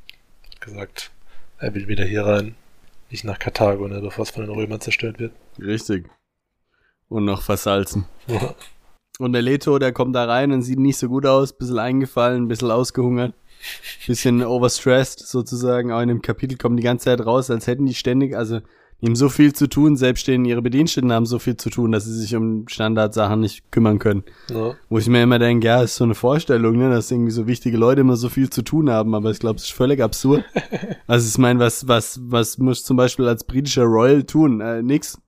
gesagt, 0.59 1.11
er 1.59 1.73
will 1.73 1.87
wieder 1.87 2.03
hier 2.03 2.25
rein, 2.25 2.55
nicht 3.09 3.23
nach 3.23 3.39
Karthago, 3.39 3.87
ne, 3.87 4.01
bevor 4.01 4.23
es 4.23 4.31
von 4.31 4.43
den 4.45 4.53
Römern 4.53 4.81
zerstört 4.81 5.19
wird. 5.19 5.33
Richtig. 5.59 6.09
Und 7.09 7.25
noch 7.25 7.43
versalzen. 7.43 8.05
Und 9.19 9.33
der 9.33 9.41
Leto, 9.41 9.77
der 9.77 9.91
kommt 9.91 10.15
da 10.15 10.25
rein 10.25 10.51
und 10.51 10.63
sieht 10.63 10.79
nicht 10.79 10.97
so 10.97 11.07
gut 11.07 11.25
aus, 11.25 11.53
bisschen 11.53 11.77
eingefallen, 11.77 12.47
bisschen 12.47 12.71
ausgehungert, 12.71 13.33
bisschen 14.07 14.43
overstressed 14.43 15.19
sozusagen. 15.19 15.91
Auch 15.91 16.01
in 16.01 16.07
dem 16.07 16.21
Kapitel 16.21 16.57
kommen 16.57 16.77
die 16.77 16.83
ganze 16.83 17.05
Zeit 17.05 17.23
raus, 17.25 17.51
als 17.51 17.67
hätten 17.67 17.85
die 17.85 17.93
ständig, 17.93 18.35
also 18.35 18.61
die 19.01 19.07
haben 19.07 19.15
so 19.15 19.29
viel 19.29 19.51
zu 19.53 19.67
tun, 19.67 19.95
selbst 19.95 20.27
denen 20.27 20.45
ihre 20.45 20.61
Bediensteten 20.61 21.11
haben 21.11 21.25
so 21.25 21.39
viel 21.39 21.57
zu 21.57 21.71
tun, 21.71 21.91
dass 21.91 22.05
sie 22.05 22.13
sich 22.13 22.35
um 22.35 22.67
Standardsachen 22.67 23.39
nicht 23.39 23.71
kümmern 23.71 23.97
können. 23.97 24.23
Ja. 24.49 24.75
Wo 24.89 24.99
ich 24.99 25.07
mir 25.07 25.23
immer 25.23 25.39
denke, 25.39 25.65
ja, 25.65 25.81
ist 25.81 25.95
so 25.95 26.03
eine 26.03 26.13
Vorstellung, 26.13 26.77
ne, 26.77 26.91
dass 26.91 27.09
irgendwie 27.09 27.31
so 27.31 27.47
wichtige 27.47 27.77
Leute 27.77 28.01
immer 28.01 28.15
so 28.15 28.29
viel 28.29 28.51
zu 28.51 28.61
tun 28.61 28.91
haben, 28.91 29.15
aber 29.15 29.31
ich 29.31 29.39
glaube, 29.39 29.57
es 29.57 29.63
ist 29.63 29.73
völlig 29.73 30.01
absurd. 30.01 30.45
also 31.07 31.27
ich 31.27 31.37
meine, 31.39 31.59
was, 31.59 31.87
was, 31.87 32.19
was 32.23 32.59
muss 32.59 32.83
zum 32.83 32.95
Beispiel 32.95 33.27
als 33.27 33.43
britischer 33.43 33.85
Royal 33.85 34.23
tun? 34.23 34.61
Äh, 34.61 34.83
nix. 34.83 35.19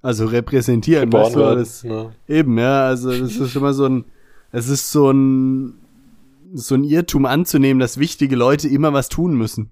Also 0.00 0.26
repräsentieren, 0.26 1.12
weißt 1.12 1.34
du, 1.34 1.40
das, 1.40 1.82
ne? 1.82 2.12
eben, 2.28 2.58
ja, 2.58 2.86
also 2.86 3.10
das 3.10 3.36
ist 3.36 3.56
immer 3.56 3.72
so 3.72 3.86
ein, 3.86 4.04
es 4.52 4.68
ist 4.68 4.92
so 4.92 5.10
ein, 5.10 5.78
so 6.52 6.74
ein 6.74 6.84
Irrtum 6.84 7.24
anzunehmen, 7.24 7.80
dass 7.80 7.98
wichtige 7.98 8.36
Leute 8.36 8.68
immer 8.68 8.92
was 8.92 9.08
tun 9.08 9.34
müssen. 9.34 9.70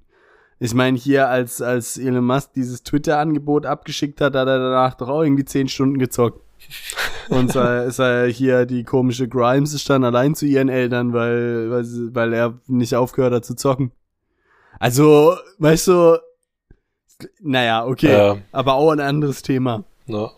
Ich 0.62 0.74
meine, 0.74 0.96
hier 0.96 1.28
als, 1.28 1.60
als 1.60 1.98
Elon 1.98 2.24
Musk 2.24 2.52
dieses 2.52 2.84
Twitter-Angebot 2.84 3.66
abgeschickt 3.66 4.20
hat, 4.20 4.36
hat 4.36 4.46
er 4.46 4.60
danach 4.60 4.94
doch 4.94 5.08
auch 5.08 5.22
irgendwie 5.22 5.44
zehn 5.44 5.66
Stunden 5.66 5.98
gezockt. 5.98 6.40
Und 7.30 7.50
sei, 7.50 7.90
sei 7.90 8.32
hier 8.32 8.64
die 8.64 8.84
komische 8.84 9.26
Grimes 9.26 9.74
ist 9.74 9.90
dann 9.90 10.04
allein 10.04 10.36
zu 10.36 10.46
ihren 10.46 10.68
Eltern, 10.68 11.12
weil, 11.12 11.68
weil, 11.68 12.14
weil 12.14 12.32
er 12.32 12.60
nicht 12.68 12.94
aufgehört 12.94 13.34
hat 13.34 13.44
zu 13.44 13.56
zocken. 13.56 13.90
Also, 14.78 15.34
weißt 15.58 15.88
du, 15.88 16.18
naja, 17.40 17.84
okay, 17.84 18.12
ja. 18.12 18.36
aber 18.52 18.74
auch 18.74 18.92
ein 18.92 19.00
anderes 19.00 19.42
Thema. 19.42 19.82
Ja. 20.06 20.30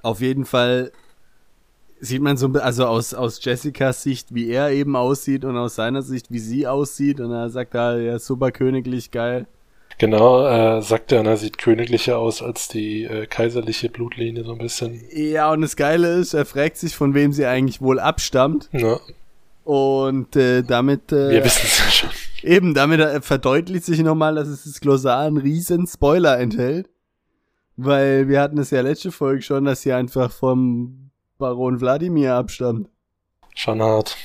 Auf 0.00 0.22
jeden 0.22 0.46
Fall 0.46 0.92
sieht 2.02 2.20
man 2.20 2.36
so, 2.36 2.48
also 2.48 2.86
aus, 2.86 3.14
aus 3.14 3.42
Jessicas 3.42 4.02
Sicht, 4.02 4.34
wie 4.34 4.50
er 4.50 4.72
eben 4.72 4.96
aussieht 4.96 5.44
und 5.44 5.56
aus 5.56 5.76
seiner 5.76 6.02
Sicht, 6.02 6.32
wie 6.32 6.40
sie 6.40 6.66
aussieht. 6.66 7.20
Und 7.20 7.30
er 7.30 7.48
sagt 7.48 7.74
da, 7.74 7.96
ja, 7.96 8.18
super 8.18 8.50
königlich, 8.50 9.12
geil. 9.12 9.46
Genau, 9.98 10.44
äh, 10.44 10.82
sagt 10.82 11.12
er, 11.12 11.24
er 11.24 11.36
sieht 11.36 11.58
königlicher 11.58 12.18
aus 12.18 12.42
als 12.42 12.66
die 12.66 13.04
äh, 13.04 13.26
kaiserliche 13.26 13.88
Blutlinie 13.88 14.42
so 14.42 14.52
ein 14.52 14.58
bisschen. 14.58 15.00
Ja, 15.12 15.52
und 15.52 15.60
das 15.60 15.76
Geile 15.76 16.14
ist, 16.14 16.34
er 16.34 16.44
fragt 16.44 16.76
sich, 16.76 16.96
von 16.96 17.14
wem 17.14 17.32
sie 17.32 17.46
eigentlich 17.46 17.80
wohl 17.80 18.00
abstammt. 18.00 18.68
Ja. 18.72 18.98
Und 19.62 20.34
äh, 20.34 20.62
damit. 20.62 21.12
Äh, 21.12 21.30
Wir 21.30 21.44
wissen 21.44 21.62
es 21.62 21.78
ja 21.78 21.84
schon. 21.84 22.10
Eben, 22.42 22.74
damit 22.74 22.98
äh, 22.98 23.20
verdeutlicht 23.20 23.84
sich 23.84 24.00
nochmal, 24.00 24.34
dass 24.34 24.48
es 24.48 24.64
das 24.64 24.80
Glossar 24.80 25.20
einen 25.20 25.36
riesen 25.36 25.86
Spoiler 25.86 26.36
enthält. 26.36 26.88
Weil 27.76 28.28
wir 28.28 28.40
hatten 28.40 28.58
es 28.58 28.70
ja 28.70 28.80
letzte 28.80 29.12
Folge 29.12 29.42
schon, 29.42 29.64
dass 29.66 29.82
sie 29.82 29.92
einfach 29.92 30.32
vom 30.32 31.11
Baron 31.42 31.80
Wladimir 31.80 32.34
abstammt. 32.34 32.88
Schon 33.56 33.82
hart. 33.82 34.16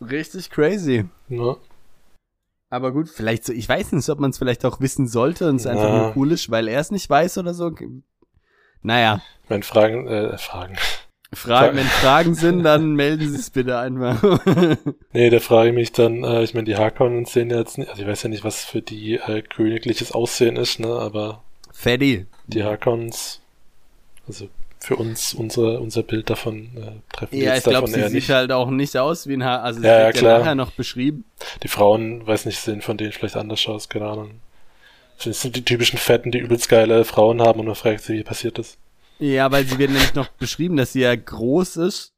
Richtig 0.00 0.50
crazy. 0.50 1.04
Ja. 1.28 1.56
Aber 2.70 2.90
gut, 2.90 3.08
vielleicht 3.08 3.44
so, 3.44 3.52
ich 3.52 3.68
weiß 3.68 3.92
nicht, 3.92 4.08
ob 4.08 4.18
man 4.18 4.30
es 4.30 4.38
vielleicht 4.38 4.64
auch 4.64 4.80
wissen 4.80 5.06
sollte 5.06 5.48
und 5.48 5.56
es 5.56 5.66
einfach 5.66 5.90
nur 5.90 6.16
cool 6.16 6.32
ist, 6.32 6.50
weil 6.50 6.66
er 6.66 6.80
es 6.80 6.90
nicht 6.90 7.08
weiß 7.08 7.38
oder 7.38 7.54
so. 7.54 7.70
Naja. 8.82 9.22
Wenn 9.46 9.62
Fragen, 9.62 10.08
äh, 10.08 10.36
Fragen. 10.38 10.76
Fragen, 11.32 11.76
wenn 11.76 11.86
Fragen 11.86 12.34
sind, 12.34 12.64
dann 12.64 12.92
melden 12.96 13.30
Sie 13.30 13.36
es 13.38 13.50
bitte 13.50 13.78
einfach. 13.78 14.20
nee, 15.12 15.30
da 15.30 15.38
frage 15.38 15.68
ich 15.68 15.74
mich 15.76 15.92
dann, 15.92 16.24
äh, 16.24 16.42
ich 16.42 16.52
meine, 16.52 16.64
die 16.64 16.76
Harkonnen 16.76 17.26
sehen 17.26 17.48
ja 17.48 17.58
jetzt 17.58 17.78
nicht, 17.78 17.90
also 17.90 18.02
ich 18.02 18.08
weiß 18.08 18.24
ja 18.24 18.28
nicht, 18.28 18.42
was 18.42 18.64
für 18.64 18.82
die 18.82 19.14
äh, 19.14 19.42
königliches 19.42 20.10
Aussehen 20.10 20.56
ist, 20.56 20.80
ne, 20.80 20.88
aber 20.88 21.44
Freddy. 21.72 22.26
Die 22.48 22.64
Harkons, 22.64 23.40
also 24.26 24.48
für 24.82 24.96
uns 24.96 25.34
unsere, 25.34 25.80
unser 25.80 26.02
Bild 26.02 26.28
davon 26.30 26.70
äh, 26.76 27.14
treffen 27.16 27.36
Ja, 27.38 27.56
ich 27.56 27.64
glaube, 27.64 27.88
sie 27.88 28.02
sieht 28.02 28.12
nicht. 28.12 28.30
halt 28.30 28.50
auch 28.52 28.70
nicht 28.70 28.96
aus 28.96 29.26
wie 29.26 29.34
ein 29.34 29.44
Haar. 29.44 29.62
Also, 29.62 29.80
es 29.80 29.86
Ja, 29.86 29.98
ja, 30.00 30.06
wird 30.06 30.16
klar. 30.16 30.38
nachher 30.40 30.54
noch 30.54 30.72
beschrieben. 30.72 31.24
Die 31.62 31.68
Frauen, 31.68 32.26
weiß 32.26 32.46
nicht, 32.46 32.58
sehen 32.58 32.82
von 32.82 32.96
denen 32.96 33.12
vielleicht 33.12 33.36
anders 33.36 33.66
aus, 33.68 33.88
keine 33.88 34.06
Ahnung. 34.06 34.30
Das 35.24 35.40
sind 35.40 35.54
die 35.54 35.64
typischen 35.64 35.98
Fetten, 35.98 36.32
die 36.32 36.38
übelst 36.38 36.68
geile 36.68 37.04
Frauen 37.04 37.40
haben 37.40 37.60
und 37.60 37.66
man 37.66 37.74
fragt 37.76 38.02
sich, 38.02 38.18
wie 38.18 38.24
passiert 38.24 38.58
das? 38.58 38.76
Ja, 39.20 39.52
weil 39.52 39.64
sie 39.64 39.78
wird 39.78 39.90
nämlich 39.90 40.14
noch 40.14 40.28
beschrieben, 40.28 40.76
dass 40.76 40.92
sie 40.94 41.02
ja 41.02 41.14
groß 41.14 41.76
ist 41.76 42.12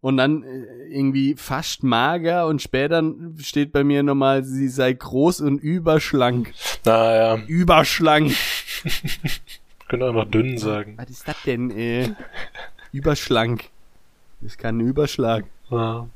und 0.00 0.16
dann 0.16 0.42
äh, 0.42 0.64
irgendwie 0.90 1.34
fast 1.36 1.82
mager 1.82 2.46
und 2.46 2.62
später 2.62 3.02
steht 3.38 3.72
bei 3.72 3.84
mir 3.84 4.02
nochmal, 4.02 4.42
sie 4.42 4.68
sei 4.68 4.94
groß 4.94 5.42
und 5.42 5.58
überschlank. 5.58 6.54
Naja, 6.86 7.36
Überschlank. 7.46 8.32
können 9.88 10.02
auch 10.02 10.12
noch 10.12 10.30
dünn 10.30 10.58
sagen. 10.58 10.94
Was 10.96 11.10
ist 11.10 11.28
das 11.28 11.42
denn, 11.44 11.70
äh? 11.70 12.10
Überschlank. 12.92 13.70
Das 14.40 14.56
kann 14.56 14.78
ein 14.78 14.80
Überschlag. 14.80 15.44
Ja. 15.70 16.06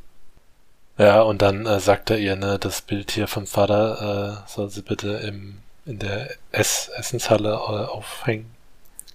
Ja, 0.99 1.23
und 1.23 1.43
dann 1.43 1.65
äh, 1.65 1.79
sagt 1.79 2.11
er 2.11 2.19
ihr, 2.19 2.37
ne, 2.37 2.59
das 2.59 2.83
Bild 2.83 3.13
hier 3.13 3.29
vom 3.29 3.47
Vater 3.47 4.43
äh, 4.45 4.49
soll 4.49 4.69
sie 4.69 4.83
bitte 4.83 5.11
im, 5.19 5.59
in 5.87 5.99
der 6.01 6.31
Ess 6.51 6.91
Essenshalle 6.97 7.51
äh, 7.51 7.55
aufhängen. 7.55 8.51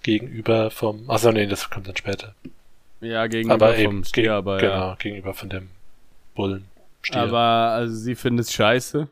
Gegenüber 0.02 0.70
vom. 0.70 1.08
Achso, 1.10 1.30
nee, 1.30 1.46
das 1.46 1.68
kommt 1.70 1.88
dann 1.88 1.96
später. 1.96 2.34
Ja, 3.00 3.26
gegenüber 3.26 3.54
aber 3.54 3.74
vom 3.74 3.82
eben, 3.82 4.04
Stier, 4.04 4.34
aber 4.34 4.58
genau, 4.58 4.72
ja. 4.72 4.94
gegenüber 4.96 5.34
von 5.34 5.50
dem 5.50 5.68
Bullen. 6.34 6.66
Stier. 7.02 7.20
Aber 7.22 7.38
also 7.38 7.94
sie 7.94 8.14
findet 8.14 8.46
es 8.46 8.52
scheiße. 8.52 9.08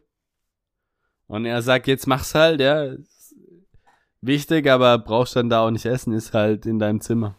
Und 1.28 1.45
er 1.45 1.62
sagt, 1.62 1.86
jetzt 1.86 2.07
mach's 2.07 2.34
halt, 2.34 2.61
ja. 2.61 2.93
Wichtig, 4.23 4.68
aber 4.70 4.99
brauchst 4.99 5.35
dann 5.37 5.51
da 5.51 5.66
auch 5.66 5.70
nicht 5.70 5.85
essen, 5.85 6.12
ist 6.14 6.33
halt 6.33 6.64
in 6.64 6.79
deinem 6.79 7.01
Zimmer. 7.01 7.35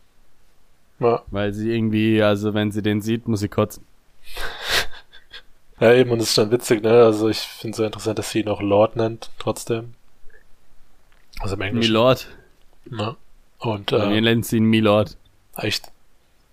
ja. 0.99 1.23
Weil 1.31 1.53
sie 1.53 1.71
irgendwie, 1.73 2.21
also 2.21 2.53
wenn 2.53 2.71
sie 2.71 2.81
den 2.81 3.01
sieht, 3.01 3.27
muss 3.27 3.39
sie 3.39 3.47
kotzen. 3.47 3.85
ja, 5.79 5.93
eben, 5.93 6.11
und 6.11 6.19
es 6.19 6.29
ist 6.29 6.37
dann 6.37 6.51
witzig, 6.51 6.83
ne? 6.83 6.91
Also 7.05 7.29
ich 7.29 7.39
finde 7.39 7.71
es 7.71 7.77
so 7.77 7.83
interessant, 7.85 8.19
dass 8.19 8.29
sie 8.31 8.41
ihn 8.41 8.49
auch 8.49 8.61
Lord 8.61 8.95
nennt, 8.97 9.31
trotzdem. 9.39 9.93
Also 11.39 11.55
im 11.55 11.61
Englischen. 11.61 11.91
Milord. 11.91 12.27
Ne? 12.85 13.15
Und 13.59 13.91
Bei 13.91 14.07
mir 14.07 14.17
äh, 14.17 14.21
nennt 14.21 14.45
sie 14.45 14.57
ihn 14.57 14.65
Milord. 14.65 15.17
echt 15.55 15.89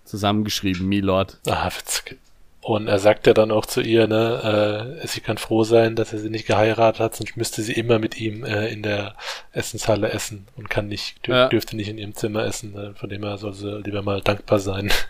Zusammengeschrieben, 0.05 0.89
Milord. 0.89 1.39
Ah, 1.47 1.67
witzig. 1.77 2.19
Und 2.63 2.89
er 2.89 2.99
sagt 2.99 3.27
ja 3.27 3.33
dann 3.33 3.51
auch 3.51 3.65
zu 3.65 3.81
ihr, 3.81 4.07
ne, 4.07 4.99
äh, 5.03 5.07
sie 5.07 5.21
kann 5.21 5.39
froh 5.39 5.65
sein, 5.65 5.97
dass 5.97 6.13
er 6.13 6.19
sie 6.19 6.29
nicht 6.29 6.47
geheiratet 6.47 7.01
hat, 7.01 7.17
sonst 7.17 7.37
müsste 7.39 7.63
sie 7.63 7.73
immer 7.73 7.99
mit 7.99 8.21
ihm 8.21 8.45
äh, 8.45 8.69
in 8.71 8.83
der 8.83 9.15
Essenshalle 9.53 10.11
essen 10.11 10.47
und 10.57 10.69
kann 10.69 10.87
nicht, 10.87 11.27
dür 11.27 11.37
Ja. 11.37 11.49
dürfte 11.49 11.75
nicht 11.75 11.89
in 11.89 11.97
ihrem 11.97 12.15
Zimmer 12.15 12.45
essen. 12.45 12.77
Äh, 12.77 12.93
von 12.95 13.09
dem 13.09 13.23
her 13.23 13.39
soll 13.39 13.55
sie 13.55 13.79
lieber 13.81 14.03
mal 14.03 14.21
dankbar 14.21 14.59
sein. 14.59 14.91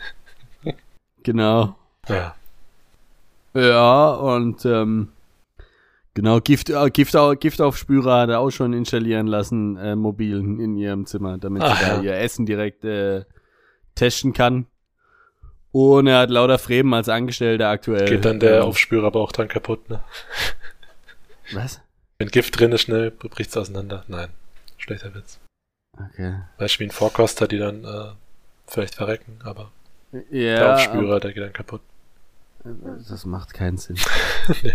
Genau. 1.22 1.76
ja. 2.08 2.34
Ja, 3.52 4.10
und 4.12 4.64
ähm, 4.64 5.08
genau, 6.14 6.40
Gift, 6.40 6.70
äh, 6.70 6.90
Gift, 6.90 7.16
au- 7.16 7.34
Giftaufspürer 7.34 8.20
hat 8.20 8.30
er 8.30 8.38
auch 8.40 8.50
schon 8.50 8.72
installieren 8.72 9.26
lassen, 9.26 9.76
äh, 9.76 9.96
mobil 9.96 10.36
in 10.38 10.76
ihrem 10.78 11.04
Zimmer, 11.04 11.36
damit 11.36 11.62
Ach 11.62 11.76
sie 11.78 11.84
da 11.84 11.96
ja. 11.96 12.00
ihr 12.02 12.14
Essen 12.18 12.46
direkt 12.46 12.84
äh, 12.84 13.24
testen 13.96 14.32
kann. 14.32 14.66
Und 15.72 16.06
er 16.08 16.18
hat 16.20 16.30
lauter 16.30 16.58
Fremen 16.58 16.92
als 16.94 17.08
Angestellter 17.08 17.68
aktuell. 17.68 18.08
Geht 18.08 18.24
dann 18.24 18.40
der 18.40 18.64
Aufspürer 18.64 19.06
aber 19.06 19.20
auch 19.20 19.32
dran 19.32 19.46
kaputt, 19.48 19.88
ne? 19.88 20.00
Was? 21.52 21.80
Wenn 22.18 22.28
Gift 22.28 22.58
drin 22.58 22.72
ist, 22.72 22.82
schnell 22.82 23.10
bricht's 23.10 23.56
auseinander. 23.56 24.04
Nein. 24.08 24.28
Schlechter 24.78 25.14
Witz. 25.14 25.38
Okay. 25.98 26.34
Weißt 26.58 26.76
du, 26.76 26.78
wie 26.80 26.84
ein 26.84 26.90
Vorkoster, 26.90 27.46
die 27.48 27.58
dann 27.58 27.84
äh, 27.84 28.10
vielleicht 28.66 28.94
verrecken, 28.96 29.38
aber 29.44 29.70
Ja, 30.30 30.54
der 30.56 30.74
Aufspürer, 30.74 31.20
der 31.20 31.32
geht 31.32 31.42
dann 31.42 31.52
kaputt. 31.52 31.80
das 33.08 33.24
macht 33.26 33.54
keinen 33.54 33.78
Sinn. 33.78 33.96
Nee. 34.62 34.72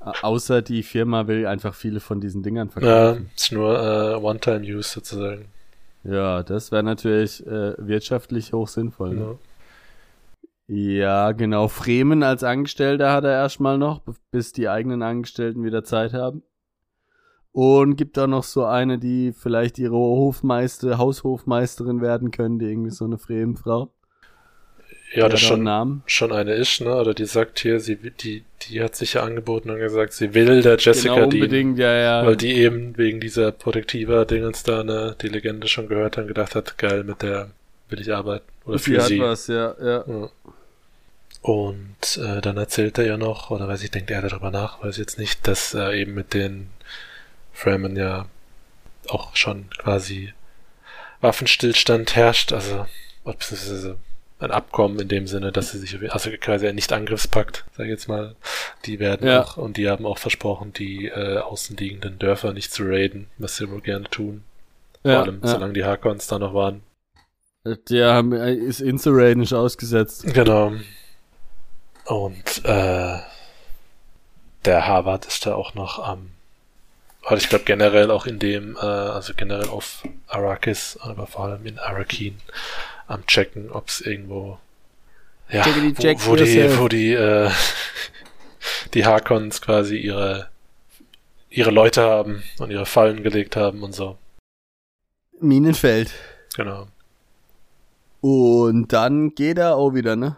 Au- 0.00 0.12
Außer 0.22 0.62
die 0.62 0.82
Firma 0.82 1.26
will 1.26 1.46
einfach 1.46 1.74
viele 1.74 2.00
von 2.00 2.20
diesen 2.20 2.42
Dingern 2.42 2.68
Ja, 2.68 2.72
verkaufen. 2.72 3.30
ist 3.36 3.52
nur 3.52 3.78
äh, 3.78 4.14
One-Time-Use 4.16 4.88
sozusagen. 4.90 5.46
Ja, 6.04 6.42
das 6.42 6.70
wäre 6.70 6.82
natürlich 6.84 7.44
äh, 7.46 7.74
wirtschaftlich 7.78 8.52
hoch 8.52 8.68
sinnvoll. 8.68 9.14
Ne? 9.14 9.20
Ja. 9.22 9.34
Ja, 10.68 11.32
genau. 11.32 11.68
Fremen 11.68 12.22
als 12.22 12.44
Angestellter 12.44 13.10
hat 13.10 13.24
er 13.24 13.32
erstmal 13.32 13.78
noch, 13.78 14.02
bis 14.30 14.52
die 14.52 14.68
eigenen 14.68 15.02
Angestellten 15.02 15.64
wieder 15.64 15.82
Zeit 15.82 16.12
haben. 16.12 16.42
Und 17.52 17.96
gibt 17.96 18.18
auch 18.18 18.26
noch 18.26 18.44
so 18.44 18.64
eine, 18.64 18.98
die 18.98 19.32
vielleicht 19.32 19.78
ihre 19.78 19.96
Hofmeister, 19.96 20.98
Haushofmeisterin 20.98 22.02
werden 22.02 22.30
könnte, 22.30 22.66
irgendwie 22.66 22.90
so 22.90 23.06
eine 23.06 23.16
Fremenfrau. 23.18 23.90
Ja, 25.14 25.30
das 25.30 25.40
schon, 25.40 25.62
Namen. 25.62 26.02
schon 26.04 26.32
eine 26.32 26.52
ist, 26.52 26.82
ne? 26.82 26.94
Oder 26.94 27.14
die 27.14 27.24
sagt 27.24 27.58
hier, 27.60 27.80
sie 27.80 27.96
die, 27.96 28.44
die 28.62 28.82
hat 28.82 28.94
sich 28.94 29.14
ja 29.14 29.22
angeboten 29.22 29.70
und 29.70 29.78
gesagt, 29.78 30.12
sie 30.12 30.34
will 30.34 30.60
der 30.60 30.76
Jessica 30.76 31.14
genau, 31.14 31.30
dienen. 31.30 31.44
unbedingt, 31.44 31.78
ja, 31.78 31.94
ja. 31.94 32.26
Weil 32.26 32.36
die 32.36 32.52
eben 32.52 32.96
wegen 32.98 33.18
dieser 33.18 33.52
Protektiva-Dingens 33.52 34.64
da, 34.64 34.84
ne, 34.84 35.16
die 35.22 35.28
Legende 35.28 35.66
schon 35.66 35.88
gehört 35.88 36.18
hat 36.18 36.24
und 36.24 36.28
gedacht 36.28 36.54
hat, 36.54 36.76
geil, 36.76 37.04
mit 37.04 37.22
der 37.22 37.48
will 37.88 38.00
ich 38.00 38.12
arbeiten. 38.12 38.44
Oder 38.66 38.78
sie 38.78 38.92
für 38.92 38.98
hat 39.00 39.08
sie. 39.08 39.18
was, 39.18 39.46
ja, 39.46 39.74
ja. 39.80 40.04
Ja. 40.06 40.28
Und 41.40 42.16
äh, 42.16 42.40
dann 42.40 42.56
erzählt 42.56 42.98
er 42.98 43.06
ja 43.06 43.16
noch, 43.16 43.50
oder 43.50 43.68
weiß 43.68 43.82
ich, 43.82 43.90
denkt 43.90 44.10
er 44.10 44.22
darüber 44.22 44.50
nach, 44.50 44.82
weiß 44.82 44.94
ich 44.96 45.00
jetzt 45.00 45.18
nicht, 45.18 45.46
dass 45.46 45.72
äh, 45.74 46.00
eben 46.00 46.14
mit 46.14 46.34
den 46.34 46.70
Fremen 47.52 47.96
ja 47.96 48.26
auch 49.08 49.34
schon 49.36 49.70
quasi 49.78 50.32
Waffenstillstand 51.20 52.16
herrscht, 52.16 52.52
also 52.52 52.86
beziehungsweise 53.24 53.96
ein 54.40 54.50
Abkommen 54.52 55.00
in 55.00 55.08
dem 55.08 55.26
Sinne, 55.26 55.50
dass 55.50 55.72
sie 55.72 55.78
sich, 55.78 56.12
also 56.12 56.30
quasi 56.40 56.68
ein 56.68 56.76
Nicht-Angriffspakt, 56.76 57.64
sag 57.76 57.84
ich 57.86 57.90
jetzt 57.90 58.08
mal, 58.08 58.36
die 58.84 59.00
werden 59.00 59.26
Ja. 59.26 59.42
auch, 59.42 59.56
und 59.56 59.76
die 59.76 59.88
haben 59.88 60.06
auch 60.06 60.18
versprochen, 60.18 60.72
die 60.72 61.06
äh, 61.06 61.38
außenliegenden 61.38 62.18
Dörfer 62.18 62.52
nicht 62.52 62.72
zu 62.72 62.84
raiden, 62.84 63.26
was 63.38 63.56
sie 63.56 63.68
wohl 63.68 63.80
gerne 63.80 64.08
tun. 64.08 64.44
Vor 65.02 65.10
ja, 65.10 65.22
allem, 65.22 65.40
ja. 65.42 65.48
solange 65.48 65.72
die 65.72 65.84
Harkons 65.84 66.28
da 66.28 66.38
noch 66.38 66.54
waren. 66.54 66.82
Der 67.90 68.12
haben, 68.12 68.32
äh, 68.32 68.54
ist 68.54 68.80
nicht 68.80 69.52
ausgesetzt. 69.52 70.24
Genau. 70.32 70.72
Und 72.08 72.64
äh, 72.64 73.18
der 74.64 74.86
Harvard 74.86 75.26
ist 75.26 75.44
da 75.46 75.54
auch 75.54 75.74
noch 75.74 75.98
am, 75.98 76.30
oder 77.26 77.36
ich 77.36 77.48
glaube 77.48 77.64
generell 77.64 78.10
auch 78.10 78.26
in 78.26 78.38
dem, 78.38 78.76
äh, 78.76 78.80
also 78.80 79.34
generell 79.36 79.68
auf 79.68 80.02
Arrakis, 80.26 80.98
aber 81.00 81.26
vor 81.26 81.44
allem 81.44 81.66
in 81.66 81.78
Arakin 81.78 82.38
am 83.06 83.26
checken, 83.26 83.70
ob 83.70 83.88
es 83.88 84.00
irgendwo 84.00 84.58
ja, 85.50 85.64
wo, 85.64 86.30
wo 86.30 86.36
die, 86.36 86.78
wo 86.78 86.88
die, 86.88 87.12
äh, 87.12 87.50
die 88.94 89.04
Harkons 89.04 89.60
quasi 89.62 89.96
ihre 89.96 90.48
ihre 91.50 91.70
Leute 91.70 92.02
haben 92.02 92.42
und 92.58 92.70
ihre 92.70 92.86
Fallen 92.86 93.22
gelegt 93.22 93.56
haben 93.56 93.82
und 93.82 93.94
so. 93.94 94.16
Minenfeld. 95.40 96.12
Genau. 96.56 96.88
Und 98.20 98.92
dann 98.92 99.34
geht 99.34 99.58
er 99.58 99.76
auch 99.76 99.94
wieder, 99.94 100.16
ne? 100.16 100.36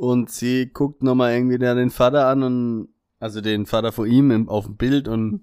Und 0.00 0.30
sie 0.30 0.70
guckt 0.72 1.02
nochmal 1.02 1.34
irgendwie 1.34 1.58
da 1.58 1.74
den 1.74 1.90
Vater 1.90 2.26
an 2.26 2.42
und, 2.42 2.88
also 3.18 3.42
den 3.42 3.66
Vater 3.66 3.92
vor 3.92 4.06
ihm 4.06 4.30
im, 4.30 4.48
auf 4.48 4.64
dem 4.64 4.76
Bild 4.76 5.08
und 5.08 5.42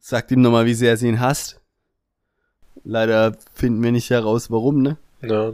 sagt 0.00 0.32
ihm 0.32 0.40
nochmal, 0.40 0.66
wie 0.66 0.74
sehr 0.74 0.96
sie 0.96 1.06
ihn 1.06 1.20
hasst. 1.20 1.60
Leider 2.82 3.36
finden 3.54 3.80
wir 3.80 3.92
nicht 3.92 4.10
heraus, 4.10 4.50
warum, 4.50 4.82
ne? 4.82 4.96
Ja, 5.22 5.50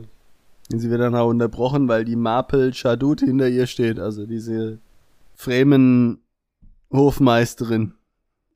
Und 0.73 0.79
sie 0.79 0.89
wird 0.89 1.03
dann 1.03 1.15
auch 1.15 1.29
unterbrochen, 1.29 1.87
weil 1.87 2.07
die 2.07 2.17
Marple 2.17 2.71
Chadut 2.73 3.21
hinter 3.21 3.51
ihr 3.51 3.67
steht, 3.67 3.99
also 3.99 4.25
diese 4.25 4.79
Fremen 5.35 6.23
Hofmeisterin. 6.91 7.93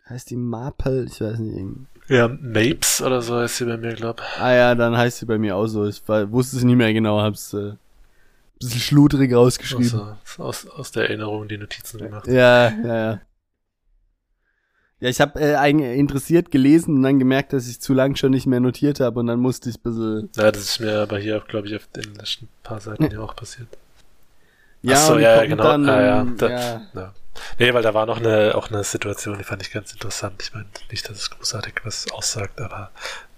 Heißt 0.09 0.31
die 0.31 0.37
Marple? 0.37 1.05
Ich 1.05 1.21
weiß 1.21 1.39
nicht. 1.39 1.55
irgendwie. 1.55 1.87
ja 2.09 2.29
Mapes 2.29 3.03
oder 3.03 3.21
so 3.21 3.39
ist 3.41 3.59
sie 3.59 3.67
bei 3.67 3.77
mir, 3.77 3.93
glaub. 3.93 4.23
Ah 4.41 4.55
ja, 4.55 4.75
dann 4.75 4.97
heißt 4.97 5.19
sie 5.19 5.27
bei 5.27 5.37
mir 5.37 5.55
auch 5.55 5.67
so. 5.67 5.87
Ich 5.87 6.01
war, 6.09 6.33
wusste 6.33 6.57
es 6.57 6.65
nicht 6.65 6.77
mehr 6.77 6.95
genau, 6.95 7.21
hab's 7.21 7.53
äh, 7.53 7.75
bisschen 8.59 8.81
schludrig 8.81 9.33
rausgeschrieben. 9.35 10.01
Also, 10.01 10.43
aus, 10.43 10.67
aus 10.69 10.93
der 10.93 11.05
Erinnerung 11.05 11.49
die 11.49 11.59
Notizen 11.59 11.99
gemacht. 11.99 12.27
Ja, 12.27 12.71
ja, 12.71 12.97
ja. 12.97 13.21
Ja, 15.01 15.09
ich 15.09 15.21
habe 15.21 15.39
äh, 15.41 15.55
eigentlich 15.55 15.97
interessiert 15.97 16.51
gelesen 16.51 16.97
und 16.97 17.03
dann 17.05 17.21
gemerkt, 17.21 17.53
dass 17.53 17.69
ich 17.69 17.81
zu 17.81 17.95
lang 17.95 18.17
schon 18.17 18.33
nicht 18.33 18.47
mehr 18.47 18.59
notiert 18.59 18.99
habe 18.99 19.21
und 19.21 19.29
dann 19.29 19.39
musste 19.39 19.71
ich 19.71 19.77
ein 19.77 19.83
bisschen. 19.83 20.31
Ja, 20.35 20.51
das 20.51 20.63
ist 20.63 20.81
mir 20.81 20.99
aber 21.03 21.19
hier, 21.19 21.39
glaube 21.47 21.69
ich, 21.69 21.77
auf 21.77 21.87
den 21.95 22.15
letzten 22.17 22.49
paar 22.65 22.81
Seiten 22.81 23.09
ja 23.11 23.21
auch 23.21 23.37
passiert. 23.37 23.69
Ja, 24.83 24.97
so, 24.97 25.19
ja, 25.19 25.45
genau. 25.45 25.63
Dann, 25.63 25.89
Ah, 25.89 26.01
ja, 26.03 26.25
da- 26.37 26.49
ja. 26.51 26.83
Ja. 26.95 27.15
Nee, 27.61 27.73
weil 27.73 27.83
da 27.83 27.95
war 27.95 28.07
noch 28.07 28.19
eine, 28.19 28.57
auch 28.57 28.69
eine 28.71 28.83
Situation, 28.83 29.39
die 29.39 29.45
fand 29.45 29.63
ich 29.63 29.71
ganz 29.71 29.93
interessant. 29.93 30.43
Ich 30.43 30.53
meine, 30.53 30.67
nicht, 30.91 31.09
dass 31.09 31.17
es 31.19 31.31
großartig 31.31 31.75
was 31.85 32.11
aussagt, 32.11 32.61
aber 32.61 32.91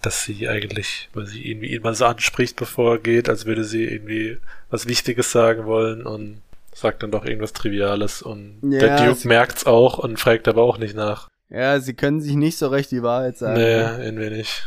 dass 0.02 0.24
sie 0.24 0.48
eigentlich, 0.48 1.08
weil 1.14 1.26
sie 1.26 1.48
irgendwie 1.48 1.74
ihn 1.74 1.82
mal 1.82 1.94
so 1.94 2.06
anspricht, 2.06 2.56
bevor 2.56 2.94
er 2.94 2.98
geht, 2.98 3.28
als 3.28 3.46
würde 3.46 3.64
sie 3.64 3.84
irgendwie 3.84 4.38
was 4.70 4.86
Wichtiges 4.86 5.32
sagen 5.32 5.66
wollen 5.66 6.06
und 6.06 6.40
sagt 6.74 7.02
dann 7.02 7.10
doch 7.10 7.24
irgendwas 7.24 7.52
Triviales 7.52 8.22
und 8.22 8.58
Ja, 8.62 8.80
der 8.80 9.06
Duke 9.06 9.28
merkt's 9.28 9.66
auch 9.66 9.98
und 9.98 10.18
fragt 10.18 10.48
aber 10.48 10.62
auch 10.62 10.78
nicht 10.78 10.94
nach. 10.94 11.28
ja, 11.50 11.78
sie 11.80 11.94
können 11.94 12.20
sich 12.20 12.34
nicht 12.34 12.56
so 12.58 12.68
recht 12.68 12.90
die 12.90 13.02
Wahrheit 13.02 13.36
sagen. 13.36 13.60
nee, 13.60 14.04
irgendwie 14.04 14.30
nicht. 14.30 14.66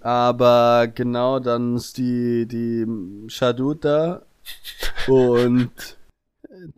Aber 0.00 0.88
genau, 0.94 1.38
dann 1.40 1.76
ist 1.76 1.98
die, 1.98 2.46
die 2.46 2.86
da 3.80 4.22
und 5.06 5.70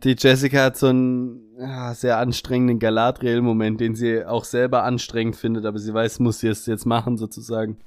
die 0.03 0.15
Jessica 0.17 0.63
hat 0.65 0.77
so 0.77 0.87
einen 0.87 1.41
ja, 1.59 1.93
sehr 1.93 2.17
anstrengenden 2.17 2.79
Galadriel-Moment, 2.79 3.79
den 3.79 3.95
sie 3.95 4.25
auch 4.25 4.45
selber 4.45 4.83
anstrengend 4.83 5.35
findet, 5.35 5.65
aber 5.65 5.79
sie 5.79 5.93
weiß, 5.93 6.19
muss 6.19 6.39
sie 6.39 6.47
es 6.47 6.65
jetzt 6.65 6.85
machen 6.85 7.17
sozusagen. 7.17 7.77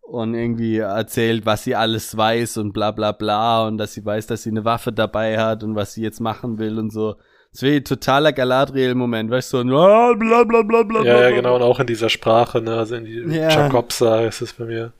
Und 0.00 0.34
irgendwie 0.34 0.78
erzählt, 0.78 1.46
was 1.46 1.64
sie 1.64 1.74
alles 1.76 2.16
weiß 2.16 2.58
und 2.58 2.72
bla 2.72 2.90
bla 2.90 3.12
bla 3.12 3.66
und 3.66 3.78
dass 3.78 3.94
sie 3.94 4.04
weiß, 4.04 4.26
dass 4.26 4.42
sie 4.42 4.50
eine 4.50 4.64
Waffe 4.64 4.92
dabei 4.92 5.38
hat 5.38 5.62
und 5.62 5.74
was 5.74 5.94
sie 5.94 6.02
jetzt 6.02 6.20
machen 6.20 6.58
will 6.58 6.78
und 6.78 6.92
so. 6.92 7.16
Es 7.52 7.62
wäre 7.62 7.76
ein 7.76 7.84
totaler 7.84 8.32
Galadriel-Moment, 8.32 9.30
weißt 9.30 9.52
du, 9.52 9.58
so 9.58 9.62
ein 9.62 9.68
bla 9.68 10.14
bla 10.14 10.44
bla 10.44 10.62
bla 10.62 10.82
bla. 10.82 11.04
Ja, 11.04 11.22
ja, 11.22 11.30
genau, 11.30 11.56
und 11.56 11.62
auch 11.62 11.80
in 11.80 11.86
dieser 11.86 12.08
Sprache, 12.08 12.60
ne, 12.60 12.76
also 12.76 12.96
in 12.96 13.04
die 13.04 13.36
Ja. 13.36 13.50
Jacobsa 13.50 14.22
ist 14.22 14.40
es 14.40 14.52
bei 14.54 14.64
mir. 14.64 14.92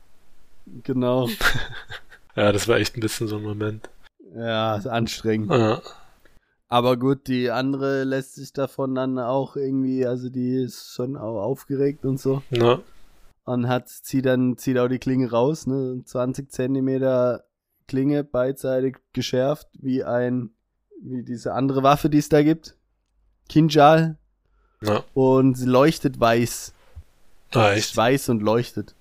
Genau. 0.84 1.28
Ja, 2.34 2.50
das 2.50 2.66
war 2.66 2.78
echt 2.78 2.96
ein 2.96 3.00
bisschen 3.00 3.28
so 3.28 3.36
ein 3.36 3.42
Moment. 3.42 3.90
Ja, 4.34 4.76
ist 4.76 4.86
anstrengend. 4.86 5.50
Ja, 5.50 5.82
Aber 6.73 6.97
gut, 6.97 7.27
die 7.27 7.51
andere 7.51 8.03
lässt 8.05 8.37
sich 8.37 8.55
davon 8.55 8.95
dann 8.95 9.18
auch 9.18 9.57
irgendwie, 9.57 10.07
also 10.07 10.31
die 10.31 10.55
ist 10.55 10.95
schon 10.95 11.18
auch 11.18 11.43
aufgeregt 11.43 12.07
und 12.07 12.18
so. 12.18 12.43
ne, 12.49 12.81
Und 13.45 13.68
hat, 13.68 13.91
zieht 13.91 14.25
dann, 14.25 14.57
zieht 14.57 14.79
auch 14.79 14.89
die 14.89 14.99
Klinge 14.99 15.31
raus, 15.31 15.66
ne? 15.66 16.01
20 16.03 16.51
Zentimeter 16.51 17.45
Klinge, 17.89 18.25
beidseitig 18.25 18.97
geschärft, 19.12 19.68
wie 19.75 20.03
ein, 20.03 20.49
wie 21.03 21.23
diese 21.23 21.53
andere 21.53 21.83
Waffe, 21.83 22.09
die 22.09 22.16
es 22.16 22.31
da 22.31 22.43
gibt. 22.43 22.75
Kinjal. 23.51 24.16
ne. 24.81 25.05
Und 25.12 25.59
sie 25.59 25.66
leuchtet 25.66 26.20
weiß. 26.20 26.73
Ah, 27.51 27.73
Ist 27.73 27.89
echt? 27.89 27.97
weiß 27.99 28.29
und 28.31 28.41
leuchtet. 28.41 28.95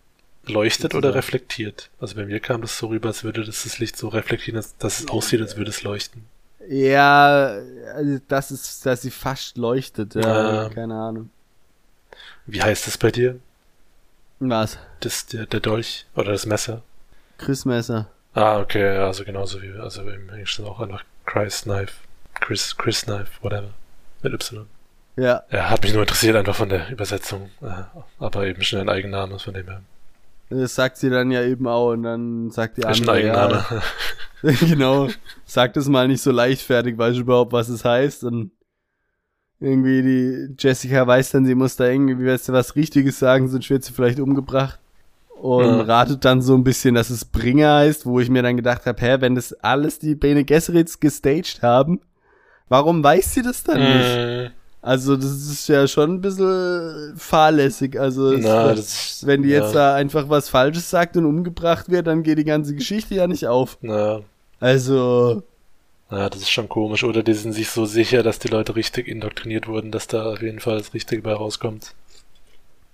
Leuchtet 0.46 0.94
oder 0.94 1.16
reflektiert? 1.16 1.90
Also 2.02 2.16
bei 2.16 2.26
mir 2.26 2.42
kam 2.42 2.60
das 2.60 2.78
so 2.78 2.88
rüber, 2.88 3.08
als 3.08 3.24
würde 3.24 3.46
das, 3.46 3.64
das 3.64 3.80
Licht 3.80 3.96
so 3.96 4.10
reflektieren, 4.10 4.58
dass, 4.58 4.76
dass 4.76 5.00
es 5.00 5.08
aussieht, 5.08 5.40
als 5.40 5.56
würde 5.56 5.70
es 5.70 5.84
leuchten. 5.84 6.26
Ja, 6.70 7.56
also 7.96 8.20
das 8.28 8.52
ist, 8.52 8.86
dass 8.86 9.02
sie 9.02 9.12
fast 9.12 9.58
leuchtet, 9.58 10.16
ja, 10.16 10.66
Ah. 10.66 10.70
keine 10.70 10.96
Ahnung. 10.96 11.30
Wie 12.46 12.62
heißt 12.62 12.88
es 12.88 12.98
bei 12.98 13.12
dir? 13.12 13.40
Was? 14.40 14.78
Das, 15.02 15.26
der, 15.28 15.46
der 15.46 15.60
Dolch 15.60 16.06
oder 16.16 16.32
das 16.32 16.46
Messer? 16.46 16.82
Christmesser. 17.38 18.08
Ah, 18.34 18.60
okay, 18.60 18.96
ja, 18.96 19.08
also 19.08 19.24
genauso 19.24 19.62
wie, 19.62 19.72
also 19.74 20.02
im 20.02 20.30
Englischen 20.30 20.66
auch 20.66 20.80
einfach 20.80 21.04
Christ 21.26 21.64
Knife. 21.64 21.94
Chris, 22.36 22.76
Chris 22.78 23.04
Knife, 23.04 23.32
whatever. 23.42 23.70
Mit 24.24 24.34
Y. 24.34 24.66
Ja, 25.18 25.44
Ja, 25.52 25.70
hat 25.70 25.84
mich 25.84 25.94
nur 25.94 26.04
interessiert 26.04 26.36
einfach 26.36 26.56
von 26.56 26.70
der 26.70 26.90
Übersetzung. 26.90 27.50
Äh, 27.62 27.84
aber 28.20 28.46
eben 28.46 28.62
schnell 28.64 28.82
ein 28.84 28.90
Eigenname 28.90 29.38
von 29.40 29.54
dem 29.54 29.68
her. 29.68 29.82
Das 30.60 30.76
sagt 30.76 30.98
sie 30.98 31.10
dann 31.10 31.32
ja 31.32 31.44
eben 31.44 31.68
auch 31.68 31.92
und 31.92 32.04
dann 32.04 32.50
sagt 32.52 32.78
die 32.78 32.86
andere, 32.86 33.26
ja, 33.26 33.66
genau, 34.60 35.08
sag 35.46 35.74
das 35.74 35.88
mal 35.88 36.08
nicht 36.08 36.22
so 36.22 36.32
leichtfertig, 36.32 36.98
weißt 36.98 37.18
du 37.18 37.22
überhaupt, 37.22 37.54
was 37.54 37.70
es 37.70 37.86
heißt? 37.86 38.24
Und 38.24 38.52
irgendwie 39.60 40.02
die 40.02 40.56
Jessica 40.58 41.06
weiß 41.06 41.32
dann, 41.32 41.46
sie 41.46 41.56
muss 41.56 41.76
da 41.76 41.86
irgendwie, 41.88 42.26
weißt 42.26 42.50
du, 42.50 42.54
was 42.54 42.76
Richtiges 42.76 43.20
sagen, 43.20 43.48
sonst 43.48 43.70
wird 43.70 43.84
sie 43.84 43.94
vielleicht 43.94 44.20
umgebracht. 44.20 44.80
Und 45.40 45.80
Ja. 45.80 45.82
ratet 45.84 46.24
dann 46.26 46.42
so 46.42 46.56
ein 46.56 46.64
bisschen, 46.64 46.96
dass 46.96 47.10
es 47.10 47.26
Bringer 47.26 47.76
heißt, 47.78 48.06
wo 48.06 48.20
ich 48.20 48.30
mir 48.30 48.44
dann 48.44 48.58
gedacht 48.58 48.86
habe, 48.86 49.02
hä, 49.02 49.18
wenn 49.20 49.36
das 49.36 49.54
alles 49.54 49.98
die 50.00 50.16
Bene 50.16 50.44
Gesserits 50.44 51.00
gestaged 51.00 51.62
haben, 51.64 52.02
warum 52.70 53.04
weiß 53.04 53.34
sie 53.34 53.42
das 53.42 53.64
dann 53.64 53.82
nicht? 53.98 54.52
Also 54.82 55.16
das 55.16 55.26
ist 55.32 55.68
ja 55.70 55.88
schon 55.88 56.16
ein 56.16 56.22
bisschen 56.22 57.16
fahrlässig, 57.16 58.00
also 58.00 58.32
na, 58.38 58.64
wird- 58.64 58.80
das, 58.80 59.26
wenn 59.26 59.44
die 59.44 59.50
ja, 59.50 59.58
jetzt 59.60 59.76
da 59.76 59.94
einfach 59.96 60.28
was 60.30 60.50
Falsches 60.50 60.90
sagt 60.90 61.18
und 61.18 61.26
umgebracht 61.26 61.90
wird, 61.90 62.08
dann 62.08 62.24
geht 62.24 62.40
die 62.40 62.44
ganze 62.46 62.74
Geschichte 62.76 63.14
ja 63.16 63.28
nicht 63.28 63.46
auf. 63.48 63.78
Na, 63.82 64.24
Also, 64.60 65.44
na, 66.12 66.30
das 66.30 66.42
ist 66.42 66.52
schon 66.52 66.70
komisch. 66.70 67.04
Oder 67.04 67.24
die 67.24 67.34
sind 67.34 67.54
sich 67.54 67.70
so 67.72 67.86
sicher, 67.86 68.22
dass 68.22 68.38
die 68.38 68.50
Leute 68.50 68.76
richtig 68.76 69.08
indoktriniert 69.08 69.68
wurden, 69.68 69.92
dass 69.92 70.06
da 70.08 70.32
auf 70.34 70.42
jeden 70.44 70.60
Fall 70.60 70.78
das 70.78 70.94
Richtige 70.94 71.24
bei 71.24 71.34
rauskommt. 71.34 71.96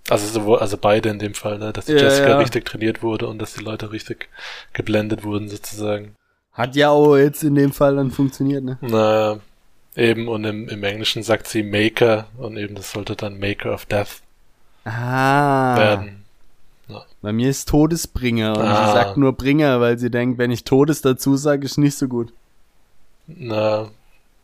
Also 0.10 0.28
sowohl, 0.28 0.60
also 0.60 0.78
beide 0.78 1.10
in 1.10 1.20
dem 1.20 1.34
Fall, 1.34 1.58
ne? 1.60 1.72
Dass 1.74 1.86
die 1.86 1.92
Ja, 1.94 1.98
Jessica 1.98 2.30
ja. 2.30 2.38
richtig 2.38 2.66
trainiert 2.66 3.04
wurde 3.04 3.28
und 3.28 3.40
dass 3.40 3.54
die 3.54 3.64
Leute 3.64 3.92
richtig 3.92 4.30
geblendet 4.74 5.24
wurden, 5.24 5.50
sozusagen. 5.50 6.16
hat 6.54 6.76
ja 6.76 6.90
auch 6.90 7.16
jetzt 7.18 7.44
in 7.44 7.56
dem 7.56 7.72
Fall 7.72 7.96
dann 7.96 8.12
funktioniert, 8.12 8.64
ne? 8.64 8.78
Na, 8.82 9.40
eben, 9.98 10.28
und 10.30 10.46
im, 10.46 10.70
im 10.70 10.84
Englischen 10.84 11.24
sagt 11.24 11.48
sie 11.48 11.64
Maker 11.64 12.28
und 12.38 12.56
eben 12.58 12.76
das 12.76 12.92
sollte 12.92 13.16
dann 13.18 13.40
Maker 13.40 13.74
of 13.74 13.86
Death 13.86 14.22
Ah. 14.86 15.76
werden. 15.78 16.24
Bei 17.22 17.34
mir 17.34 17.50
ist 17.50 17.68
Todesbringer 17.68 18.56
und 18.58 18.64
Ah. 18.66 18.88
sie 18.88 18.94
sagt 18.94 19.18
nur 19.18 19.34
Bringer, 19.34 19.82
weil 19.82 19.98
sie 19.98 20.10
denkt, 20.10 20.38
wenn 20.38 20.52
ich 20.52 20.64
Todes 20.64 21.02
dazu 21.02 21.36
sage, 21.36 21.66
ist 21.66 21.78
nicht 21.78 21.98
so 21.98 22.08
gut. 22.08 22.32
Na, 23.28 23.90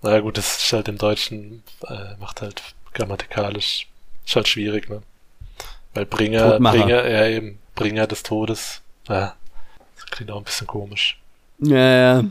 na 0.01 0.20
gut, 0.20 0.38
das 0.38 0.58
ist 0.58 0.74
halt 0.74 0.89
im 0.89 0.97
Deutschen, 0.97 1.64
äh, 1.88 2.16
macht 2.20 2.41
halt 2.41 2.62
grammatikalisch, 2.93 3.88
ist 4.26 4.36
halt 4.36 4.47
schwierig, 4.49 4.89
ne? 4.89 5.01
Weil 5.93 6.06
Bringer, 6.06 6.51
Todmacher. 6.54 6.78
Bringer, 6.80 7.08
ja 7.10 7.28
eben, 7.28 7.60
Bringer 7.76 8.08
des 8.08 8.24
Todes, 8.24 8.82
ja, 9.08 9.36
das 9.95 10.06
klingt 10.08 10.32
auch 10.32 10.38
ein 10.39 10.43
bisschen 10.43 10.68
komisch. 10.68 11.20
Ja, 11.60 11.78
ja. 11.78 12.24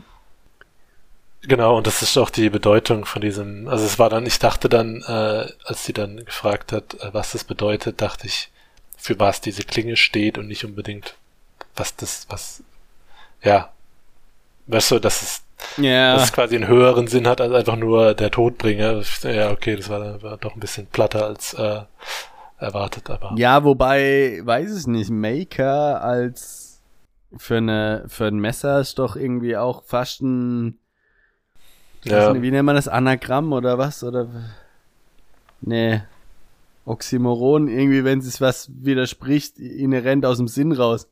Genau, 1.45 1.77
und 1.77 1.87
das 1.87 2.01
ist 2.01 2.17
auch 2.17 2.29
die 2.29 2.49
Bedeutung 2.49 3.03
von 3.05 3.21
diesem, 3.21 3.67
also 3.67 3.85
es 3.85 3.99
war 3.99 4.09
dann, 4.09 4.25
ich 4.25 4.39
dachte 4.39 4.69
dann, 4.69 5.01
äh, 5.01 5.47
als 5.65 5.83
sie 5.85 5.91
dann 5.93 6.23
gefragt 6.23 6.71
hat, 6.71 6.93
äh, 6.95 7.13
was 7.13 7.33
das 7.33 7.43
bedeutet, 7.43 8.01
dachte 8.01 8.27
ich, 8.27 8.49
für 8.97 9.19
was 9.19 9.41
diese 9.41 9.63
Klinge 9.63 9.97
steht 9.97 10.37
und 10.37 10.47
nicht 10.47 10.63
unbedingt, 10.63 11.15
was 11.75 11.95
das, 11.97 12.25
was, 12.29 12.63
ja, 13.41 13.73
weißt 14.67 14.91
du, 14.91 14.99
dass 14.99 15.21
es, 15.21 15.41
Ja. 15.77 16.13
dass 16.15 16.23
es 16.25 16.33
quasi 16.33 16.55
einen 16.55 16.67
höheren 16.67 17.07
Sinn 17.07 17.27
hat 17.27 17.41
als 17.41 17.53
einfach 17.53 17.75
nur 17.75 18.13
der 18.13 18.31
Todbringer. 18.31 19.01
Ja, 19.23 19.51
okay, 19.51 19.75
das 19.75 19.89
war, 19.89 20.21
war 20.23 20.37
doch 20.37 20.53
ein 20.55 20.61
bisschen 20.61 20.87
platter 20.87 21.25
als 21.25 21.53
äh, 21.55 21.81
erwartet, 22.57 23.09
aber 23.09 23.33
Ja, 23.37 23.65
wobei, 23.65 24.39
weiß 24.43 24.77
ich 24.79 24.87
nicht, 24.87 25.09
Maker 25.09 26.01
als 26.01 26.81
für 27.35 27.57
eine 27.57 28.05
für 28.07 28.27
ein 28.27 28.37
Messer 28.39 28.79
ist 28.79 28.99
doch 28.99 29.15
irgendwie 29.17 29.57
auch 29.57 29.83
fast 29.83 30.21
ein 30.21 30.77
ja, 32.11 32.33
nicht, 32.33 32.41
wie 32.41 32.51
nennt 32.51 32.65
man 32.65 32.75
das? 32.75 32.87
Anagramm 32.87 33.51
oder 33.53 33.77
was? 33.77 34.03
Oder 34.03 34.27
nee. 35.61 36.01
Oxymoron 36.85 37.69
irgendwie 37.69 38.03
wenn 38.03 38.19
es 38.19 38.41
was 38.41 38.69
widerspricht 38.73 39.57
inhärent 39.57 40.25
aus 40.25 40.37
dem 40.37 40.47
Sinn 40.49 40.73
raus. 40.73 41.07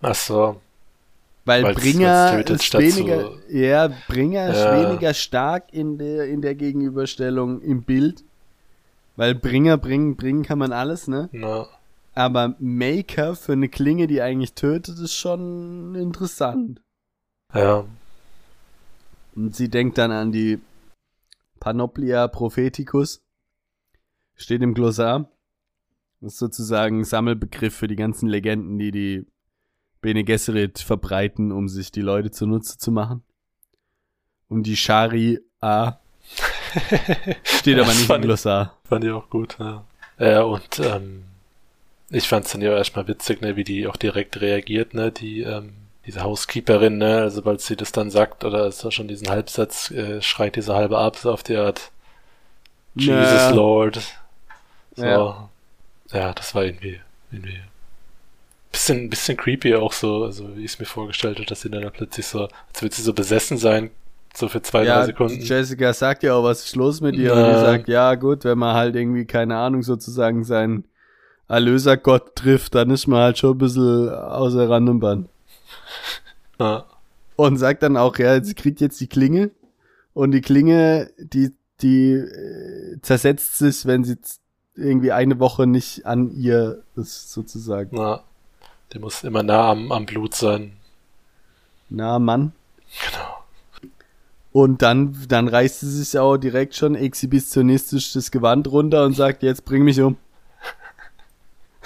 Ach 0.00 0.14
so, 0.16 0.60
weil 1.44 1.62
Weil's- 1.62 1.80
Bringer 1.80 2.38
ist 2.44 2.74
weniger 2.74 3.20
zu- 3.30 3.38
ja 3.56 3.88
Bringer 4.08 4.48
ist 4.50 4.58
Ja. 4.64 4.80
weniger 4.88 5.14
stark 5.14 5.72
in 5.72 5.98
der 5.98 6.26
in 6.26 6.42
der 6.42 6.56
Gegenüberstellung 6.56 7.60
im 7.62 7.82
Bild. 7.82 8.24
Weil 9.14 9.34
Bringer 9.36 9.76
bringen 9.76 10.16
bringen 10.16 10.42
kann 10.42 10.58
man 10.58 10.72
alles 10.72 11.06
ne? 11.06 11.28
Na, 11.32 11.66
Aber 12.14 12.54
Maker 12.58 13.36
für 13.36 13.52
eine 13.52 13.68
Klinge, 13.68 14.06
die 14.08 14.20
eigentlich 14.20 14.54
tötet, 14.54 14.98
ist 14.98 15.14
schon 15.14 15.94
interessant. 15.94 16.80
ja, 17.54 17.84
Und 19.34 19.54
sie 19.56 19.68
denkt 19.68 19.98
dann 19.98 20.10
an 20.10 20.32
die 20.32 20.58
Panoplia 21.60 22.28
Propheticus. 22.28 23.22
Steht 24.34 24.62
im 24.62 24.74
Glossar. 24.74 25.30
Das 26.20 26.34
ist 26.34 26.38
sozusagen 26.38 27.00
ein 27.00 27.04
Sammelbegriff 27.04 27.74
für 27.74 27.88
die 27.88 27.96
ganzen 27.96 28.28
Legenden, 28.28 28.78
die 28.78 28.90
die 28.90 29.26
Bene 30.00 30.24
Gesserit 30.24 30.78
verbreiten, 30.80 31.52
um 31.52 31.68
sich 31.68 31.90
die 31.92 32.00
Leute 32.00 32.30
zunutze 32.30 32.78
zu 32.78 32.90
machen. 32.92 33.22
Und 34.48 34.64
die 34.64 34.76
Sharia 34.76 35.38
steht 37.44 37.78
aber 37.78 37.88
nicht 37.88 38.00
im 38.02 38.06
fand 38.06 38.24
ich- 38.24 38.28
Glossar. 38.28 38.78
Fand 38.84 39.04
ich 39.04 39.10
auch 39.10 39.28
gut, 39.30 39.56
ja. 39.58 39.84
Ja, 40.18 40.42
und 40.42 40.78
ähm, 40.80 41.24
ich 42.10 42.28
fand 42.28 42.44
es 42.46 42.52
dann 42.52 42.60
ja 42.60 42.76
erstmal 42.76 43.08
witzig, 43.08 43.40
ne, 43.40 43.56
wie 43.56 43.64
die 43.64 43.86
auch 43.86 43.96
direkt 43.96 44.40
reagiert, 44.40 44.94
ne, 44.94 45.10
die, 45.10 45.40
ähm, 45.40 45.72
diese 46.06 46.22
Housekeeperin, 46.22 46.98
ne, 46.98 47.18
also 47.18 47.36
sobald 47.36 47.60
sie 47.60 47.76
das 47.76 47.92
dann 47.92 48.10
sagt 48.10 48.44
oder 48.44 48.66
es 48.66 48.84
schon 48.92 49.08
diesen 49.08 49.28
Halbsatz, 49.28 49.90
äh, 49.90 50.20
schreit 50.20 50.56
diese 50.56 50.74
halbe 50.74 50.98
ab, 50.98 51.16
so 51.16 51.32
auf 51.32 51.42
die 51.42 51.56
Art 51.56 51.92
Jesus 52.94 53.16
Ja. 53.16 53.50
Lord. 53.50 54.00
So. 54.96 55.04
Ja. 55.04 55.48
Ja. 56.12 56.32
das 56.34 56.54
war 56.54 56.64
irgendwie, 56.64 57.00
irgendwie 57.30 57.60
bisschen, 58.72 59.10
bisschen 59.10 59.36
creepy 59.36 59.74
auch 59.76 59.92
so, 59.92 60.24
also 60.24 60.56
wie 60.56 60.64
ich 60.64 60.72
es 60.72 60.78
mir 60.78 60.86
vorgestellt 60.86 61.36
habe, 61.38 61.46
dass 61.46 61.60
sie 61.60 61.70
dann 61.70 61.88
plötzlich 61.92 62.26
so, 62.26 62.48
als 62.68 62.82
würde 62.82 62.94
sie 62.94 63.02
so 63.02 63.12
besessen 63.12 63.58
sein, 63.58 63.90
so 64.34 64.48
für 64.48 64.62
zwei, 64.62 64.80
drei 64.80 64.86
ja, 64.86 65.04
Sekunden. 65.04 65.40
Jessica 65.40 65.92
sagt 65.92 66.22
ja 66.22 66.34
auch, 66.34 66.42
was 66.42 66.64
ist 66.64 66.74
los 66.74 67.00
mit 67.00 67.16
dir? 67.16 67.34
Und 67.34 67.40
Na. 67.40 67.52
die 67.52 67.60
sagt, 67.60 67.88
ja 67.88 68.14
gut, 68.14 68.44
wenn 68.44 68.58
man 68.58 68.74
halt 68.74 68.96
irgendwie, 68.96 69.26
keine 69.26 69.56
Ahnung, 69.58 69.82
sozusagen 69.82 70.42
seinen 70.42 70.84
Erlösergott 71.48 72.34
trifft, 72.34 72.74
dann 72.74 72.90
ist 72.90 73.06
man 73.06 73.20
halt 73.20 73.38
schon 73.38 73.52
ein 73.56 73.58
bisschen 73.58 74.08
außer 74.08 74.68
Rand 74.70 74.88
und 74.88 75.00
Band. 75.00 75.28
Ja. 76.58 76.86
Und 77.36 77.56
sagt 77.56 77.82
dann 77.82 77.96
auch, 77.96 78.18
ja, 78.18 78.42
sie 78.42 78.54
kriegt 78.54 78.80
jetzt 78.80 79.00
die 79.00 79.06
Klinge 79.06 79.50
und 80.14 80.32
die 80.32 80.40
Klinge, 80.40 81.10
die, 81.18 81.52
die 81.80 82.12
äh, 82.12 83.00
zersetzt 83.02 83.58
sich, 83.58 83.86
wenn 83.86 84.04
sie 84.04 84.18
irgendwie 84.74 85.12
eine 85.12 85.38
Woche 85.38 85.66
nicht 85.66 86.06
an 86.06 86.30
ihr 86.30 86.82
ist, 86.96 87.32
sozusagen. 87.32 87.96
Na. 87.96 88.22
Die 88.92 88.98
muss 88.98 89.24
immer 89.24 89.42
nah 89.42 89.70
am, 89.70 89.90
am 89.90 90.06
Blut 90.06 90.34
sein. 90.34 90.72
Na, 91.88 92.18
Mann. 92.18 92.52
Genau. 93.06 93.42
Und 94.52 94.82
dann, 94.82 95.16
dann 95.28 95.48
reißt 95.48 95.80
sie 95.80 95.90
sich 95.90 96.18
auch 96.18 96.36
direkt 96.36 96.74
schon 96.74 96.94
exhibitionistisch 96.94 98.12
das 98.12 98.30
Gewand 98.30 98.70
runter 98.70 99.04
und 99.06 99.14
sagt, 99.14 99.42
jetzt 99.42 99.64
bring 99.64 99.82
mich 99.82 100.00
um. 100.00 100.18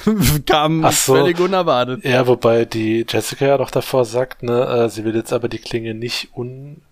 Kam 0.47 0.85
Ach 0.85 0.93
so. 0.93 1.15
völlig 1.15 1.39
unerwartet. 1.41 2.05
Ja, 2.05 2.27
wobei 2.27 2.65
die 2.65 3.05
Jessica 3.09 3.47
ja 3.47 3.59
doch 3.59 3.71
davor 3.71 4.05
sagt, 4.05 4.43
ne, 4.43 4.65
äh, 4.67 4.89
sie 4.89 5.05
will 5.05 5.15
jetzt 5.15 5.33
aber 5.33 5.49
die 5.49 5.59
Klinge 5.59 5.95
nicht 5.95 6.31
un, 6.35 6.83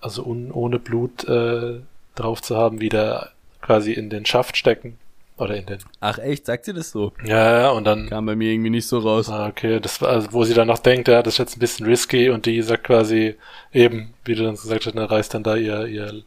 also 0.00 0.22
un, 0.24 0.50
ohne 0.52 0.78
Blut 0.78 1.24
äh, 1.24 1.80
drauf 2.14 2.42
zu 2.42 2.56
haben, 2.56 2.80
wieder 2.80 3.30
quasi 3.60 3.92
in 3.92 4.10
den 4.10 4.26
Schaft 4.26 4.56
stecken. 4.56 4.98
Oder 5.38 5.56
in 5.56 5.66
den. 5.66 5.78
Ach 6.00 6.18
echt, 6.18 6.46
sagt 6.46 6.66
sie 6.66 6.74
das 6.74 6.90
so? 6.90 7.12
Ja, 7.24 7.60
ja, 7.60 7.70
und 7.70 7.84
dann. 7.84 8.08
Kam 8.10 8.26
bei 8.26 8.36
mir 8.36 8.52
irgendwie 8.52 8.70
nicht 8.70 8.86
so 8.86 8.98
raus. 8.98 9.28
Ah, 9.28 9.48
okay, 9.48 9.80
das 9.80 10.00
war, 10.00 10.10
also, 10.10 10.32
wo 10.32 10.44
sie 10.44 10.54
dann 10.54 10.68
noch 10.68 10.78
denkt, 10.78 11.08
ja, 11.08 11.22
das 11.22 11.34
ist 11.34 11.38
jetzt 11.38 11.56
ein 11.56 11.60
bisschen 11.60 11.86
risky 11.86 12.30
und 12.30 12.46
die 12.46 12.60
sagt 12.62 12.84
quasi 12.84 13.36
eben, 13.72 14.14
wie 14.24 14.34
du 14.34 14.44
dann 14.44 14.56
gesagt 14.56 14.86
hast, 14.86 14.94
ne, 14.94 15.10
reißt 15.10 15.34
dann 15.34 15.42
da 15.42 15.56
ihr, 15.56 15.86
ihr 15.86 16.22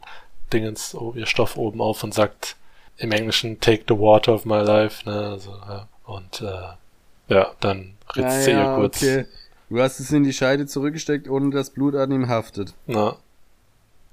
Dingens, 0.52 0.94
oh, 0.94 1.14
ihr 1.16 1.26
Stoff 1.26 1.56
oben 1.56 1.80
auf 1.80 2.02
und 2.02 2.14
sagt 2.14 2.56
im 2.98 3.12
Englischen, 3.12 3.60
take 3.60 3.84
the 3.88 3.98
water 3.98 4.34
of 4.34 4.44
my 4.44 4.60
life, 4.60 5.08
ne, 5.08 5.28
also, 5.30 5.52
ja. 5.52 5.88
Und, 6.06 6.40
äh, 6.40 7.34
ja, 7.34 7.50
dann 7.60 7.94
ritzt 8.14 8.44
sie 8.44 8.52
ihr 8.52 8.72
kurz. 8.76 8.96
okay. 9.02 9.26
Du 9.68 9.80
hast 9.82 9.98
es 10.00 10.12
in 10.12 10.22
die 10.22 10.32
Scheide 10.32 10.66
zurückgesteckt, 10.66 11.28
ohne 11.28 11.50
dass 11.50 11.70
Blut 11.70 11.94
an 11.96 12.10
ihm 12.12 12.28
haftet. 12.28 12.72
Na, 12.86 13.16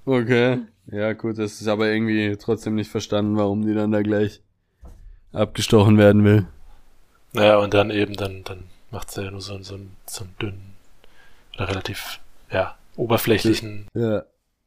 Okay. 0.06 0.60
Ja, 0.88 1.14
gut, 1.14 1.38
das 1.38 1.62
ist 1.62 1.68
aber 1.70 1.88
irgendwie 1.88 2.36
trotzdem 2.36 2.76
nicht 2.76 2.91
verstanden, 2.91 3.38
warum 3.38 3.66
die 3.66 3.74
dann 3.74 3.91
da 3.94 4.02
gleich 4.02 4.41
abgestochen 5.32 5.98
werden 5.98 6.24
will. 6.26 6.46
naja, 7.32 7.58
und 7.58 7.74
dann 7.74 7.89
eben, 7.89 8.16
dann, 8.16 8.44
dann 8.44 8.66
macht 8.91 9.10
sie 9.12 9.24
ja 9.24 9.32
nur 9.32 9.39
so, 9.41 9.58
so, 9.64 9.76
einen- 9.76 9.96
so 10.06 10.24
einen 10.26 10.36
dünnen, 10.41 10.74
oder 11.56 11.70
relativ, 11.70 12.20
ja, 12.52 12.76
oberflächlichen 12.98 13.88
Ja. 13.94 14.24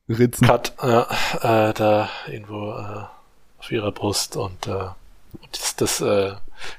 Ritzen. 0.08 0.46
Cut, 0.46 0.72
ja, 0.82 1.02
äh, 1.42 1.74
da 1.74 2.08
irgendwo, 2.28 2.70
äh, 2.72 3.04
auf 3.58 3.70
ihrer 3.70 3.92
Brust 3.92 4.36
und, 4.36 4.66
äh, 4.66 4.70
und 4.70 5.48
das, 5.52 5.76
das 5.76 6.00
äh, 6.00 6.32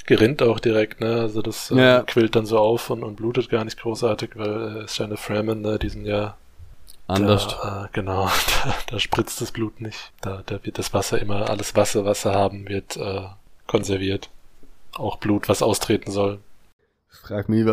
gerinnt 0.06 0.42
auch 0.42 0.60
direkt, 0.60 1.02
ne? 1.02 1.22
Also 1.22 1.42
das 1.42 1.72
äh, 1.72 1.76
Ja. 1.76 2.02
quillt 2.04 2.36
dann 2.36 2.46
so 2.46 2.58
auf 2.58 2.90
und, 2.90 3.04
und 3.04 3.16
blutet 3.16 3.50
gar 3.50 3.64
nicht 3.66 3.80
großartig, 3.80 4.32
weil 4.36 4.84
äh, 4.84 4.88
Sterne 4.88 5.18
Fremen, 5.18 5.62
ne, 5.62 5.78
die 5.80 5.90
sind 5.90 6.06
ja 6.06 6.36
Anders. 7.10 7.48
Da, 7.48 7.86
äh, 7.86 7.88
genau, 7.94 8.26
da, 8.66 8.76
da 8.92 9.00
spritzt 9.00 9.40
das 9.40 9.52
Blut 9.54 9.80
nicht. 9.80 10.12
Da, 10.22 10.44
da 10.46 10.64
wird 10.66 10.78
das 10.78 10.94
Wasser 10.94 11.20
immer, 11.22 11.50
alles 11.50 11.76
Wasser, 11.76 12.04
was 12.04 12.24
sie 12.24 12.34
haben, 12.34 12.68
wird 12.68 12.98
äh, 12.98 13.22
konserviert. 13.66 14.30
Auch 14.94 15.18
Blut, 15.18 15.48
was 15.48 15.62
austreten 15.62 16.12
soll. 16.12 16.40
Frag 17.08 17.48
mich, 17.48 17.66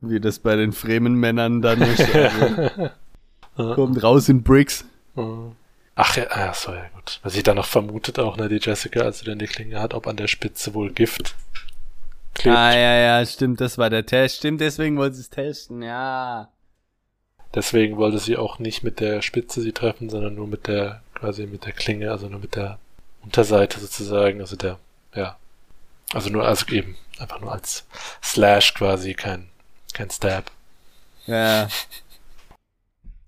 wie 0.00 0.20
das 0.20 0.38
bei 0.40 0.56
den 0.56 0.72
Fremen-Männern 0.72 1.62
dann 1.62 1.80
ist. 1.82 2.06
Also, 3.58 3.74
kommt 3.74 4.02
raus 4.02 4.28
in 4.28 4.42
Bricks. 4.42 4.84
Mhm. 5.14 5.52
Ach 5.98 6.14
ja, 6.14 6.26
ah, 6.30 6.52
so 6.52 6.74
ja 6.74 6.88
gut. 6.94 7.20
Was 7.22 7.34
ich 7.36 7.42
dann 7.42 7.56
noch 7.56 7.66
vermutet 7.66 8.18
auch, 8.18 8.36
ne, 8.36 8.48
die 8.50 8.60
Jessica, 8.60 9.00
als 9.00 9.18
sie 9.18 9.24
dann 9.24 9.38
die 9.38 9.46
Klinge 9.46 9.80
hat, 9.80 9.94
ob 9.94 10.06
an 10.06 10.16
der 10.16 10.28
Spitze 10.28 10.74
wohl 10.74 10.92
Gift 10.92 11.34
klebt. 12.34 12.54
Ah, 12.54 12.74
ja, 12.74 12.94
ja, 12.96 13.26
stimmt, 13.26 13.62
das 13.62 13.78
war 13.78 13.88
der 13.88 14.04
Test. 14.04 14.36
Stimmt, 14.36 14.60
deswegen 14.60 14.98
wollte 14.98 15.16
sie 15.16 15.22
es 15.22 15.30
testen, 15.30 15.82
ja. 15.82 16.50
Deswegen 17.54 17.96
wollte 17.96 18.18
sie 18.18 18.36
auch 18.36 18.58
nicht 18.58 18.82
mit 18.82 19.00
der 19.00 19.22
Spitze 19.22 19.62
sie 19.62 19.72
treffen, 19.72 20.10
sondern 20.10 20.34
nur 20.34 20.46
mit 20.46 20.66
der, 20.66 21.00
quasi 21.14 21.46
mit 21.46 21.64
der 21.64 21.72
Klinge, 21.72 22.10
also 22.10 22.28
nur 22.28 22.40
mit 22.40 22.56
der 22.56 22.78
Unterseite 23.22 23.80
sozusagen, 23.80 24.42
also 24.42 24.54
der, 24.54 24.78
ja. 25.14 25.38
Also 26.12 26.28
nur, 26.28 26.46
also 26.46 26.66
eben, 26.68 26.96
einfach 27.18 27.40
nur 27.40 27.52
als 27.52 27.86
Slash 28.22 28.74
quasi, 28.74 29.14
kein, 29.14 29.48
kein 29.94 30.10
Stab. 30.10 30.50
Ja. 31.26 31.68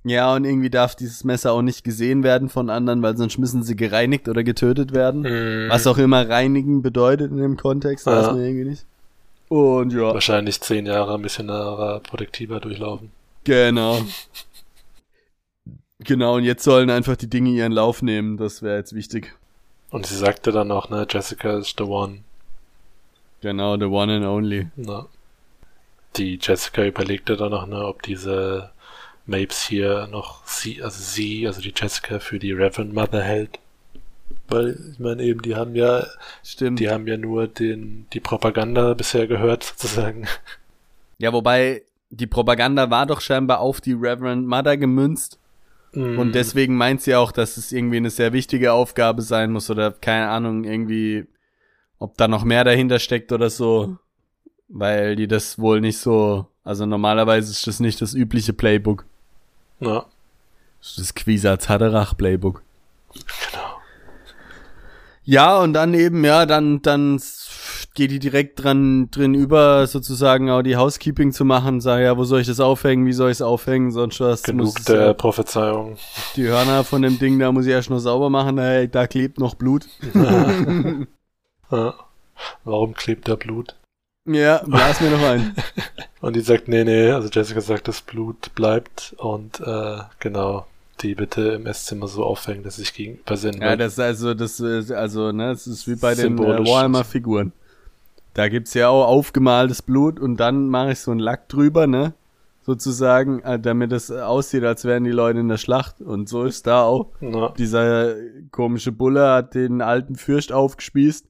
Ja, 0.08 0.34
und 0.34 0.44
irgendwie 0.44 0.70
darf 0.70 0.94
dieses 0.94 1.22
Messer 1.24 1.52
auch 1.52 1.62
nicht 1.62 1.84
gesehen 1.84 2.22
werden 2.22 2.48
von 2.48 2.70
anderen, 2.70 3.02
weil 3.02 3.16
sonst 3.16 3.38
müssen 3.38 3.62
sie 3.62 3.76
gereinigt 3.76 4.28
oder 4.28 4.42
getötet 4.42 4.92
werden. 4.94 5.22
Mhm. 5.22 5.68
Was 5.70 5.86
auch 5.86 5.98
immer 5.98 6.28
reinigen 6.28 6.82
bedeutet 6.82 7.30
in 7.30 7.38
dem 7.38 7.56
Kontext, 7.56 8.06
weiß 8.06 8.26
Ja. 8.26 8.32
man 8.32 8.40
irgendwie 8.42 8.70
nicht. 8.70 8.86
Und 9.48 9.92
ja, 9.92 10.12
Wahrscheinlich 10.14 10.60
zehn 10.60 10.86
Jahre 10.86 11.18
Missionarer 11.18 12.00
Protektiva 12.00 12.58
durchlaufen. 12.60 13.10
genau. 13.44 14.00
Genau, 16.00 16.36
und 16.36 16.44
jetzt 16.44 16.62
sollen 16.62 16.90
einfach 16.90 17.16
die 17.16 17.28
Dinge 17.28 17.50
ihren 17.50 17.72
Lauf 17.72 18.02
nehmen, 18.02 18.36
das 18.36 18.62
wäre 18.62 18.76
jetzt 18.78 18.94
wichtig. 18.94 19.34
Und 19.90 20.06
sie 20.06 20.14
sagte 20.14 20.52
dann 20.52 20.70
auch, 20.70 20.90
ne, 20.90 21.06
Jessica 21.10 21.58
is 21.58 21.74
the 21.76 21.82
one. 21.82 22.18
Genau, 23.40 23.76
the 23.76 23.86
one 23.86 24.14
and 24.14 24.24
only. 24.24 24.68
Na. 24.76 25.06
Die 26.16 26.38
Jessica 26.40 26.84
überlegte 26.84 27.36
dann 27.36 27.50
noch, 27.50 27.66
ne, 27.66 27.84
ob 27.84 28.02
diese 28.02 28.70
Mapes 29.28 29.66
hier 29.66 30.08
noch 30.10 30.46
sie, 30.46 30.82
also 30.82 31.00
sie, 31.00 31.46
also 31.46 31.60
die 31.60 31.74
Jessica 31.76 32.18
für 32.18 32.38
die 32.38 32.52
Reverend 32.52 32.94
Mother 32.94 33.22
hält. 33.22 33.58
Weil, 34.48 34.78
ich 34.92 34.98
meine 34.98 35.22
eben, 35.22 35.42
die 35.42 35.54
haben 35.54 35.74
ja, 35.74 36.06
Stimmt. 36.42 36.80
die 36.80 36.88
haben 36.88 37.06
ja 37.06 37.18
nur 37.18 37.46
den, 37.46 38.06
die 38.12 38.20
Propaganda 38.20 38.94
bisher 38.94 39.26
gehört, 39.26 39.64
sozusagen. 39.64 40.26
Ja, 41.20 41.32
wobei 41.32 41.82
die 42.10 42.28
Propaganda 42.28 42.90
war 42.90 43.04
doch 43.04 43.20
scheinbar 43.20 43.58
auf 43.58 43.80
die 43.80 43.92
Reverend 43.92 44.46
Mother 44.46 44.76
gemünzt. 44.76 45.40
Mhm. 45.92 46.16
Und 46.16 46.34
deswegen 46.36 46.76
meint 46.76 47.02
sie 47.02 47.16
auch, 47.16 47.32
dass 47.32 47.56
es 47.56 47.72
irgendwie 47.72 47.96
eine 47.96 48.10
sehr 48.10 48.32
wichtige 48.32 48.72
Aufgabe 48.72 49.22
sein 49.22 49.50
muss 49.50 49.68
oder 49.68 49.90
keine 49.90 50.28
Ahnung, 50.28 50.62
irgendwie, 50.62 51.26
ob 51.98 52.16
da 52.16 52.28
noch 52.28 52.44
mehr 52.44 52.62
dahinter 52.62 53.00
steckt 53.00 53.32
oder 53.32 53.50
so. 53.50 53.96
Weil 54.68 55.16
die 55.16 55.26
das 55.26 55.58
wohl 55.58 55.80
nicht 55.80 55.98
so, 55.98 56.46
also 56.62 56.86
normalerweise 56.86 57.50
ist 57.50 57.66
das 57.66 57.80
nicht 57.80 58.00
das 58.00 58.14
übliche 58.14 58.52
Playbook. 58.52 59.06
Na, 59.80 60.04
Das 60.96 61.14
Quisatz 61.14 61.68
Haderach 61.68 62.16
Playbook. 62.16 62.62
genau. 63.14 63.78
Ja, 65.24 65.58
und 65.58 65.74
dann 65.74 65.92
eben, 65.94 66.24
ja, 66.24 66.46
dann, 66.46 66.80
dann 66.82 67.20
geht 67.94 68.10
die 68.10 68.18
direkt 68.18 68.62
dran, 68.62 69.10
drin 69.10 69.34
über, 69.34 69.86
sozusagen 69.86 70.48
auch 70.50 70.62
die 70.62 70.76
Housekeeping 70.76 71.32
zu 71.32 71.44
machen, 71.44 71.80
sag 71.82 72.00
ja, 72.00 72.16
wo 72.16 72.24
soll 72.24 72.40
ich 72.40 72.46
das 72.46 72.60
aufhängen, 72.60 73.04
wie 73.06 73.12
soll 73.12 73.30
ich 73.30 73.36
es 73.38 73.42
aufhängen, 73.42 73.90
sonst 73.90 74.20
was. 74.20 74.42
Genug 74.42 74.82
der 74.86 75.06
ja- 75.08 75.12
Prophezeiung. 75.14 75.98
Die 76.36 76.46
Hörner 76.46 76.82
von 76.84 77.02
dem 77.02 77.18
Ding, 77.18 77.38
da 77.38 77.52
muss 77.52 77.66
ich 77.66 77.72
erst 77.72 77.90
noch 77.90 77.98
sauber 77.98 78.30
machen, 78.30 78.56
ey, 78.58 78.88
da 78.88 79.06
klebt 79.06 79.38
noch 79.38 79.54
Blut. 79.54 79.86
Ja. 81.70 81.94
Warum 82.64 82.94
klebt 82.94 83.28
da 83.28 83.34
Blut? 83.34 83.74
Ja, 84.28 84.62
blas 84.64 85.00
mir 85.00 85.10
noch 85.10 85.22
ein. 85.22 85.54
Und 86.20 86.36
die 86.36 86.40
sagt, 86.40 86.68
nee, 86.68 86.84
nee, 86.84 87.10
also 87.10 87.28
Jessica 87.28 87.60
sagt, 87.60 87.88
das 87.88 88.02
Blut 88.02 88.54
bleibt 88.56 89.14
und 89.18 89.60
äh, 89.60 89.98
genau, 90.18 90.66
die 91.00 91.14
bitte 91.14 91.42
im 91.50 91.66
Esszimmer 91.66 92.08
so 92.08 92.24
aufhängen, 92.24 92.64
dass 92.64 92.76
sich 92.76 92.92
gegenüber 92.92 93.36
sind. 93.36 93.60
Ja, 93.60 93.76
das 93.76 93.92
ist 93.92 94.00
also, 94.00 94.34
das 94.34 94.58
ist, 94.58 94.90
also, 94.90 95.30
ne, 95.30 95.50
das 95.50 95.68
ist 95.68 95.86
wie 95.86 95.94
bei 95.94 96.16
den 96.16 96.36
äh. 96.36 96.66
Warhammer-Figuren. 96.66 97.52
Da 98.34 98.48
gibt's 98.48 98.74
ja 98.74 98.88
auch 98.88 99.06
aufgemaltes 99.06 99.80
Blut 99.80 100.18
und 100.18 100.38
dann 100.38 100.68
mache 100.68 100.92
ich 100.92 101.00
so 101.00 101.12
einen 101.12 101.20
Lack 101.20 101.48
drüber, 101.48 101.86
ne? 101.86 102.14
Sozusagen, 102.62 103.40
äh, 103.44 103.58
damit 103.58 103.92
es 103.92 104.10
aussieht, 104.10 104.64
als 104.64 104.84
wären 104.84 105.04
die 105.04 105.10
Leute 105.10 105.38
in 105.38 105.48
der 105.48 105.56
Schlacht. 105.56 106.00
Und 106.00 106.28
so 106.28 106.44
ist 106.44 106.66
da 106.66 106.82
auch. 106.82 107.12
na, 107.20 107.54
Dieser 107.56 108.16
komische 108.50 108.92
Bulle 108.92 109.30
hat 109.30 109.54
den 109.54 109.80
alten 109.80 110.16
Fürst 110.16 110.52
aufgespießt 110.52 111.26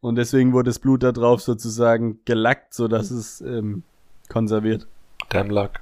und 0.00 0.16
deswegen 0.16 0.52
wurde 0.52 0.70
das 0.70 0.78
Blut 0.78 1.02
da 1.02 1.12
drauf 1.12 1.40
sozusagen 1.42 2.20
gelackt, 2.24 2.74
so 2.74 2.88
dass 2.88 3.10
es 3.10 3.40
ähm, 3.40 3.82
konserviert. 4.28 4.86
Damn 5.30 5.50
Luck. 5.50 5.72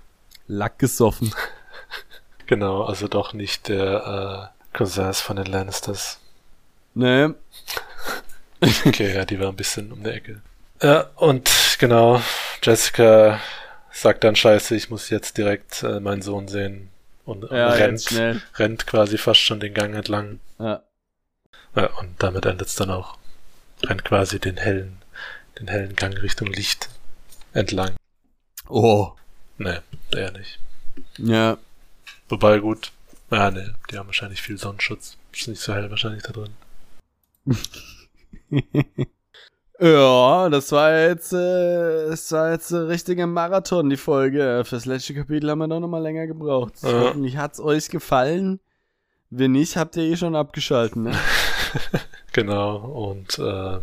Lack 0.46 0.78
gesoffen. 0.78 1.34
Genau, 2.48 2.84
also 2.84 3.08
doch 3.08 3.32
nicht 3.32 3.66
der 3.66 4.52
äh, 4.72 4.76
Cousins 4.76 5.20
von 5.20 5.34
den 5.34 5.46
Lannisters. 5.46 6.20
Ne? 6.94 7.34
Okay, 8.86 9.12
ja, 9.14 9.24
die 9.24 9.38
war 9.40 9.48
ein 9.48 9.56
bisschen 9.56 9.92
um 9.92 10.02
die 10.02 10.10
Ecke. 10.10 10.40
Ja, 10.80 11.10
und 11.16 11.50
genau, 11.78 12.22
Jessica 12.62 13.40
sagt 13.90 14.24
dann 14.24 14.36
scheiße, 14.36 14.74
ich 14.76 14.90
muss 14.90 15.10
jetzt 15.10 15.36
direkt 15.38 15.82
äh, 15.82 16.00
meinen 16.00 16.22
Sohn 16.22 16.48
sehen. 16.48 16.88
Und, 17.24 17.50
Ja, 17.50 17.70
rennt, 17.70 18.08
rennt 18.54 18.86
quasi 18.86 19.18
fast 19.18 19.40
schon 19.40 19.58
den 19.60 19.74
Gang 19.74 19.94
entlang. 19.94 20.38
Ja. 20.58 20.82
Ja, 21.74 21.86
und 21.98 22.14
damit 22.22 22.46
endet's 22.46 22.76
dann 22.76 22.90
auch. 22.90 23.18
Rennt 23.82 24.04
quasi 24.04 24.38
den 24.40 24.56
hellen, 24.56 24.98
den 25.58 25.68
hellen 25.68 25.96
Gang 25.96 26.20
Richtung 26.22 26.48
Licht 26.48 26.88
entlang. 27.52 27.94
Oh. 28.68 29.12
Nee, 29.58 29.78
eher 30.12 30.32
nicht. 30.32 30.58
Ja. 31.18 31.58
Wobei 32.28 32.58
gut. 32.58 32.92
Ja, 33.30 33.50
nee, 33.50 33.68
die 33.90 33.98
haben 33.98 34.06
wahrscheinlich 34.06 34.42
viel 34.42 34.58
Sonnenschutz. 34.58 35.16
Ist 35.32 35.48
nicht 35.48 35.60
so 35.60 35.74
hell 35.74 35.90
wahrscheinlich 35.90 36.22
da 36.22 36.32
drin. 36.32 36.54
Ja, 39.78 40.48
das 40.48 40.72
war 40.72 40.90
jetzt, 40.98 41.34
äh, 41.34 42.08
das 42.08 42.32
war 42.32 42.52
jetzt 42.52 42.70
ein 42.70 42.86
richtiger 42.86 43.26
Marathon, 43.26 43.90
die 43.90 43.98
Folge. 43.98 44.62
Fürs 44.64 44.86
letzte 44.86 45.12
Kapitel 45.12 45.50
haben 45.50 45.58
wir 45.58 45.68
doch 45.68 45.80
nochmal 45.80 46.02
länger 46.02 46.26
gebraucht. 46.26 46.74
Ja. 46.82 47.00
Hoffentlich 47.00 47.36
hat's 47.36 47.60
euch 47.60 47.90
gefallen. 47.90 48.60
Wenn 49.28 49.52
nicht, 49.52 49.76
habt 49.76 49.96
ihr 49.96 50.04
eh 50.04 50.16
schon 50.16 50.34
abgeschalten, 50.34 51.02
ne? 51.02 51.12
Genau, 52.36 52.76
und 52.76 53.38
äh, 53.38 53.78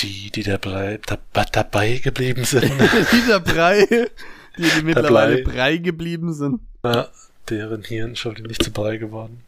die, 0.00 0.32
die 0.32 0.42
dabei, 0.42 0.98
da, 1.06 1.44
dabei 1.44 1.98
geblieben 1.98 2.42
sind. 2.42 2.64
die 3.12 3.28
dabei, 3.28 3.86
die, 4.58 4.68
die 4.68 4.82
mittlerweile 4.82 5.44
Brei 5.44 5.76
geblieben 5.76 6.32
sind. 6.32 6.58
Ja, 6.82 7.06
deren 7.48 7.84
Hirn 7.84 8.16
schon 8.16 8.34
nicht 8.42 8.64
zu 8.64 8.72
Brei 8.72 8.96
geworden. 8.96 9.44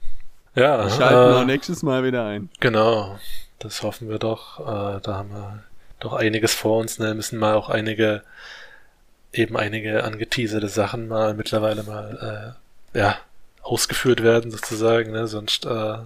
Ja. 0.55 0.85
Wir 0.85 0.91
schalten 0.91 1.33
äh, 1.33 1.35
auch 1.35 1.45
nächstes 1.47 1.83
Mal 1.83 2.05
wieder 2.05 2.27
ein. 2.27 2.49
Genau, 2.61 3.19
das 3.59 3.83
hoffen 3.83 4.09
wir 4.09 4.21
doch. 4.21 4.61
Äh, 4.61 5.01
da 5.03 5.15
haben 5.17 5.31
wir 5.31 5.65
doch 5.99 6.13
einiges 6.13 6.55
vor 6.55 6.79
uns, 6.79 7.01
ne? 7.01 7.15
Müssen 7.15 7.41
mal 7.41 7.55
auch 7.55 7.69
einige, 7.69 8.23
eben 9.33 9.57
einige 9.57 10.05
angeteaserte 10.05 10.69
Sachen 10.69 11.09
mal 11.09 11.35
mittlerweile 11.35 11.83
mal, 11.83 12.55
äh, 12.95 12.99
ja, 13.01 13.17
ausgeführt 13.63 14.23
werden 14.23 14.53
sozusagen, 14.53 15.11
ne? 15.11 15.27
Sonst 15.27 15.67
äh, 15.67 15.97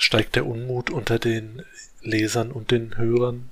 steigt 0.00 0.34
der 0.34 0.46
Unmut 0.46 0.90
unter 0.90 1.18
den 1.18 1.62
Lesern 2.00 2.50
und 2.50 2.70
den 2.70 2.96
Hörern. 2.96 3.50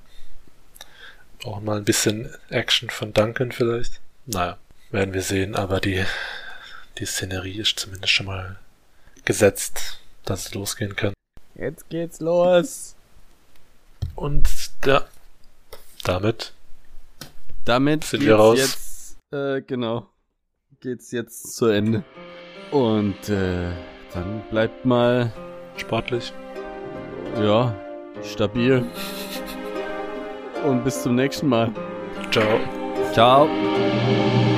Auch 1.43 1.61
mal 1.61 1.77
ein 1.77 1.85
bisschen 1.85 2.29
Action 2.49 2.89
von 2.89 3.13
Duncan 3.13 3.51
vielleicht. 3.51 4.01
Naja, 4.25 4.57
werden 4.89 5.13
wir 5.13 5.21
sehen, 5.21 5.55
aber 5.55 5.79
die, 5.79 6.03
die 6.97 7.05
Szenerie 7.05 7.59
ist 7.59 7.79
zumindest 7.79 8.11
schon 8.11 8.25
mal 8.25 8.57
gesetzt, 9.25 9.99
dass 10.25 10.47
es 10.47 10.53
losgehen 10.55 10.95
kann. 10.95 11.13
Jetzt 11.53 11.87
geht's 11.89 12.19
los. 12.19 12.95
Und 14.15 14.49
ja, 14.85 15.07
damit, 16.03 16.53
damit 17.63 18.03
sind 18.03 18.25
wir 18.25 18.35
raus. 18.35 18.57
Jetzt, 18.57 19.17
äh, 19.31 19.61
genau, 19.61 20.09
geht's 20.81 21.11
jetzt 21.11 21.55
zu 21.55 21.67
Ende. 21.67 22.03
Und 22.71 23.29
äh, 23.29 23.71
dann 24.13 24.43
bleibt 24.49 24.85
mal 24.85 25.31
sportlich. 25.79 26.33
Ja, 27.41 27.73
stabil. 28.23 28.85
Und 30.65 30.83
bis 30.83 31.03
zum 31.03 31.15
nächsten 31.15 31.47
Mal. 31.47 31.71
Ciao. 32.31 32.59
Ciao. 33.13 34.48